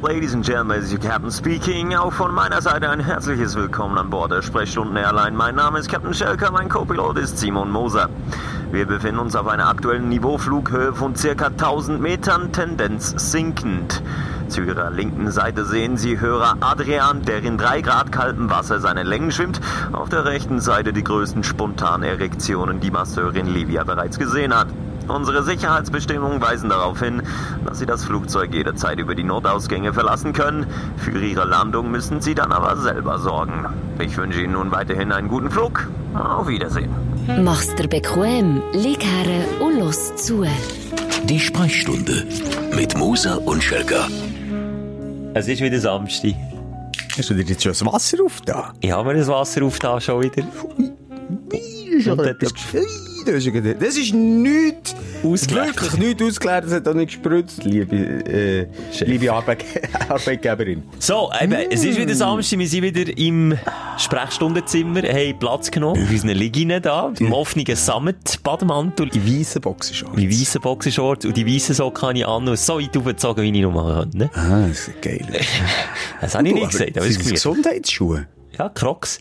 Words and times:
Ladies 0.00 0.32
and 0.32 0.44
Gentlemen, 0.44 0.80
this 0.80 0.86
is 0.86 0.92
your 0.92 1.00
Captain 1.00 1.32
speaking. 1.32 1.92
Auch 1.96 2.12
von 2.12 2.32
meiner 2.32 2.62
Seite 2.62 2.88
ein 2.88 3.00
herzliches 3.00 3.56
Willkommen 3.56 3.98
an 3.98 4.10
Bord 4.10 4.30
der 4.30 4.42
Sprechstunden 4.42 4.96
Airline. 4.96 5.36
Mein 5.36 5.56
Name 5.56 5.80
ist 5.80 5.90
Captain 5.90 6.14
Schelker, 6.14 6.52
mein 6.52 6.68
Co-Pilot 6.68 7.18
ist 7.18 7.38
Simon 7.38 7.68
Moser. 7.68 8.08
Wir 8.70 8.86
befinden 8.86 9.18
uns 9.18 9.34
auf 9.34 9.48
einer 9.48 9.66
aktuellen 9.66 10.08
Niveauflughöhe 10.08 10.94
von 10.94 11.16
circa 11.16 11.46
1000 11.46 12.00
Metern, 12.00 12.52
Tendenz 12.52 13.12
sinkend. 13.16 14.00
Zu 14.46 14.62
Ihrer 14.62 14.92
linken 14.92 15.32
Seite 15.32 15.64
sehen 15.64 15.96
Sie 15.96 16.20
Hörer 16.20 16.58
Adrian, 16.60 17.22
der 17.22 17.42
in 17.42 17.58
3 17.58 17.80
Grad 17.80 18.12
kaltem 18.12 18.50
Wasser 18.50 18.78
seine 18.78 19.02
Längen 19.02 19.32
schwimmt. 19.32 19.60
Auf 19.90 20.08
der 20.10 20.24
rechten 20.24 20.60
Seite 20.60 20.92
die 20.92 21.02
größten 21.02 21.42
Spontanerektionen, 21.42 22.78
die 22.78 22.92
Masseurin 22.92 23.48
Livia 23.48 23.82
bereits 23.82 24.16
gesehen 24.16 24.56
hat. 24.56 24.68
Unsere 25.08 25.42
Sicherheitsbestimmungen 25.42 26.40
weisen 26.40 26.68
darauf 26.68 27.00
hin, 27.00 27.22
dass 27.64 27.78
Sie 27.78 27.86
das 27.86 28.04
Flugzeug 28.04 28.52
jederzeit 28.52 28.98
über 28.98 29.14
die 29.14 29.24
Notausgänge 29.24 29.92
verlassen 29.92 30.32
können. 30.32 30.66
Für 30.98 31.18
Ihre 31.18 31.44
Landung 31.44 31.90
müssen 31.90 32.20
Sie 32.20 32.34
dann 32.34 32.52
aber 32.52 32.76
selber 32.76 33.18
sorgen. 33.18 33.66
Ich 33.98 34.16
wünsche 34.16 34.42
Ihnen 34.42 34.52
nun 34.52 34.70
weiterhin 34.70 35.12
einen 35.12 35.28
guten 35.28 35.50
Flug. 35.50 35.88
Auf 36.14 36.48
Wiedersehen. 36.48 36.90
Mach's 37.42 37.74
dir 37.74 37.88
bequem, 37.88 38.62
lieg 38.72 39.04
her 39.04 39.44
und 39.60 39.78
los 39.78 40.16
zu. 40.16 40.44
Die 41.24 41.38
Sprechstunde 41.38 42.24
mit 42.74 42.96
Musa 42.96 43.34
und 43.36 43.62
Schelka. 43.62 44.08
Es 45.34 45.48
ist 45.48 45.60
wieder 45.60 45.78
Samstag. 45.78 46.34
Hast 47.16 47.30
du 47.30 47.34
dir 47.34 47.42
jetzt 47.44 47.62
schon 47.62 47.72
das 47.72 47.84
Wasser 47.84 48.18
auf 48.24 48.40
da? 48.42 48.72
Ich 48.80 48.90
habe 48.90 49.12
mir 49.12 49.18
das 49.18 49.28
Wasser 49.28 49.62
auf 49.64 49.78
da 49.78 50.00
schon 50.00 50.22
wieder. 50.22 50.44
Und 52.12 52.20
etwas 52.20 52.52
Das 52.52 52.74
ist, 52.74 53.07
gerade- 53.32 53.74
das 53.74 53.96
ist 53.96 54.14
nichts, 54.14 54.94
Ausgeleert. 55.24 55.66
wirklich 55.80 55.96
nichts 55.98 56.22
ausgeklärt, 56.22 56.64
das 56.66 56.72
hat 56.72 56.88
auch 56.88 56.94
nicht 56.94 57.08
gespritzt, 57.08 57.64
liebe, 57.64 57.96
äh, 57.96 58.66
liebe 59.04 59.32
Arbeit 59.32 59.64
Arbeitgeberin. 60.08 60.82
So, 60.98 61.30
eben, 61.40 61.52
es 61.70 61.84
ist 61.84 61.98
wieder 61.98 62.14
Samstag, 62.14 62.58
wir 62.58 62.68
sind 62.68 62.82
wieder 62.82 63.16
im 63.18 63.56
Sprechstundenzimmer, 63.98 65.02
haben 65.02 65.38
Platz 65.38 65.70
genommen, 65.70 66.02
auf 66.02 66.10
unseren 66.10 66.30
Lieginen 66.30 66.80
da, 66.82 67.12
im 67.18 67.32
offenen 67.32 67.66
Sammet-Bademantel, 67.76 69.08
Die 69.10 69.40
weißen 69.40 69.60
Boxen 69.60 69.94
schon. 69.94 70.16
die 70.16 70.30
weißen 70.30 70.60
Boxershorts 70.60 71.24
und 71.26 71.36
die 71.36 71.46
weißen 71.46 71.74
Socken 71.74 72.08
habe 72.08 72.18
ich 72.18 72.26
an 72.26 72.48
und 72.48 72.58
so 72.58 72.80
weit 72.80 72.96
aufgezogen, 72.96 73.42
wie 73.44 73.56
ich 73.56 73.62
noch 73.62 73.72
machen 73.72 74.10
kann. 74.10 74.18
Ne? 74.18 74.30
Ah, 74.34 74.66
das 74.68 74.88
ist 74.88 75.02
geil. 75.02 75.26
Das 76.20 76.34
habe 76.34 76.48
ich 76.48 76.54
nicht 76.54 76.70
gesagt, 76.70 76.96
aber 76.96 77.06
es 77.06 77.12
sind 77.14 77.26
ist. 77.26 77.30
Gesundheitsschuhe? 77.32 78.26
Ja, 78.58 78.68
Crocs. 78.70 79.20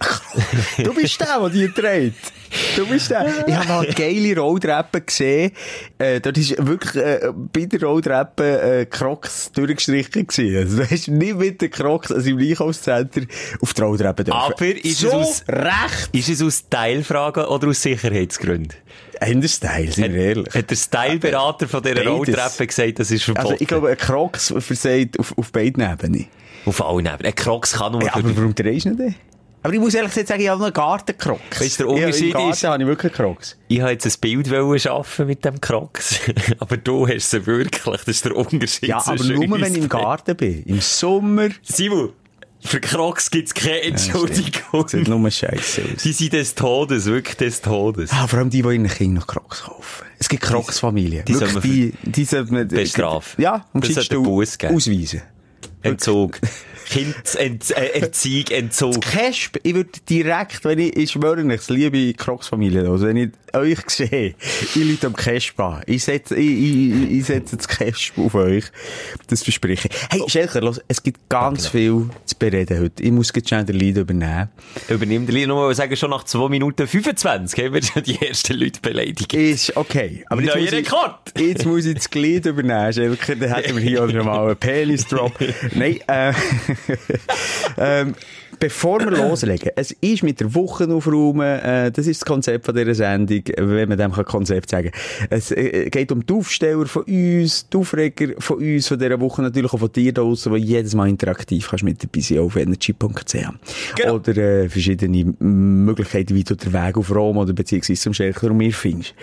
Du 0.82 0.94
bist 0.94 1.20
der, 1.20 1.38
der 1.40 1.48
die 1.50 1.68
trägt. 1.68 2.32
Du 2.76 2.86
bist 2.86 3.10
der. 3.10 3.26
Ich 3.46 3.54
habe 3.54 3.68
mal 3.68 3.86
geile 3.86 4.36
Rolltreppen 4.40 5.04
gesehen. 5.06 5.52
Äh, 5.98 6.20
dort 6.20 6.36
ist 6.38 6.56
wirklich 6.66 6.96
äh, 7.02 7.30
bei 7.52 7.66
der 7.66 7.80
Rolltreppe 7.82 8.60
äh, 8.80 8.86
Crocs 8.86 9.52
durchgestrichen 9.52 10.26
gewesen. 10.26 10.56
Also 10.56 10.76
du 10.78 10.90
hast 10.90 11.08
nicht 11.08 11.36
mit 11.36 11.60
den 11.62 11.70
Crocs 11.70 12.10
also 12.12 12.30
im 12.30 12.38
Einkaufscenter 12.38 13.22
auf 13.60 13.74
die 13.74 13.80
Rolltreppe 13.82 14.24
dürfen. 14.24 14.40
Aber 14.40 14.66
ist 14.66 14.98
so 14.98 15.08
es 15.08 15.14
aus- 15.14 15.44
recht 15.48 16.08
Ist 16.12 16.28
es 16.28 16.42
aus 16.42 16.64
Teilfragen 16.68 17.44
oder 17.44 17.68
aus 17.68 17.82
Sicherheitsgründen? 17.82 18.74
Ender 19.20 19.48
Style, 19.48 19.92
sind 19.92 20.14
wir 20.14 20.22
ehrlich. 20.22 20.54
Hat 20.54 20.70
der 20.70 20.76
Styleberater 20.76 21.68
von 21.68 21.82
dieser. 21.82 22.06
Rolltreppe 22.06 22.66
gesagt, 22.66 22.98
das 22.98 23.10
ist 23.10 23.24
verboten? 23.24 23.46
Also 23.48 23.60
ich 23.60 23.68
glaube, 23.68 23.90
ein 23.90 23.96
Crocs 23.98 24.54
versagt 24.58 25.18
auf, 25.20 25.36
auf 25.36 25.52
beiden 25.52 25.82
Ebenen. 25.82 26.26
Auf 26.64 26.84
allen 26.84 27.06
Ebenen. 27.06 27.26
Ein 27.26 27.34
Crocs 27.34 27.74
kann 27.74 27.92
nur 27.92 28.02
Ja, 28.02 28.14
aber 28.14 28.34
warum 28.36 28.54
drehst 28.54 28.86
du 28.86 28.90
nicht 28.90 29.00
den? 29.00 29.14
Aber 29.62 29.74
ich 29.74 29.80
muss 29.80 29.92
ehrlich 29.94 30.10
gesagt 30.10 30.28
sagen, 30.28 30.40
ich 30.42 30.48
habe 30.48 30.58
noch 30.58 30.66
einen 30.68 30.72
Garten-Crocs. 30.74 31.60
Weißt 31.60 31.80
du, 31.80 31.84
der 31.88 31.96
Ja, 31.98 32.06
Unterschied 32.06 32.32
Garten 32.32 32.50
ist- 32.50 32.64
habe 32.64 32.82
ich 32.82 32.88
wirklich 32.88 33.12
Crocs. 33.12 33.56
Ich 33.68 33.78
wollte 33.80 33.92
jetzt 33.92 34.06
ein 34.06 34.20
Bild 34.48 34.80
schaffen 34.80 35.26
mit 35.26 35.44
dem 35.44 35.60
Crocs. 35.60 36.20
aber 36.58 36.76
du 36.78 37.06
hast 37.06 37.30
sie 37.30 37.46
wirklich. 37.46 37.82
Das 37.84 38.04
ist 38.04 38.24
der 38.24 38.36
Unterschied. 38.36 38.88
Ja, 38.88 39.02
aber 39.04 39.22
nur 39.22 39.42
uns 39.42 39.60
wenn 39.60 39.74
ich 39.74 39.82
im. 39.82 39.88
Garten 39.88 40.36
bin. 40.36 40.62
Im 40.64 40.80
Sommer. 40.80 41.48
Simon, 41.62 42.12
für 42.62 42.80
Crocs 42.80 43.30
gibt 43.30 43.48
es 43.48 43.54
keine 43.54 43.82
Entschuldigung. 43.82 44.88
Sieht 44.88 45.08
nur 45.08 45.30
scheiße 45.30 45.82
aus. 45.94 46.02
Sie 46.02 46.12
sind 46.12 46.32
des 46.32 46.54
Todes, 46.54 47.04
wirklich 47.06 47.36
des 47.36 47.60
Todes. 47.60 48.10
Ah, 48.12 48.26
vor 48.26 48.38
allem 48.38 48.48
die, 48.50 48.62
die 48.62 48.68
ihren 48.68 48.86
Kindern 48.88 49.14
noch 49.20 49.26
Crocs 49.26 49.62
kaufen. 49.64 50.06
Es 50.18 50.28
gibt 50.28 50.42
Crocs-Familien. 50.42 51.24
die 51.26 51.34
soll 51.34 51.48
die, 51.62 51.92
die 52.02 52.24
sollten 52.24 52.54
man- 52.54 52.68
bestrafen. 52.68 53.42
Ja, 53.42 53.66
und 53.74 53.84
Das 53.86 53.94
sollte 53.94 54.14
du 54.14 54.22
Buß 54.22 54.56
geben. 54.58 54.74
ausweisen. 54.74 55.22
Entzug. 55.82 56.38
Kindsent 56.90 57.70
äh, 57.70 58.00
Entzug. 58.50 59.00
Kesp, 59.00 59.58
ich 59.62 59.74
würde 59.74 59.90
direkt, 60.08 60.64
wenn 60.64 60.80
ich, 60.80 60.96
ich 60.96 61.12
schwöre 61.12 61.44
nicht, 61.44 61.68
liebe 61.70 62.12
Crocs-Familie, 62.14 62.90
also 62.90 63.06
wenn 63.06 63.16
ich 63.16 63.30
euch 63.54 63.78
sehe, 63.88 64.34
ich 64.74 64.76
Leute 64.76 65.06
am 65.06 65.16
Kesp 65.16 65.58
an. 65.60 65.82
Ich 65.86 66.04
setze, 66.04 66.36
ich, 66.36 66.50
ich, 66.50 67.10
ich 67.10 67.24
setze 67.24 67.56
das 67.56 67.68
Kesp 67.68 68.18
auf 68.18 68.34
euch. 68.34 68.64
Das 69.28 69.42
verspreche 69.42 69.88
ich. 69.88 69.96
Hey, 70.10 70.22
Schelker, 70.28 70.60
los, 70.60 70.80
es 70.88 71.02
gibt 71.02 71.28
ganz 71.28 71.68
viel 71.68 72.08
zu 72.24 72.36
bereden 72.36 72.80
heute. 72.80 73.02
Ich 73.02 73.12
muss 73.12 73.32
jetzt 73.34 73.48
schnell 73.48 73.64
den 73.64 73.76
Lied 73.76 73.96
übernehmen. 73.96 74.48
Übernimm 74.88 75.26
den 75.26 75.34
Lied 75.34 75.48
nochmal, 75.48 75.74
sagen 75.74 75.96
schon 75.96 76.10
nach 76.10 76.24
2 76.24 76.48
Minuten 76.48 76.86
25 76.86 77.64
haben 77.64 77.74
wir 77.74 77.82
schon 77.82 78.02
die 78.02 78.20
ersten 78.20 78.54
Leute 78.54 78.80
beleidigt. 78.80 79.32
Ist 79.34 79.76
okay. 79.76 80.24
Aber 80.28 80.42
jetzt 80.42 80.54
Neuer 80.54 80.62
muss, 80.62 80.72
ich, 80.72 80.78
Rekord. 80.78 81.32
jetzt 81.38 81.66
muss 81.66 81.84
ich 81.84 81.94
das 81.94 82.10
Glied 82.10 82.46
übernehmen, 82.46 82.92
Schelker. 82.92 83.36
Dann 83.36 83.54
hätten 83.54 83.76
wir 83.76 83.82
hier 83.82 84.06
noch 84.06 84.24
mal 84.24 84.46
einen 84.46 84.56
Penis-Drop. 84.56 85.32
Nein, 85.74 86.00
äh, 86.06 86.32
ähm, 87.78 88.14
bevor 88.60 89.00
wir 89.00 89.10
loslegen, 89.10 89.70
es 89.74 89.90
ist 89.90 90.22
mit 90.22 90.38
der 90.38 90.54
Woche 90.54 90.86
aufräumen, 90.88 91.58
äh, 91.60 91.90
das 91.90 92.06
ist 92.06 92.20
das 92.20 92.26
Konzept 92.26 92.66
von 92.66 92.76
dieser 92.76 92.94
Sendung, 92.94 93.42
wenn 93.56 93.88
man 93.88 93.98
dem 93.98 94.12
kann 94.12 94.24
Konzept 94.24 94.70
sagen 94.70 94.92
Es 95.30 95.50
äh, 95.50 95.88
geht 95.90 96.12
um 96.12 96.24
die 96.24 96.32
Aufsteller 96.32 96.86
von 96.86 97.02
uns, 97.04 97.68
die 97.68 97.76
Aufreger 97.76 98.34
von 98.38 98.58
uns, 98.58 98.86
von 98.86 98.98
dieser 98.98 99.20
Woche 99.20 99.42
natürlich 99.42 99.72
auch 99.72 99.78
von 99.78 99.90
dir 99.90 100.12
da 100.12 100.20
draussen, 100.20 100.52
wo 100.52 100.56
jedes 100.56 100.94
Mal 100.94 101.08
interaktiv 101.08 101.68
kannst 101.68 101.84
mit 101.84 102.02
dabei 102.02 102.20
sein 102.20 102.38
auf 102.38 102.56
energy.ch. 102.56 103.34
Genau. 103.96 104.14
Oder 104.14 104.36
äh, 104.36 104.68
verschiedene 104.68 105.34
Möglichkeiten, 105.40 106.34
wie 106.34 106.44
du 106.44 106.54
den 106.54 106.72
Weg 106.72 106.96
auf 106.96 107.14
Rom 107.14 107.38
oder 107.38 107.52
beziehungsweise 107.52 108.00
zum 108.00 108.14
Schelker 108.14 108.50
und 108.50 108.58
mir 108.58 108.72
findest. 108.72 109.14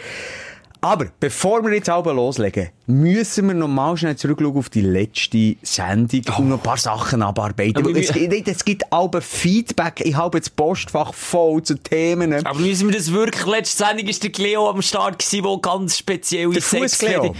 Aber 0.81 1.07
bevor 1.19 1.63
wir 1.65 1.73
jetzt 1.73 1.89
aber 1.89 2.13
loslegen, 2.13 2.69
müssen 2.85 3.47
wir 3.47 3.53
noch 3.53 3.67
mal 3.67 3.97
schnell 3.97 4.15
zurückschauen 4.15 4.55
auf 4.57 4.69
die 4.69 4.81
letzte 4.81 5.55
Sendung 5.61 6.21
und 6.37 6.49
noch 6.49 6.57
ein 6.57 6.63
paar 6.63 6.77
Sachen 6.77 7.21
abarbeiten. 7.21 7.77
Aber 7.77 7.89
es, 7.99 8.09
es 8.11 8.65
gibt 8.65 8.91
aber 8.93 9.21
Feedback. 9.21 10.01
Ich 10.05 10.15
habe 10.15 10.37
jetzt 10.37 10.55
Postfach 10.55 11.13
voll 11.13 11.61
zu 11.63 11.75
Themen. 11.75 12.33
Aber 12.45 12.59
müssen 12.59 12.87
wir 12.89 12.95
das 12.95 13.11
wirklich, 13.11 13.45
letzte 13.45 13.85
Sendung 13.85 14.07
ist 14.07 14.23
der 14.23 14.31
Cleo 14.31 14.69
am 14.69 14.81
Start 14.81 15.19
gewesen, 15.19 15.43
der 15.43 15.57
ganz 15.61 15.97
speziell 15.97 16.49
Der 16.49 16.57
ist. 16.59 16.69
Sex 16.69 16.95
Fuss-Cleo? 16.97 17.23
hatte. 17.29 17.33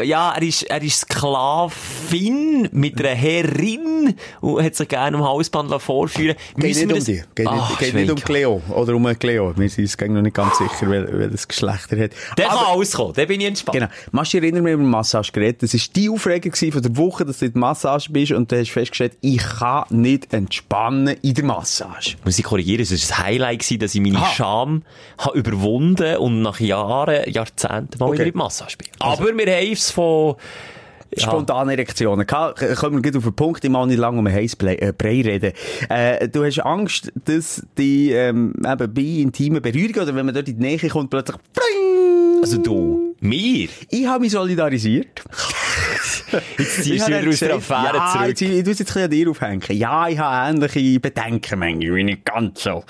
Äh, 0.00 0.04
Ja, 0.06 0.32
er 0.34 0.42
ist, 0.42 0.62
er 0.62 0.82
ist 0.82 1.00
Sklavin 1.00 2.68
mit 2.72 2.98
einer 2.98 3.14
Herrin 3.14 4.14
und 4.40 4.62
hat 4.64 4.74
sich 4.74 4.88
gerne 4.88 5.16
am 5.18 5.24
Halsband 5.28 5.70
vorführen 5.82 6.36
Geht 6.56 6.64
Müssen 6.64 6.88
nicht 6.88 6.98
um 6.98 7.04
die. 7.04 7.22
Geht, 7.34 7.46
Ach, 7.46 7.68
nicht, 7.70 7.78
geht 7.80 7.94
nicht 7.94 8.10
um. 8.10 8.16
Cleo. 8.16 8.62
Oder 8.70 8.94
um 8.94 9.04
Cleo. 9.18 9.52
Wir 9.56 9.68
sind 9.68 9.84
uns 9.84 9.96
noch 10.14 10.22
nicht 10.22 10.34
ganz 10.34 10.58
sicher, 10.58 10.86
wel- 10.86 11.08
welches 11.18 11.46
Geschlecht 11.48 11.92
er 11.92 12.04
hat. 12.04 12.10
Der 12.68 12.72
kann 12.72 12.76
alles 12.76 12.92
kommen, 12.92 13.14
der 13.14 13.26
bin 13.26 13.40
ich 13.40 13.46
entspannt. 13.46 13.78
Genau. 13.78 13.90
Machst 14.12 14.32
du 14.32 14.38
erinnern, 14.38 14.64
wir 14.64 14.72
haben 14.72 14.80
über 14.80 14.88
Massage 14.90 15.32
geredet? 15.32 15.62
Das 15.62 15.74
war 15.74 15.80
die 15.96 16.10
Aufregung 16.10 16.54
von 16.54 16.82
der 16.82 16.96
Woche, 16.96 17.24
dass 17.24 17.38
du 17.38 17.46
in 17.46 17.52
der 17.52 17.60
Massage 17.60 18.10
bist 18.12 18.32
und 18.32 18.50
du 18.52 18.58
hast 18.58 18.70
festgestellt, 18.70 19.14
ich 19.20 19.38
kann 19.38 19.84
nicht 19.90 20.32
entspannen 20.34 21.16
in 21.22 21.34
der 21.34 21.44
Massage. 21.44 22.16
Muss 22.24 22.38
ich 22.38 22.44
korrigieren, 22.44 22.82
es 22.82 23.10
war 23.10 23.18
ein 23.18 23.24
Highlight, 23.24 23.58
gewesen, 23.60 23.78
dass 23.80 23.94
ich 23.94 24.00
meine 24.00 24.18
Aha. 24.18 24.32
Scham 24.34 24.82
habe 25.18 25.38
überwunden 25.38 26.16
und 26.18 26.42
nach 26.42 26.60
Jahren, 26.60 27.30
Jahrzehnten 27.30 27.98
mal 27.98 28.06
Okay. 28.06 28.14
wieder 28.14 28.26
in 28.26 28.32
die 28.32 28.38
Massage 28.38 28.76
bin. 28.76 28.88
Aber 28.98 29.24
wir 29.24 29.46
haben 29.56 29.72
es 29.72 29.90
von... 29.90 30.36
Ja. 31.16 31.22
Spontane 31.22 31.72
Erektionen. 31.72 32.26
Ka- 32.26 32.52
Kommen 32.52 32.96
wir 32.96 33.00
gleich 33.00 33.16
auf 33.16 33.22
den 33.24 33.32
Punkt, 33.34 33.64
ich 33.64 33.70
mal 33.70 33.86
nicht 33.86 33.96
lange 33.96 34.18
um 34.18 34.26
einen 34.26 34.36
Heißbrei 34.36 34.74
äh, 34.74 34.92
Brei 34.92 35.22
reden. 35.22 35.52
Äh, 35.88 36.28
du 36.28 36.44
hast 36.44 36.58
Angst, 36.58 37.10
dass 37.24 37.62
die 37.78 38.10
ähm, 38.12 38.52
eben 38.58 38.92
bei 38.92 39.00
intimen 39.22 39.62
Berührungen 39.62 40.00
oder 40.02 40.14
wenn 40.14 40.26
man 40.26 40.34
dort 40.34 40.48
in 40.48 40.58
die 40.58 40.62
Nähe 40.62 40.78
kommt, 40.90 41.08
plötzlich! 41.08 41.38
Also 42.42 42.58
du, 42.58 43.14
mir? 43.20 43.68
Ich 43.90 44.06
habe 44.06 44.20
mich 44.20 44.32
solidarisiert. 44.32 45.22
Jetzt 46.58 46.78
Ich 46.78 46.84
ziehst 46.84 47.08
du 47.08 47.12
wieder 47.12 47.28
aus 47.28 47.38
der 47.38 47.54
Affäre 47.54 47.96
ja, 47.96 48.12
zurück. 48.12 48.28
Jetzt, 48.28 48.42
ich 48.42 48.66
muss 48.66 48.78
jetzt 48.78 48.80
ein 48.80 48.84
bisschen 48.84 49.02
an 49.04 49.10
dir 49.10 49.30
aufhängen. 49.30 49.62
Ja, 49.70 50.08
ich 50.08 50.18
habe 50.18 50.50
ähnliche 50.50 51.00
Bedenken 51.00 51.58
manchmal, 51.58 52.04
nicht 52.04 52.24
ganz 52.24 52.62
so 52.62 52.84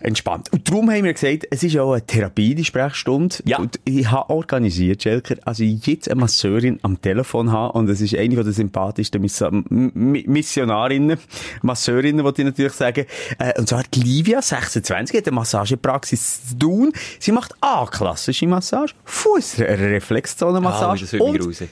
entspannt. 0.00 0.50
Und 0.52 0.68
darum 0.68 0.90
haben 0.90 1.04
wir 1.04 1.12
gesagt, 1.12 1.46
es 1.50 1.62
ist 1.62 1.76
auch 1.76 1.92
eine 1.92 2.04
Therapie, 2.06 2.54
die 2.54 2.64
Sprechstunde. 2.64 3.36
Ja. 3.44 3.58
Und 3.58 3.78
ich 3.84 4.10
habe 4.10 4.30
organisiert, 4.30 5.02
Schelker, 5.02 5.36
also 5.44 5.62
ich 5.64 5.84
jetzt 5.86 6.10
eine 6.10 6.20
Masseurin 6.20 6.78
am 6.82 7.00
Telefon 7.00 7.52
habe 7.52 7.72
und 7.78 7.88
es 7.88 8.00
ist 8.00 8.16
eine 8.16 8.42
der 8.42 8.52
sympathischsten 8.52 9.20
Miss 9.20 9.42
Missionarinnen, 9.68 11.18
Masseurinnen, 11.62 12.24
wollte 12.24 12.42
ich 12.42 12.46
natürlich 12.46 12.72
sagen. 12.72 13.06
Äh, 13.38 13.58
und 13.58 13.68
zwar 13.68 13.82
die 13.92 14.00
Livia, 14.00 14.40
26, 14.42 15.16
hat 15.16 15.26
eine 15.26 15.34
Massagepraxis 15.34 16.48
zu 16.50 16.58
tun. 16.58 16.92
Sie 17.18 17.32
macht 17.32 17.54
A, 17.60 17.86
klassische 17.86 18.46
Massage, 18.46 18.94
Fußreflexzonenmassage 19.04 21.06
Ah, 21.18 21.22
und 21.22 21.68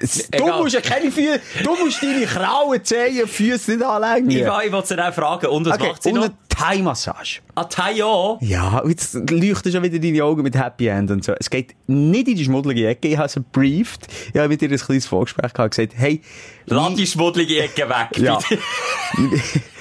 Du 0.00 0.06
Egal. 0.30 0.62
musst 0.62 0.74
ja 0.74 0.80
keine 0.80 1.10
Füße, 1.10 1.40
du 1.64 1.76
musst 1.76 2.02
deine 2.02 2.24
Krauen, 2.24 2.82
Zehen, 2.84 3.26
Füße 3.26 3.72
nicht 3.72 3.84
anlegen. 3.84 4.30
Ich, 4.30 4.38
ich 4.38 4.72
wollte 4.72 4.88
sie 4.88 4.96
dann 4.96 5.12
fragen, 5.12 5.46
und 5.46 5.66
was 5.66 5.74
Okay, 5.74 5.88
macht 5.88 6.02
sie 6.02 6.08
und 6.10 6.14
noch? 6.16 6.28
Thai-Massage. 6.62 7.40
Ah, 7.56 7.64
Thai 7.64 8.04
auch? 8.04 8.40
Ja, 8.40 8.82
jetzt 8.86 9.14
leuchten 9.30 9.72
schon 9.72 9.82
wieder 9.82 9.98
deine 9.98 10.22
Augen 10.22 10.42
mit 10.42 10.56
Happy 10.56 10.86
End 10.86 11.10
und 11.10 11.24
so. 11.24 11.32
Es 11.38 11.50
geht 11.50 11.74
nicht 11.88 12.28
in 12.28 12.36
die 12.36 12.44
schmuddelige 12.44 12.86
Ecke. 12.86 13.08
Ich 13.08 13.16
habe 13.18 13.28
sie 13.28 13.40
briefed. 13.40 14.06
Ich 14.32 14.38
habe 14.38 14.48
mit 14.48 14.62
ihr 14.62 14.70
ein 14.70 14.78
kleines 14.78 15.06
Vorgespräch 15.06 15.52
gehabt 15.52 15.76
und 15.76 15.84
gesagt, 15.88 15.92
hey, 16.00 16.20
Lass 16.66 16.94
die 16.94 17.06
schmuddelige 17.06 17.62
Ecke 17.62 17.88
weg, 17.88 18.16
Ja. 18.18 18.38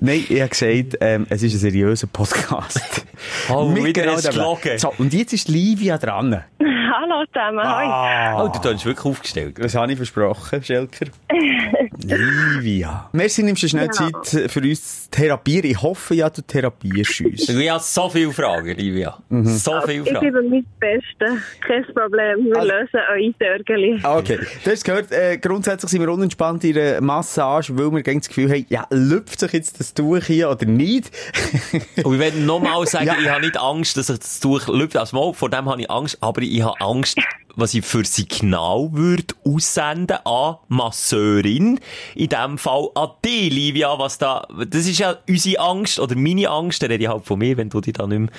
Nein, 0.00 0.24
ich 0.28 0.40
habe 0.40 0.50
gesagt, 0.50 0.98
ähm, 1.00 1.26
es 1.30 1.42
ist 1.42 1.54
ein 1.54 1.58
seriöser 1.58 2.06
Podcast. 2.06 3.04
Oh, 3.48 3.64
Mit 3.70 3.82
wieder 3.84 4.12
hast 4.12 4.26
du 4.26 4.30
dem- 4.30 4.36
gelogen. 4.38 4.78
So, 4.78 4.92
und 4.98 5.12
jetzt 5.14 5.32
ist 5.32 5.48
Livia 5.48 5.96
dran. 5.96 6.44
Hallo 6.60 7.24
zusammen, 7.32 7.64
hoi. 7.64 8.42
Oh, 8.44 8.48
du 8.62 8.74
hast 8.74 8.84
wirklich 8.84 9.06
aufgestellt. 9.06 9.56
Was 9.58 9.74
habe 9.74 9.90
ich 9.92 9.96
versprochen, 9.96 10.62
Schelker? 10.62 11.06
Livia. 12.04 13.08
Merci, 13.12 13.42
nimmst 13.42 13.62
du 13.62 13.68
schnell 13.68 13.88
Genau. 13.88 14.20
Zeit 14.20 14.50
für 14.50 14.60
uns 14.60 15.04
zu 15.04 15.10
therapieren. 15.10 15.70
Ich 15.70 15.80
hoffe 15.80 16.14
ja, 16.14 16.28
du 16.28 16.42
therapierst 16.42 17.22
uns. 17.22 17.48
Ich 17.56 17.70
habe 17.70 17.82
so 17.82 18.08
viele 18.10 18.32
Fragen, 18.32 18.76
Livia. 18.76 19.16
So 19.30 19.80
viele 19.86 20.02
Ich 20.02 20.10
Fragen. 20.10 20.20
gebe 20.26 20.42
mein 20.42 20.66
Bestes. 20.78 21.40
Kein 21.66 21.84
Problem. 21.84 22.44
Wir 22.46 22.56
Also- 22.56 22.70
lösen 22.72 23.00
euch 23.14 23.34
Dörgeli. 23.38 24.00
Okay, 24.04 24.38
du 24.64 24.70
hast 24.70 24.84
gehört, 24.84 25.10
äh, 25.10 25.38
grundsätzlich 25.38 25.90
sind 25.90 26.02
wir 26.02 26.12
unentspannt 26.12 26.64
in 26.64 26.76
einer 26.78 27.00
Massage, 27.00 27.76
weil 27.78 27.90
wir 27.92 28.02
das 28.02 28.28
Gefühl 28.28 28.50
haben, 28.50 28.66
ja, 28.68 28.86
lüpft 28.90 29.40
sich 29.40 29.52
jetzt 29.52 29.80
das 29.80 29.85
Tuch 29.94 30.24
hier 30.24 30.50
oder 30.50 30.66
nicht? 30.66 31.10
Und 32.04 32.14
ich 32.14 32.20
werde 32.20 32.38
nochmal 32.38 32.86
sagen, 32.88 33.06
Ja. 33.06 33.16
ich 33.20 33.28
habe 33.28 33.40
nicht 33.42 33.56
Angst, 33.58 33.96
dass 33.96 34.08
ich 34.10 34.18
das 34.18 34.40
Tuch 34.40 34.68
lüpft. 34.68 34.96
Also 34.96 35.16
mal, 35.16 35.32
vor 35.34 35.50
dem 35.50 35.68
habe 35.68 35.80
ich 35.82 35.90
Angst, 35.90 36.18
aber 36.20 36.42
ich 36.42 36.62
habe 36.62 36.80
Angst, 36.80 37.18
was 37.54 37.72
ich 37.74 37.84
für 37.84 38.04
Signal 38.04 38.88
würde 38.92 39.34
aussenden 39.44 40.18
an 40.24 40.56
Masseurin. 40.68 41.80
In 42.14 42.28
dem 42.28 42.58
Fall 42.58 42.88
an 42.94 43.10
dich, 43.24 43.52
Livia, 43.52 43.98
was 43.98 44.18
da, 44.18 44.46
das 44.68 44.86
ist 44.86 44.98
ja 44.98 45.16
unsere 45.28 45.60
Angst, 45.60 45.98
oder 45.98 46.14
meine 46.16 46.48
Angst, 46.50 46.82
da 46.82 46.86
rede 46.86 47.04
ich 47.04 47.08
halt 47.10 47.24
von 47.24 47.38
mir, 47.38 47.56
wenn 47.56 47.70
du 47.70 47.80
dich 47.80 47.94
da 47.94 48.06
nicht 48.06 48.18
mehr, 48.18 48.30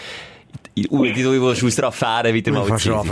Ui, 0.90 1.14
du 1.14 1.42
willst 1.42 1.64
aus 1.64 1.76
der 1.76 1.86
Affäre 1.86 2.34
wieder 2.34 2.52
mal 2.52 2.66
ziehen. 2.78 2.92
Du 2.94 3.10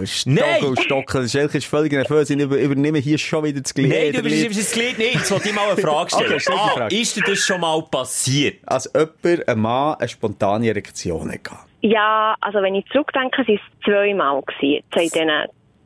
hast 0.00 0.26
Nein! 0.26 0.76
Stocken. 0.80 1.28
Schelker 1.28 1.54
ist 1.58 1.66
völlig 1.66 1.92
nervös. 1.92 2.28
Ich 2.30 2.38
über- 2.38 2.58
übernehme 2.58 2.98
hier 2.98 3.18
schon 3.18 3.44
wieder 3.44 3.60
das 3.60 3.72
Glied. 3.74 3.88
Nein, 3.90 4.12
du 4.12 4.18
überschreibst 4.20 4.58
das 4.58 4.72
Glied 4.72 4.98
nicht. 4.98 5.14
Jetzt 5.14 5.30
wollte 5.30 5.48
ich 5.48 5.54
mal 5.54 5.70
eine 5.70 5.80
Frage 5.80 6.10
stellen. 6.10 6.32
Okay, 6.34 6.44
die 6.46 6.52
ah, 6.52 6.68
Frage. 6.68 6.96
ist 6.96 7.16
dir 7.16 7.22
das 7.22 7.38
schon 7.38 7.60
mal 7.60 7.82
passiert? 7.90 8.56
Als 8.66 8.90
jemand, 8.92 9.48
ein 9.48 9.58
Mann, 9.58 9.94
eine 9.98 10.08
spontane 10.08 10.68
Erektion 10.68 11.30
hatte. 11.30 11.50
Ja, 11.80 12.34
also 12.40 12.60
wenn 12.60 12.74
ich 12.74 12.84
zurückdenke, 12.90 13.44
sind 13.44 13.60
es 13.60 13.84
zweimal 13.84 14.42
gewesen. 14.42 14.84
Seit 14.94 15.14
diesen 15.14 15.30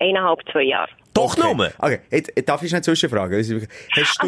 eineinhalb, 0.01 0.39
zwei 0.51 0.63
Jahren. 0.63 0.91
Doch 1.15 1.37
Okay. 1.37 1.55
nur. 1.55 1.71
Okay, 1.79 2.01
jetzt, 2.11 2.33
jetzt 2.35 2.49
darf 2.49 2.63
ich 2.63 2.71
schnell 2.71 2.83
zwischenfragen? 2.83 3.39
Hast 3.39 3.51
Also 3.51 3.59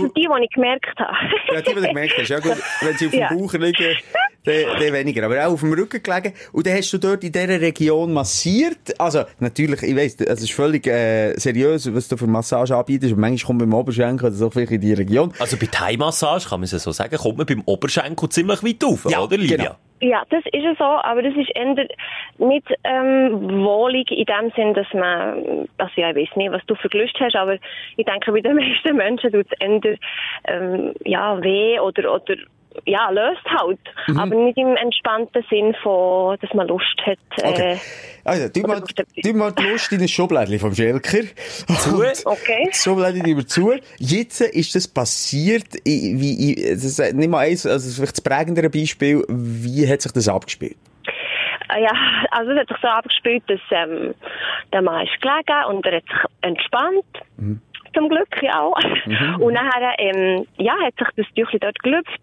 du, 0.06 0.08
die, 0.14 0.20
die 0.20 0.44
ich 0.44 0.50
gemerkt 0.50 0.98
habe. 0.98 1.16
ja, 1.54 1.60
die, 1.62 1.68
die 1.70 1.74
du 1.74 1.88
gemerkt 1.88 2.14
hast, 2.18 2.28
ja 2.28 2.38
gut, 2.40 2.56
wenn 2.82 2.96
sie 2.98 3.06
auf 3.06 3.12
dem 3.12 3.20
Ja. 3.20 3.28
Bauch 3.32 3.52
liegen, 3.54 3.96
dann, 4.44 4.54
dann 4.80 4.92
weniger. 4.92 5.24
Aber 5.24 5.46
auch 5.46 5.52
auf 5.52 5.60
dem 5.60 5.72
Rücken 5.72 6.02
gelegen. 6.02 6.34
Und 6.52 6.66
dann 6.66 6.74
hast 6.76 6.92
du 6.92 6.98
dort 6.98 7.24
in 7.24 7.32
dieser 7.32 7.60
Region 7.60 8.12
massiert. 8.12 8.98
Also, 8.98 9.22
natürlich, 9.40 9.82
ich 9.82 9.96
weiss, 9.96 10.20
es 10.20 10.42
ist 10.42 10.52
völlig 10.52 10.86
äh, 10.86 11.34
seriös, 11.38 11.92
was 11.94 12.08
du 12.08 12.16
für 12.16 12.26
Massage 12.26 12.76
anbietest. 12.76 13.12
Und 13.14 13.20
manchmal 13.20 13.46
kommt 13.46 13.60
man 13.60 13.70
beim 13.70 13.78
Oberschenkel 13.80 14.26
oder 14.26 14.36
so 14.36 14.50
vielleicht 14.50 14.72
in 14.72 14.80
die 14.80 14.92
Region. 14.92 15.32
Also 15.38 15.56
bei 15.56 15.66
Thai-Massage, 15.66 16.48
kann 16.48 16.60
man 16.60 16.64
es 16.64 16.70
so 16.70 16.92
sagen, 16.92 17.16
kommt 17.16 17.38
man 17.38 17.46
beim 17.46 17.62
Oberschenkel 17.66 18.28
ziemlich 18.28 18.62
weit 18.62 18.84
auf, 18.84 19.06
Ja, 19.10 19.20
oder 19.22 19.36
Livia? 19.36 19.56
genau. 19.56 19.76
Ja, 20.00 20.22
das 20.28 20.42
ist 20.52 20.64
es 20.70 20.76
so, 20.76 20.84
aber 20.84 21.22
das 21.22 21.32
ist 21.34 21.50
eher 21.54 21.74
nicht 22.38 22.66
ähm, 22.84 23.64
wohlig 23.64 24.10
in 24.10 24.26
dem 24.26 24.50
Sinn, 24.54 24.74
dass 24.74 24.86
man, 24.92 25.66
also 25.78 25.92
ja, 25.96 26.10
ich 26.10 26.16
weiß 26.16 26.36
nicht, 26.36 26.52
was 26.52 26.60
du 26.66 26.74
für 26.74 26.88
Gelüste 26.90 27.24
hast, 27.24 27.36
aber 27.36 27.54
ich 27.96 28.04
denke, 28.04 28.32
bei 28.32 28.40
den 28.40 28.56
meisten 28.56 28.96
Menschen 28.96 29.32
tut 29.32 29.46
es 29.50 29.58
eher 29.60 29.96
ähm, 30.46 30.92
ja, 31.04 31.40
weh 31.42 31.78
oder, 31.78 32.12
oder 32.12 32.34
ja, 32.86 33.10
löst 33.10 33.44
halt. 33.46 33.78
Mhm. 34.08 34.18
Aber 34.18 34.34
nicht 34.34 34.58
im 34.58 34.76
entspannten 34.76 35.44
Sinn 35.48 35.74
von, 35.82 36.36
dass 36.40 36.52
man 36.54 36.68
Lust 36.68 37.00
hat. 37.04 37.18
Okay. 37.42 37.72
Äh, 37.74 37.76
Also, 38.24 38.48
tu 38.48 38.60
mal, 38.66 38.82
tu 39.22 39.32
mal 39.34 39.52
die 39.52 39.62
Lust 39.64 39.92
in 39.92 40.00
ein 40.00 40.08
Schublädchen 40.08 40.58
vom 40.58 40.74
Schelker. 40.74 41.24
Zu. 41.78 42.02
Okay. 42.24 42.68
Das 42.70 42.82
Schublädchen 42.82 43.26
über 43.26 43.46
zu. 43.46 43.74
Jetzt 43.98 44.40
ist 44.40 44.74
das 44.74 44.88
passiert, 44.88 45.66
wie, 45.84 46.54
das 46.68 46.84
ist 46.84 47.14
nicht 47.14 47.28
mal 47.28 47.46
eins, 47.46 47.66
also 47.66 47.90
vielleicht 47.90 48.16
das 48.16 48.20
prägendere 48.22 48.70
Beispiel, 48.70 49.24
wie 49.28 49.88
hat 49.88 50.02
sich 50.02 50.12
das 50.12 50.28
abgespielt? 50.28 50.76
Äh, 51.68 51.82
Ja, 51.82 51.92
also 52.30 52.52
es 52.52 52.58
hat 52.60 52.68
sich 52.68 52.76
so 52.80 52.88
abgespielt, 52.88 53.42
dass 53.48 53.60
ähm, 53.70 54.14
der 54.72 54.82
Mann 54.82 55.06
ist 55.06 55.20
gelegen 55.20 55.64
und 55.68 55.86
er 55.86 55.96
hat 55.96 56.04
sich 56.04 56.30
entspannt. 56.40 57.04
Zum 57.94 58.08
Glück, 58.08 58.42
ja. 58.42 58.70
Und 59.38 59.54
nachher, 59.54 59.94
ähm, 59.98 60.46
ja, 60.58 60.74
hat 60.82 60.94
sich 60.98 61.08
das 61.16 61.26
Tüchli 61.34 61.58
dort 61.58 61.78
gelüpft. 61.80 62.20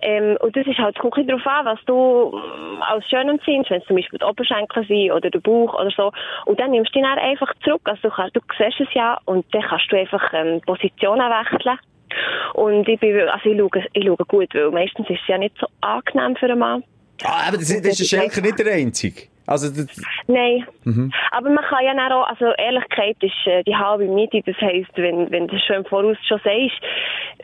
Ähm, 0.00 0.36
und 0.40 0.56
das 0.56 0.66
ist 0.66 0.78
halt, 0.78 0.96
ein 0.96 1.10
bisschen 1.10 1.26
darauf 1.26 1.46
an, 1.46 1.66
was 1.66 1.78
du 1.86 2.32
ähm, 2.34 2.82
als 2.82 3.04
schön 3.08 3.28
empfindest, 3.28 3.70
wenn 3.70 3.80
es 3.80 3.86
zum 3.86 3.96
Beispiel 3.96 4.18
die 4.18 4.24
Oberschenkel 4.24 4.86
sind 4.86 5.12
oder 5.12 5.30
der 5.30 5.40
Bauch 5.40 5.74
oder 5.74 5.90
so. 5.90 6.12
Und 6.46 6.60
dann 6.60 6.70
nimmst 6.70 6.94
du 6.94 7.00
ihn 7.00 7.04
dann 7.04 7.18
einfach 7.18 7.52
zurück. 7.64 7.82
Also 7.84 8.08
du, 8.08 8.10
kannst, 8.10 8.36
du 8.36 8.40
siehst 8.58 8.80
es 8.80 8.94
ja 8.94 9.18
und 9.24 9.44
dann 9.52 9.62
kannst 9.62 9.90
du 9.90 9.96
einfach 9.96 10.32
ähm, 10.32 10.60
Positionen 10.66 11.28
wechseln. 11.30 11.78
Und 12.54 12.88
ich 12.88 13.00
bin, 13.00 13.16
also 13.28 13.50
ich 13.50 13.58
schaue, 13.58 13.84
ich 13.92 14.04
schaue 14.04 14.16
gut, 14.28 14.54
weil 14.54 14.70
meistens 14.70 15.08
ist 15.10 15.20
es 15.20 15.28
ja 15.28 15.38
nicht 15.38 15.56
so 15.58 15.66
angenehm 15.80 16.36
für 16.36 16.46
einen 16.46 16.58
Mann. 16.58 16.84
Ah, 17.24 17.48
aber 17.48 17.56
das, 17.56 17.68
das 17.68 18.00
ist 18.00 18.12
der 18.12 18.18
Schelker 18.18 18.40
nicht 18.40 18.58
der 18.58 18.72
Einzige. 18.72 19.22
Also, 19.48 19.68
Nein. 20.26 20.66
Mhm. 20.84 21.12
Aber 21.32 21.50
man 21.50 21.64
kann 21.64 21.84
ja 21.84 21.94
dann 21.94 22.12
auch, 22.12 22.28
also 22.28 22.46
Ehrlichkeit 22.58 23.16
ist 23.22 23.32
äh, 23.46 23.64
die 23.64 23.74
halbe 23.74 24.04
Miete. 24.04 24.42
Das 24.44 24.56
heisst, 24.60 24.90
wenn, 24.96 25.30
wenn 25.30 25.48
du 25.48 25.54
das 25.56 25.64
schon 25.64 25.76
im 25.76 25.84
Voraus 25.86 26.16
schon 26.28 26.38
sagst, 26.44 26.80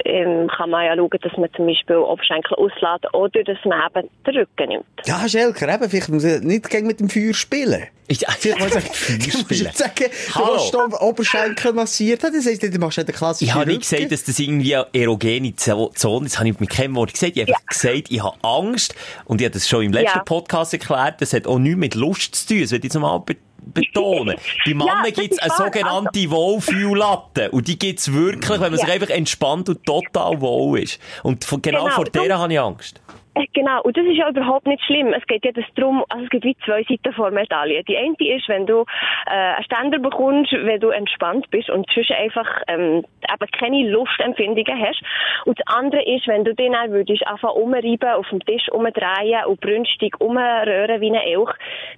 ähm, 0.05 0.49
kann 0.49 0.71
man 0.71 0.85
ja 0.85 0.97
schauen, 0.97 1.19
dass 1.23 1.37
man 1.37 1.53
zum 1.55 1.67
Beispiel 1.67 1.97
Oberschenkel 1.97 2.57
auslädt 2.57 3.13
oder 3.15 3.43
dass 3.45 3.59
man 3.65 3.81
eben 3.89 4.09
den 4.27 4.37
Rücken 4.37 4.69
nimmt. 4.69 4.85
ja, 5.07 5.29
Schelker, 5.29 5.73
eben, 5.73 5.89
vielleicht 5.89 6.09
muss 6.11 6.25
er 6.25 6.41
nicht 6.41 6.69
gegen 6.69 6.87
mit 6.87 7.01
dem 7.01 7.09
Feuer 7.09 7.33
spielen. 7.35 7.85
Ich, 8.07 8.21
muss 8.21 8.45
er, 8.45 8.83
du 8.83 9.27
musst 9.39 9.79
sagen, 9.79 9.95
du 9.97 10.35
Hallo. 10.35 10.57
hast 10.57 10.75
den 10.75 10.93
Oberschenkel 11.01 11.73
massiert, 11.73 12.23
das 12.23 12.35
heisst, 12.47 12.63
du 12.63 12.79
machst 12.79 12.99
ja 12.99 13.05
den 13.05 13.15
klassischen 13.15 13.49
ich 13.49 13.55
habe 13.55 13.67
nicht 13.71 13.81
gesagt, 13.81 14.13
dass 14.13 14.25
das 14.25 14.39
irgendwie 14.39 14.77
eine 14.77 14.87
erogene 14.93 15.57
Zo- 15.57 15.89
Zone 15.95 16.27
ist. 16.27 16.35
Das 16.35 16.41
habe 16.41 16.51
ich 16.51 16.61
mit 16.61 16.69
keinem 16.69 16.97
Wort 16.97 17.15
gesagt. 17.15 17.37
Ich 17.37 17.43
habe 17.43 17.53
einfach 17.53 17.67
gesagt, 17.67 18.11
ich 18.11 18.23
habe 18.23 18.37
Angst. 18.43 18.95
Und 19.25 19.41
ich 19.41 19.47
habe 19.47 19.55
das 19.55 19.67
schon 19.67 19.85
im 19.85 19.93
letzten 19.95 20.19
Ja. 20.19 20.23
Podcast 20.25 20.75
erklärt. 20.75 21.23
Das 21.23 21.33
hat 21.33 21.47
auch 21.47 21.59
nichts 21.59 21.79
mit 21.79 21.94
Lust 21.95 22.35
zu 22.35 22.47
tun. 22.49 22.61
Das 22.63 22.71
will 22.73 22.79
ich 22.79 22.85
jetzt 22.85 22.99
mal 22.99 23.19
be 23.19 23.37
betonen. 23.67 24.37
Bei 24.67 24.75
Männern 24.75 25.05
das 25.05 25.15
gibt 25.15 25.33
es 25.33 25.39
ist 25.39 25.43
eine 25.43 25.51
wahr. 25.51 25.67
sogenannte 25.73 26.31
Wohlfühllatte. 26.31 27.51
Und 27.51 27.67
die 27.67 27.79
gibt 27.79 27.99
es 27.99 28.13
wirklich, 28.13 28.51
wenn 28.51 28.71
man 28.71 28.77
sich 28.79 28.87
Ja. 28.87 28.95
einfach 28.95 29.09
entspannt 29.09 29.69
und 29.71 29.83
total 29.85 30.41
wohl 30.43 30.81
ist. 30.81 30.99
Und 31.23 31.45
von, 31.47 31.63
genau, 31.63 31.85
Genau, 31.85 31.95
vor 31.95 32.05
der 32.05 32.39
habe 32.39 32.53
ich 32.53 32.61
Angst. 32.61 33.01
Äh, 33.35 33.47
Genau, 33.55 33.83
und 33.83 33.97
das 33.97 34.05
ist 34.05 34.17
ja 34.17 34.29
überhaupt 34.29 34.67
nicht 34.67 34.83
schlimm. 34.85 35.15
Es 35.15 35.25
geht 35.27 35.45
ja 35.45 35.53
das 35.53 35.65
drum, 35.77 36.05
also 36.09 36.25
es 36.25 36.31
gibt 36.31 36.45
wie 36.45 36.57
zwei 36.65 36.83
Seiten 36.83 37.13
vor 37.15 37.31
Medaille. 37.31 37.85
Die 37.85 37.97
eine 37.97 38.15
ist, 38.19 38.49
wenn 38.49 38.67
du 38.67 38.85
äh, 39.27 39.31
einen 39.31 39.65
Ständer 39.65 39.99
bekommst, 39.99 40.53
wenn 40.53 40.81
du 40.81 40.91
entspannt 40.91 41.49
bist 41.51 41.71
und 41.71 41.89
zwischen 41.93 42.17
einfach 42.17 42.49
ähm, 42.69 43.05
eben 43.23 43.51
keine 43.59 43.89
Lustempfindungen 43.89 44.81
hast. 44.81 45.01
Und 45.45 45.59
das 45.59 45.67
andere 45.75 46.03
ist, 46.03 46.27
wenn 46.27 46.45
du 46.45 46.55
den 46.55 46.73
dann 46.73 46.91
würdest 46.91 47.27
anfangen 47.27 47.55
umreiben, 47.57 48.11
auf 48.11 48.29
dem 48.29 48.41
Tisch 48.41 48.69
umdrehen 48.71 49.45
und 49.47 49.61
brünstig 49.61 50.21
umrühren 50.21 51.01
wie 51.01 51.11
ein 51.11 51.15
Elch, 51.15 51.51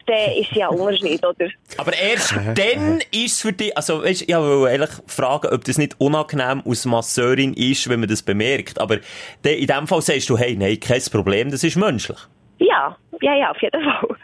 dann 0.07 0.33
ist 0.39 0.53
ja 0.53 0.69
Unterschied, 0.69 1.25
oder? 1.25 1.49
Aber 1.79 1.93
erst 1.93 2.37
dann 2.37 3.01
ist 3.11 3.33
es 3.33 3.43
für 3.43 3.53
dich, 3.53 3.77
also 3.77 4.05
weißt, 4.05 4.29
ich 4.29 4.37
wollte 4.37 4.73
eigentlich 4.73 5.03
fragen, 5.07 5.49
ob 5.53 5.65
das 5.65 5.79
nicht 5.79 5.97
unangenehm 5.99 6.63
aus 6.67 6.85
Masseurin 6.85 7.55
ist, 7.55 7.89
wenn 7.89 8.01
man 8.01 8.09
das 8.09 8.23
bemerkt. 8.23 8.81
Aber 8.81 8.99
in 9.43 9.67
dem 9.67 9.87
Fall 9.87 10.03
sagst 10.03 10.29
du, 10.29 10.37
hey, 10.37 10.55
nein, 10.57 10.79
kein 10.79 11.01
Problem, 11.11 11.26
das 11.51 11.65
ist 11.65 11.77
menschlich. 11.77 12.19
Ja, 12.59 12.97
ja, 13.21 13.35
ja, 13.35 13.51
auf 13.51 13.61
jeden 13.61 13.83
Fall. 13.83 14.17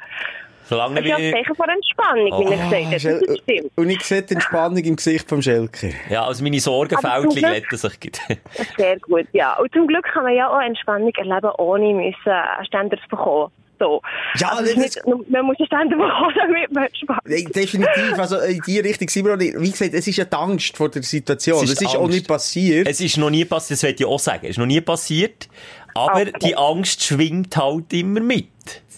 Solange 0.65 0.95
Das 0.95 1.05
ist 1.05 1.11
ja 1.11 1.17
ein 1.17 1.23
wir, 1.23 1.33
Zeichen 1.33 1.55
von 1.55 1.69
Entspannung, 1.69 2.25
wie 2.25 2.55
ich 2.55 2.61
gesagt 2.61 3.05
habe. 3.05 3.27
Das 3.27 3.39
stimmt. 3.39 3.71
Und 3.77 3.91
ich 3.91 4.03
sehe 4.03 4.23
die 4.23 4.35
Entspannung 4.35 4.79
im 4.79 4.97
Gesicht 4.97 5.29
vom 5.29 5.43
Schelker. 5.43 5.89
ja, 6.09 6.25
also 6.25 6.43
meine 6.43 6.61
Sorgenfältchen 6.61 7.43
glätten 7.43 7.77
sich. 7.77 8.01
gut. 8.01 8.19
Sehr 8.79 8.99
gut, 9.01 9.27
ja. 9.33 9.59
Und 9.59 9.73
zum 9.75 9.87
Glück 9.87 10.05
kann 10.05 10.23
man 10.25 10.35
ja 10.35 10.49
auch 10.49 10.61
Entspannung 10.61 11.13
erleben, 11.15 11.51
ohne 11.59 11.93
müssen 11.93 12.31
einen 12.31 12.65
Ständer 12.65 12.97
zu 12.97 13.09
bekommen. 13.09 13.53
So. 13.79 14.01
Ja, 14.37 14.51
also 14.51 14.63
ist 14.63 14.77
nicht, 14.77 15.01
man 15.29 15.45
muss 15.45 15.59
einen 15.59 15.67
Ständer 15.67 15.97
bekommen, 16.07 16.35
damit 16.37 16.73
man 16.73 16.85
entspannt. 16.85 17.21
Nein, 17.25 17.49
definitiv. 17.53 18.17
Also, 18.17 18.39
in 18.39 18.61
die 18.65 18.79
Richtung 18.79 19.09
sind 19.09 19.27
wir 19.27 19.35
auch 19.35 19.37
nicht. 19.37 19.61
Wie 19.61 19.71
gesagt, 19.73 19.93
es 19.93 20.07
ist 20.07 20.17
ja 20.17 20.25
die 20.25 20.37
Angst 20.37 20.77
vor 20.77 20.89
der 20.89 21.03
Situation. 21.03 21.65
Es 21.65 21.73
Es 21.73 21.83
ist 21.83 21.89
ist, 21.89 21.97
auch 21.97 22.07
nicht 22.09 22.29
passiert. 22.29 22.87
Es 22.87 23.01
ist 23.01 23.19
noch 23.19 23.31
nie 23.31 23.45
passiert, 23.45 23.79
das 23.79 23.83
will 23.83 23.97
ich 23.99 24.07
auch 24.07 24.21
sagen. 24.21 24.45
Es 24.45 24.51
ist 24.51 24.59
noch 24.59 24.67
nie 24.67 24.81
passiert. 24.81 25.49
Aber 25.95 26.21
Okay. 26.23 26.33
die 26.43 26.57
Angst 26.57 27.03
schwingt 27.03 27.57
halt 27.57 27.93
immer 27.93 28.21
mit. 28.21 28.49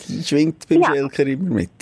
Die 0.08 0.22
schwingt 0.22 0.68
beim 0.68 0.82
Ja. 0.82 0.88
Schelker 0.92 1.26
immer 1.26 1.50
mit. 1.54 1.70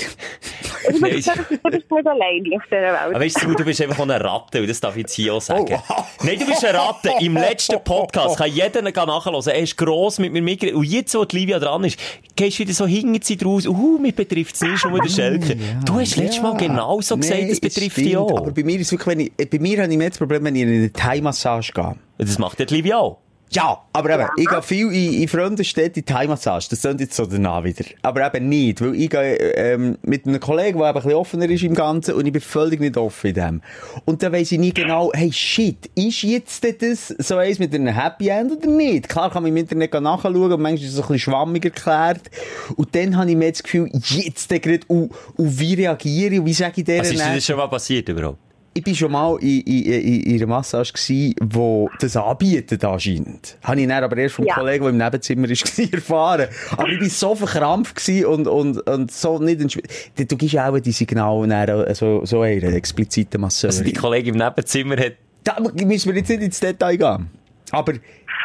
Du 0.85 1.01
bist, 1.01 1.31
nicht 1.31 2.07
alleine 2.07 2.57
auf 2.57 2.63
dieser 2.69 3.01
Aber 3.01 3.13
Welt. 3.13 3.21
weißt 3.23 3.43
du, 3.45 3.55
du 3.55 3.65
bist 3.65 3.81
einfach 3.81 4.01
eine 4.01 4.21
Ratte, 4.23 4.61
und 4.61 4.69
das 4.69 4.81
darf 4.81 4.97
ich 4.97 5.03
jetzt 5.03 5.15
hier 5.15 5.33
auch 5.33 5.41
sagen. 5.41 5.79
Oh. 5.89 5.95
Nein, 6.25 6.41
du 6.41 6.45
bist 6.47 6.65
eine 6.65 6.77
Ratte. 6.77 7.13
Im 7.21 7.35
letzten 7.37 7.79
Podcast 7.85 8.37
kann 8.37 8.51
jeder 8.51 8.83
nachhören. 8.83 9.41
Er 9.47 9.59
ist 9.61 9.77
gross 9.79 10.19
mit 10.19 10.33
mir 10.33 10.43
mitgeredet. 10.43 10.77
Und 10.77 10.85
jetzt, 10.85 11.15
wo 11.15 11.25
die 11.25 11.39
Livia 11.39 11.61
dran 11.61 11.85
ist, 11.85 12.01
gehst 12.35 12.59
du 12.59 12.63
wieder 12.65 12.73
so 12.73 12.85
hinten 12.85 13.23
sie 13.23 13.37
draus. 13.37 13.65
Uh, 13.69 13.97
mich 14.01 14.17
betrifft 14.17 14.57
es 14.57 14.61
nicht, 14.63 14.85
nur 14.85 14.99
der 15.01 15.09
Schelke. 15.09 15.57
Du 15.85 16.01
hast 16.01 16.17
letztes 16.17 16.43
Mal 16.43 16.57
genau 16.57 17.01
so 17.01 17.17
gesagt, 17.17 17.39
Nein, 17.39 17.49
das 17.49 17.59
es 17.59 17.61
betrifft 17.61 17.97
dich 17.99 18.09
stimmt. 18.09 18.17
auch. 18.17 18.39
Aber 18.39 18.51
bei 18.51 18.65
mir 18.65 18.81
ist 18.81 18.91
wirklich, 18.91 19.07
wenn 19.07 19.21
ich, 19.21 19.51
bei 19.51 19.59
mir 19.61 19.83
habe 19.83 19.93
ich 19.93 19.99
mehr 19.99 20.09
das 20.09 20.19
Problem, 20.19 20.43
wenn 20.45 20.57
ich 20.57 20.63
in 20.63 20.69
eine 20.69 20.93
Thai-Massage 20.93 21.73
gehe. 21.73 21.95
Das 22.19 22.39
macht 22.39 22.59
ja 22.59 22.65
die 22.67 22.75
Livia 22.75 22.99
auch. 22.99 23.19
Ja, 23.55 23.83
aber 23.93 24.15
eben, 24.15 24.29
ich 24.39 24.49
gehe 24.49 24.63
viel 24.63 24.87
in, 24.93 25.23
in 25.23 25.29
Freundenstädte 25.29 26.01
in 26.01 26.07
Thai-Massage. 26.07 26.69
Das 26.71 26.81
klingt 26.81 27.01
jetzt 27.01 27.15
so 27.15 27.27
danach 27.27 27.63
wieder. 27.65 27.85
Aber 28.01 28.27
eben 28.27 28.49
nicht, 28.49 28.81
weil 28.81 28.95
ich 28.95 29.11
gehe 29.11 29.35
ähm, 29.37 29.99
mit 30.03 30.27
einem 30.27 30.41
Kollegen, 30.41 30.79
der 30.79 30.89
eben 30.89 30.97
ein 30.99 31.03
bisschen 31.03 31.19
offener 31.19 31.51
ist 31.51 31.63
im 31.63 31.75
Ganzen 31.75 32.15
und 32.15 32.25
ich 32.27 32.33
bin 32.33 32.41
völlig 32.41 32.81
nicht 32.81 32.97
offen 32.97 33.27
in 33.29 33.35
dem. 33.35 33.63
Und 34.07 34.23
dann 34.23 34.33
weiss 34.33 34.53
ich 34.53 34.59
nie 34.59 34.73
genau, 34.73 35.11
hey 35.15 35.31
shit, 35.31 35.91
ist 35.95 36.23
jetzt 36.23 36.65
das 36.81 37.09
so 37.19 37.37
eins 37.37 37.59
mit 37.59 37.75
einem 37.75 37.89
Happy 37.95 38.29
End 38.29 38.53
oder 38.53 38.67
nicht? 38.69 39.09
Klar 39.11 39.31
kann 39.31 39.43
man 39.43 39.51
im 39.53 39.57
Internet 39.59 39.93
nachschauen 39.93 40.35
und 40.53 40.63
manchmal 40.63 40.75
ist 40.77 40.85
es 40.89 40.95
so 40.95 41.03
ein 41.03 41.09
bisschen 41.09 41.33
schwammig 41.33 41.65
erklärt. 41.67 42.31
Und 42.77 42.95
dann 42.95 43.17
habe 43.19 43.31
ich 43.31 43.37
mir 43.37 43.51
das 43.53 43.63
Gefühl, 43.63 43.91
jetzt 43.93 44.49
gerade, 44.49 44.81
und, 44.89 45.11
und 45.37 45.59
wie 45.61 45.75
reagiere 45.75 46.35
ich, 46.35 46.41
und 46.41 46.47
wie 46.47 46.55
sage 46.55 46.73
ich 46.77 46.85
denen 46.85 47.01
Was 47.01 47.11
ist 47.11 47.21
dann- 47.21 47.35
das 47.35 47.45
schon 47.45 47.57
mal 47.59 47.69
passiert 47.69 48.09
überhaupt? 48.09 48.39
Ich 48.75 48.83
bin 48.83 48.95
schon 48.95 49.13
mal 49.13 49.37
in, 49.41 49.61
in, 49.61 49.83
in, 49.85 50.23
in 50.23 50.37
einer 50.37 50.47
Massage 50.47 50.93
gsi, 50.93 51.35
wo 51.43 51.91
das 52.01 52.17
anbietet 52.17 52.85
anscheinend. 52.85 53.57
Habe 53.63 53.81
ich 53.81 53.87
dann 53.89 54.03
aber 54.05 54.17
erst 54.17 54.37
vom 54.37 54.47
Ja. 54.47 54.55
Kollegen, 54.55 54.85
der 54.85 54.91
im 54.93 54.99
Nebenzimmer 54.99 55.49
war, 55.49 55.93
erfahren. 55.93 56.49
Aber 56.77 56.89
ich 56.89 56.99
bin 56.99 57.11
so 57.11 57.35
verkrampft 57.35 58.09
und, 58.27 58.47
und, 58.47 58.81
und 58.89 59.11
so 59.11 59.39
nicht 59.39 59.61
entspannt. 59.61 59.89
Du 60.17 60.37
gibst 60.37 60.59
auch 60.59 60.79
die 60.79 60.93
Signale 60.93 61.49
dann, 61.49 61.95
so, 61.95 62.25
so 62.25 62.43
einer 62.43 62.73
expliziten 62.73 63.41
Masseur. 63.41 63.71
Also 63.71 63.85
die 63.85 63.93
Kollegin 63.93 64.35
im 64.35 64.41
Nebenzimmer 64.41 64.97
hat 64.97 65.13
Da 65.45 65.57
müssen 65.61 66.11
wir 66.11 66.19
jetzt 66.19 66.29
nicht 66.31 66.43
ins 66.43 66.61
Detail 66.61 66.97
gehen. 66.97 67.31
Aber, 67.73 67.95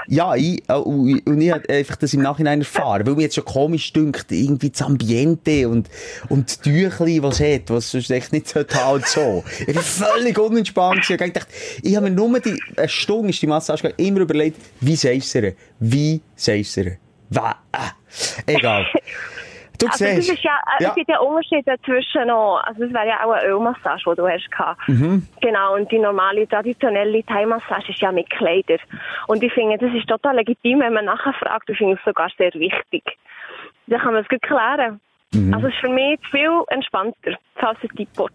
ja, 0.07 0.35
ich, 0.35 0.63
äh, 0.67 0.73
und 0.73 1.25
und 1.25 1.41
ich 1.41 1.51
habe 1.51 1.67
einfach 1.69 1.95
das 1.95 2.13
im 2.13 2.21
Nachhinein 2.21 2.59
erfahren, 2.59 3.05
weil 3.05 3.15
mir 3.15 3.23
jetzt 3.23 3.35
schon 3.35 3.45
komisch 3.45 3.91
dünkt, 3.93 4.31
irgendwie 4.31 4.69
das 4.69 4.81
Ambiente 4.81 5.67
und, 5.69 5.89
und 6.29 6.65
die 6.65 6.69
Tüchli, 6.89 7.21
was 7.23 7.39
es 7.39 7.55
hat, 7.55 7.69
was 7.69 7.91
sonst 7.91 8.09
echt 8.11 8.33
nicht 8.33 8.47
so 8.47 8.63
halt 8.73 9.07
so. 9.07 9.43
Ich 9.59 9.67
bin 9.67 9.75
völlig 9.77 10.37
unentspannt. 10.37 11.09
Ich 11.09 11.17
dachte, 11.17 11.47
ich 11.81 11.95
habe 11.95 12.09
mir 12.09 12.15
nur 12.15 12.39
die, 12.39 12.61
eine 12.75 12.89
Stunde 12.89 13.29
ist 13.29 13.41
die 13.41 13.47
Massage 13.47 13.93
immer 13.97 14.21
überlegt, 14.21 14.57
wie 14.81 14.95
du 14.95 15.09
ihr? 15.09 15.53
Wie 15.79 16.21
sagst 16.35 16.77
du 16.77 16.81
ihr? 16.81 16.97
Wa, 17.29 17.55
äh. 17.71 18.53
Egal. 18.53 18.85
Du 19.79 19.85
Also 19.87 20.05
das 20.05 20.15
siehst. 20.15 20.33
ist 20.33 20.43
ja, 20.43 20.59
äh, 20.79 20.85
es 20.85 20.95
gibt 20.95 21.09
ja 21.09 21.19
Unterschiede 21.19 21.63
dazwischen 21.63 22.27
noch. 22.27 22.61
Also 22.65 22.83
das 22.83 22.93
wäre 22.93 23.07
ja 23.07 23.23
auch 23.25 23.31
eine 23.31 23.47
Ölmassage, 23.47 24.01
die 24.09 24.15
du 24.15 24.27
hast 24.27 24.51
gehabt. 24.51 24.81
Genau, 25.41 25.75
und 25.75 25.91
die 25.91 25.99
normale, 25.99 26.47
traditionelle 26.47 27.23
Thai-Massage 27.23 27.91
ist 27.91 28.01
ja 28.01 28.11
mit 28.11 28.29
Kleider. 28.29 28.77
Und 29.27 29.43
ich 29.43 29.53
finde, 29.53 29.77
das 29.77 29.93
ist 29.93 30.07
total 30.07 30.35
legitim, 30.37 30.79
wenn 30.79 30.93
man 30.93 31.05
nachher 31.05 31.33
fragt. 31.33 31.69
Ich 31.69 31.77
finde 31.77 31.93
es 31.95 32.03
sogar 32.05 32.29
sehr 32.37 32.53
wichtig. 32.53 33.03
Dann 33.87 33.99
kann 34.01 34.13
man 34.13 34.23
es 34.23 34.29
gut 34.29 34.41
klären. 34.41 34.99
Also 35.33 35.67
es 35.67 35.73
ist 35.73 35.79
für 35.81 35.89
mich 35.89 36.17
viel 36.31 36.49
entspannter, 36.69 37.37
falls 37.59 37.77
es 37.83 37.89
die 37.97 38.05
Port. 38.05 38.31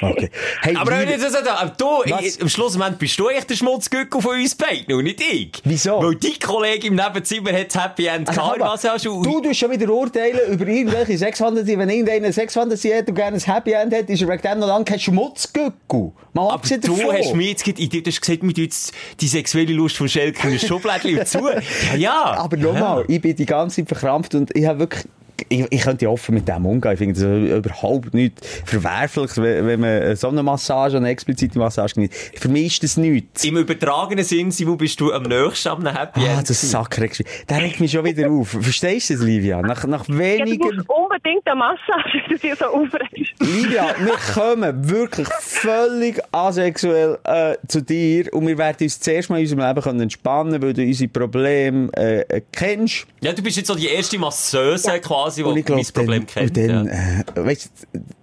Okay. 0.00 0.30
Hey, 0.62 0.76
Aber 0.76 0.92
wenn 0.92 1.00
liebe- 1.00 1.14
ich 1.14 1.20
das 1.20 1.32
so, 1.32 1.50
aber 1.50 1.72
du, 1.76 2.02
ich, 2.24 2.40
am 2.40 2.48
Schlussmoment 2.48 2.98
bist 2.98 3.18
du 3.18 3.28
echt 3.28 3.50
der 3.50 3.56
Schmutzgückel 3.56 4.20
von 4.20 4.36
uns 4.36 4.54
beiden 4.54 4.94
und 4.94 5.04
nicht 5.04 5.20
ich. 5.20 5.60
Wieso? 5.64 6.00
Weil 6.00 6.14
die 6.14 6.38
Kollegin 6.38 6.92
im 6.92 7.04
Nebenzimmer 7.04 7.52
hat 7.52 7.74
das 7.74 7.82
Happy 7.84 8.06
End 8.06 8.28
Also, 8.28 8.40
gehabt. 8.40 8.60
Was 8.60 8.84
hast 8.88 9.04
du? 9.06 9.22
du 9.22 9.40
tust 9.40 9.58
schon 9.58 9.70
wieder 9.72 9.88
urteilen 9.92 10.52
über 10.52 10.66
irgendwelche 10.66 11.18
Sexfantasie. 11.18 11.76
Wenn 11.76 11.88
irgendeiner 11.90 12.26
eine 12.26 12.32
Sexfantasie 12.32 12.94
hat 12.94 13.08
und 13.08 13.14
gerne 13.16 13.36
ein 13.36 13.40
Happy 13.54 13.72
End 13.72 13.92
hat, 13.92 14.08
ist 14.08 14.22
er 14.22 14.28
wegen 14.28 14.42
dem 14.42 14.58
noch 14.60 14.68
lange 14.68 14.84
kein 14.84 15.00
Schmutzgückel. 15.00 16.12
Mal 16.34 16.50
aber 16.52 16.62
du 16.68 16.76
davon. 16.78 17.16
hast 17.16 17.34
mir 17.34 17.48
jetzt 17.48 17.66
ich- 17.66 17.88
du 17.88 18.02
hast 18.06 18.20
gesagt, 18.20 18.42
mir 18.44 18.52
tut 18.54 18.58
jetzt 18.64 18.94
die 19.20 19.28
sexuelle 19.28 19.72
Lust 19.72 19.96
von 19.96 20.08
Schelke 20.08 20.46
in 20.48 20.54
ein 20.54 20.58
Schublädchen 20.60 21.24
zu. 21.26 21.38
Ja, 21.92 21.96
ja. 21.96 22.22
Aber 22.38 22.56
nochmal, 22.56 23.04
ich 23.08 23.20
bin 23.20 23.34
die 23.34 23.46
ganze 23.46 23.76
Zeit 23.84 23.88
verkrampft 23.88 24.34
und 24.36 24.54
ich 24.56 24.66
habe 24.66 24.78
wirklich... 24.80 25.04
Ich, 25.48 25.66
ich 25.70 25.80
könnte 25.82 26.04
ja 26.04 26.10
offen 26.10 26.34
mit 26.34 26.48
dem 26.48 26.66
umgehen. 26.66 26.92
Ich 26.92 26.98
finde 26.98 27.14
das 27.14 27.58
überhaupt 27.66 28.12
nicht 28.14 28.44
verwerflich, 28.64 29.30
wenn, 29.36 29.66
wenn 29.66 29.80
man 29.80 30.16
so 30.16 30.28
eine 30.28 30.42
Massage, 30.42 30.96
eine 30.96 31.08
explizite 31.08 31.58
Massage 31.58 31.94
genießt. 31.94 32.32
Für 32.38 32.48
mich 32.48 32.66
ist 32.74 32.82
das 32.82 32.96
nichts. 32.96 33.44
Im 33.44 33.56
übertragenen 33.56 34.24
Sinn, 34.24 34.50
Simon, 34.50 34.76
bist 34.76 35.00
du 35.00 35.12
am 35.12 35.22
nächsten 35.22 35.68
am 35.68 35.86
Happy 35.86 36.20
Ah, 36.26 36.42
das 36.46 36.60
Sack 36.70 36.98
mich- 36.98 37.24
Der 37.48 37.62
regt 37.62 37.80
mich 37.80 37.92
schon 37.92 38.04
wieder 38.04 38.30
auf. 38.30 38.48
Verstehst 38.48 39.10
du 39.10 39.14
das, 39.14 39.22
Livia? 39.22 39.62
Nach, 39.62 39.84
nach 39.86 40.06
Ja, 40.08 40.44
du 40.44 40.58
brauchst 40.58 40.88
unbedingt 40.88 41.46
eine 41.46 41.54
Massage, 41.56 42.22
wenn 42.40 42.50
du 42.50 42.56
so 42.56 42.64
aufregst. 42.66 43.32
Livia, 43.40 43.94
wir 43.98 44.16
kommen 44.34 44.88
wirklich 44.90 45.28
völlig 45.40 46.20
asexuell 46.32 47.18
äh, 47.24 47.56
zu 47.68 47.80
dir 47.82 48.32
und 48.32 48.46
wir 48.46 48.58
werden 48.58 48.76
uns 48.80 49.00
zuerst 49.00 49.30
mal 49.30 49.36
in 49.36 49.42
unserem 49.44 49.60
Leben 49.66 49.80
können 49.82 50.00
entspannen 50.00 50.60
weil 50.62 50.72
du 50.72 50.82
unsere 50.82 51.08
Probleme 51.08 51.90
äh, 51.96 52.20
äh, 52.28 52.42
kennst. 52.52 53.06
Ja, 53.20 53.32
du 53.32 53.42
bist 53.42 53.56
jetzt 53.56 53.66
so 53.68 53.74
die 53.74 53.88
erste 53.88 54.18
Masseuse 54.18 54.98
quasi, 55.00 55.27
ich 55.36 55.64
glaube, 55.64 55.82
mein 55.82 55.92
Problem 55.92 56.26
dann, 56.26 56.26
kennt. 56.26 56.56
dann, 56.56 56.86
ja. 56.86 57.42
äh, 57.42 57.46
weißt, 57.46 57.70